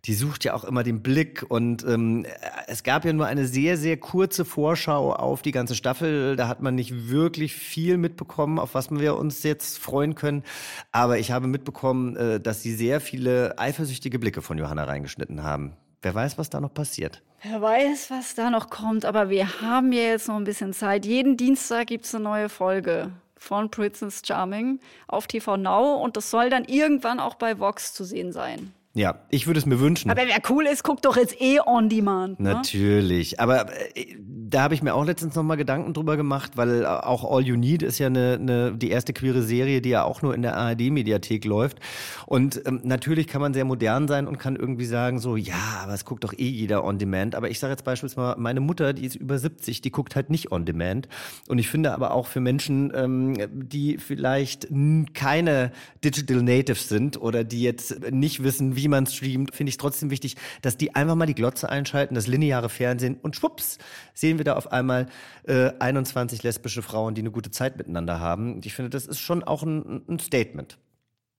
Die 0.05 0.15
sucht 0.15 0.43
ja 0.45 0.55
auch 0.55 0.65
immer 0.65 0.83
den 0.83 1.01
Blick 1.01 1.45
und 1.49 1.85
ähm, 1.85 2.27
es 2.67 2.83
gab 2.83 3.05
ja 3.05 3.13
nur 3.13 3.27
eine 3.27 3.47
sehr, 3.47 3.77
sehr 3.77 3.97
kurze 3.97 4.45
Vorschau 4.45 5.13
auf 5.13 5.43
die 5.43 5.53
ganze 5.53 5.77
Staffel. 5.77 6.35
Da 6.35 6.49
hat 6.49 6.61
man 6.61 6.75
nicht 6.75 7.09
wirklich 7.09 7.55
viel 7.55 7.99
mitbekommen, 7.99 8.59
auf 8.59 8.75
was 8.75 8.91
wir 8.91 9.17
uns 9.17 9.45
jetzt 9.45 9.79
freuen 9.79 10.17
können. 10.17 10.43
Aber 10.91 11.19
ich 11.19 11.31
habe 11.31 11.47
mitbekommen, 11.47 12.17
äh, 12.17 12.41
dass 12.41 12.63
sie 12.63 12.75
sehr 12.75 13.01
viele 13.01 13.59
eifersüchtige 13.61 14.19
Blicke 14.19 14.43
von 14.43 14.59
Johanna 14.59 14.85
reingeschnitten 14.85 15.45
haben. 15.45 15.77
Wer 16.03 16.15
weiß, 16.15 16.37
was 16.37 16.51
da 16.51 16.61
noch 16.61 16.75
passiert. 16.75 17.23
Wer 17.43 17.63
weiß, 17.63 18.11
was 18.11 18.35
da 18.35 18.51
noch 18.51 18.71
kommt, 18.71 19.05
aber 19.05 19.31
wir 19.31 19.61
haben 19.61 19.93
ja 19.93 20.03
jetzt 20.03 20.29
noch 20.29 20.37
ein 20.37 20.45
bisschen 20.45 20.73
Zeit. 20.73 21.07
Jeden 21.07 21.37
Dienstag 21.37 21.87
gibt 21.87 22.05
es 22.05 22.15
eine 22.15 22.25
neue 22.25 22.49
Folge 22.49 23.13
von 23.37 23.71
Princess 23.71 24.23
Charming 24.25 24.81
auf 25.07 25.27
TV 25.29 25.57
Now 25.57 25.95
und 26.03 26.17
das 26.17 26.31
soll 26.31 26.51
dann 26.51 26.65
irgendwann 26.65 27.21
auch 27.21 27.35
bei 27.35 27.59
Vox 27.59 27.95
zu 27.95 28.05
sehen 28.05 28.33
sein. 28.33 28.73
Ja, 28.95 29.21
ich 29.31 29.47
würde 29.47 29.59
es 29.59 29.65
mir 29.65 29.81
wünschen. 29.81 30.11
Aber 30.11 30.23
wer 30.27 30.39
cool 30.51 30.67
ist, 30.67 30.85
guckt 30.85 31.07
doch 31.07 31.17
jetzt 31.17 31.41
eh 31.41 31.61
on 31.61 31.89
demand. 31.89 32.41
Ne? 32.41 32.53
Natürlich. 32.53 33.41
Aber 33.41 33.71
äh, 33.97 34.17
da 34.53 34.63
habe 34.63 34.75
ich 34.75 34.83
mir 34.83 34.95
auch 34.95 35.07
letztens 35.07 35.35
nochmal 35.35 35.57
Gedanken 35.57 35.95
drüber 35.95 36.19
gemacht, 36.19 36.59
weil 36.59 36.85
auch 36.85 37.25
All 37.25 37.43
You 37.43 37.57
Need 37.57 37.83
ist 37.83 37.99
ja 37.99 38.09
eine, 38.09 38.39
eine, 38.39 38.73
die 38.77 38.91
erste 38.91 39.15
queere 39.15 39.43
Serie, 39.43 39.81
die 39.81 39.89
ja 39.89 40.05
auch 40.05 40.21
nur 40.21 40.35
in 40.35 40.43
der 40.43 40.57
ARD-Mediathek 40.57 41.47
läuft. 41.47 41.79
Und 42.27 42.61
ähm, 42.67 42.81
natürlich 42.85 43.29
kann 43.29 43.41
man 43.41 43.55
sehr 43.55 43.65
modern 43.65 44.09
sein 44.09 44.27
und 44.27 44.39
kann 44.39 44.57
irgendwie 44.57 44.85
sagen, 44.85 45.21
so, 45.21 45.37
ja, 45.37 45.81
aber 45.83 45.95
es 45.95 46.05
guckt 46.05 46.23
doch 46.25 46.35
eh 46.35 46.49
jeder 46.49 46.85
on 46.85 46.99
demand. 46.99 47.35
Aber 47.35 47.49
ich 47.49 47.59
sage 47.59 47.73
jetzt 47.73 47.85
beispielsweise, 47.85 48.39
meine 48.39 48.61
Mutter, 48.61 48.93
die 48.93 49.07
ist 49.07 49.17
über 49.17 49.39
70, 49.39 49.81
die 49.81 49.91
guckt 49.91 50.17
halt 50.17 50.29
nicht 50.29 50.53
on 50.53 50.67
demand. 50.67 51.09
Und 51.49 51.59
ich 51.59 51.71
finde 51.71 51.93
aber 51.95 52.13
auch 52.13 52.27
für 52.27 52.41
Menschen, 52.41 52.93
ähm, 52.95 53.39
die 53.51 53.97
vielleicht 53.97 54.69
keine 55.15 55.73
Digital 56.05 56.43
Natives 56.43 56.91
sind 56.91 57.19
oder 57.19 57.43
die 57.43 57.63
jetzt 57.63 58.11
nicht 58.11 58.43
wissen, 58.43 58.77
wie 58.77 58.82
man 58.89 59.07
streamt, 59.07 59.55
finde 59.55 59.71
ich 59.71 59.75
es 59.75 59.79
trotzdem 59.79 60.11
wichtig, 60.11 60.37
dass 60.61 60.77
die 60.77 60.95
einfach 60.95 61.15
mal 61.15 61.27
die 61.27 61.35
Glotze 61.35 61.71
einschalten, 61.71 62.15
das 62.15 62.27
lineare 62.27 62.69
Fernsehen 62.69 63.19
und 63.23 63.35
schwupps, 63.35 63.79
sehen 64.13 64.39
wir 64.39 64.43
wir 64.43 64.45
da 64.45 64.55
auf 64.55 64.73
einmal 64.73 65.07
äh, 65.45 65.71
21 65.79 66.43
lesbische 66.43 66.83
Frauen, 66.83 67.15
die 67.15 67.23
eine 67.23 67.31
gute 67.31 67.51
Zeit 67.51 67.79
miteinander 67.79 68.21
haben. 68.21 68.55
Und 68.55 68.67
ich 68.67 68.75
finde, 68.75 68.91
das 68.91 69.07
ist 69.07 69.21
schon 69.21 69.43
auch 69.45 69.63
ein, 69.63 70.03
ein 70.09 70.19
Statement. 70.19 70.79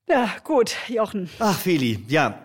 Ja, 0.10 0.30
gut, 0.44 0.76
Jochen. 0.88 1.30
Ach, 1.40 1.58
Feli, 1.58 2.04
ja. 2.08 2.40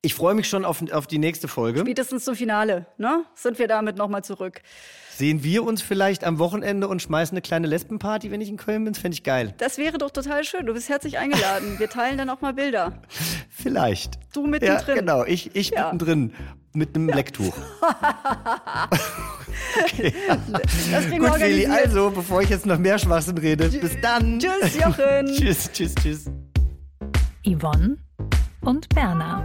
Ich 0.00 0.14
freue 0.14 0.34
mich 0.34 0.48
schon 0.48 0.64
auf, 0.64 0.80
auf 0.92 1.08
die 1.08 1.18
nächste 1.18 1.48
Folge. 1.48 1.80
Spätestens 1.80 2.24
zum 2.24 2.36
Finale, 2.36 2.86
ne? 2.98 3.24
Sind 3.34 3.58
wir 3.58 3.66
damit 3.66 3.96
nochmal 3.96 4.22
zurück. 4.22 4.62
Sehen 5.10 5.42
wir 5.42 5.64
uns 5.64 5.82
vielleicht 5.82 6.22
am 6.22 6.38
Wochenende 6.38 6.86
und 6.86 7.02
schmeißen 7.02 7.34
eine 7.34 7.42
kleine 7.42 7.66
Lesbenparty, 7.66 8.30
wenn 8.30 8.40
ich 8.40 8.48
in 8.48 8.56
Köln 8.56 8.84
bin? 8.84 8.92
Das 8.92 9.02
fände 9.02 9.16
ich 9.16 9.24
geil. 9.24 9.54
Das 9.58 9.76
wäre 9.76 9.98
doch 9.98 10.12
total 10.12 10.44
schön. 10.44 10.66
Du 10.66 10.74
bist 10.74 10.88
herzlich 10.88 11.18
eingeladen. 11.18 11.80
Wir 11.80 11.90
teilen 11.90 12.16
dann 12.16 12.30
auch 12.30 12.40
mal 12.40 12.54
Bilder. 12.54 13.02
Vielleicht. 13.50 14.20
Du 14.32 14.46
mittendrin. 14.46 14.86
Ja, 14.86 14.94
genau. 14.94 15.24
Ich, 15.24 15.56
ich 15.56 15.70
ja. 15.70 15.86
mittendrin 15.86 16.32
mit 16.74 16.94
einem 16.94 17.08
ja. 17.08 17.16
Lecktuch. 17.16 17.56
okay. 19.82 20.14
Das 20.92 21.06
kriegen 21.06 21.24
Gut, 21.24 21.34
Feli, 21.34 21.66
also, 21.66 22.10
bevor 22.10 22.42
ich 22.42 22.50
jetzt 22.50 22.66
noch 22.66 22.78
mehr 22.78 23.00
Schwachsinn 23.00 23.38
rede, 23.38 23.68
bis 23.68 24.00
dann. 24.00 24.38
Tschüss, 24.38 24.76
Jochen. 24.76 25.26
tschüss, 25.26 25.72
tschüss, 25.72 25.94
tschüss. 25.96 26.30
Yvonne 27.44 27.96
und 28.60 28.88
Berna. 28.90 29.44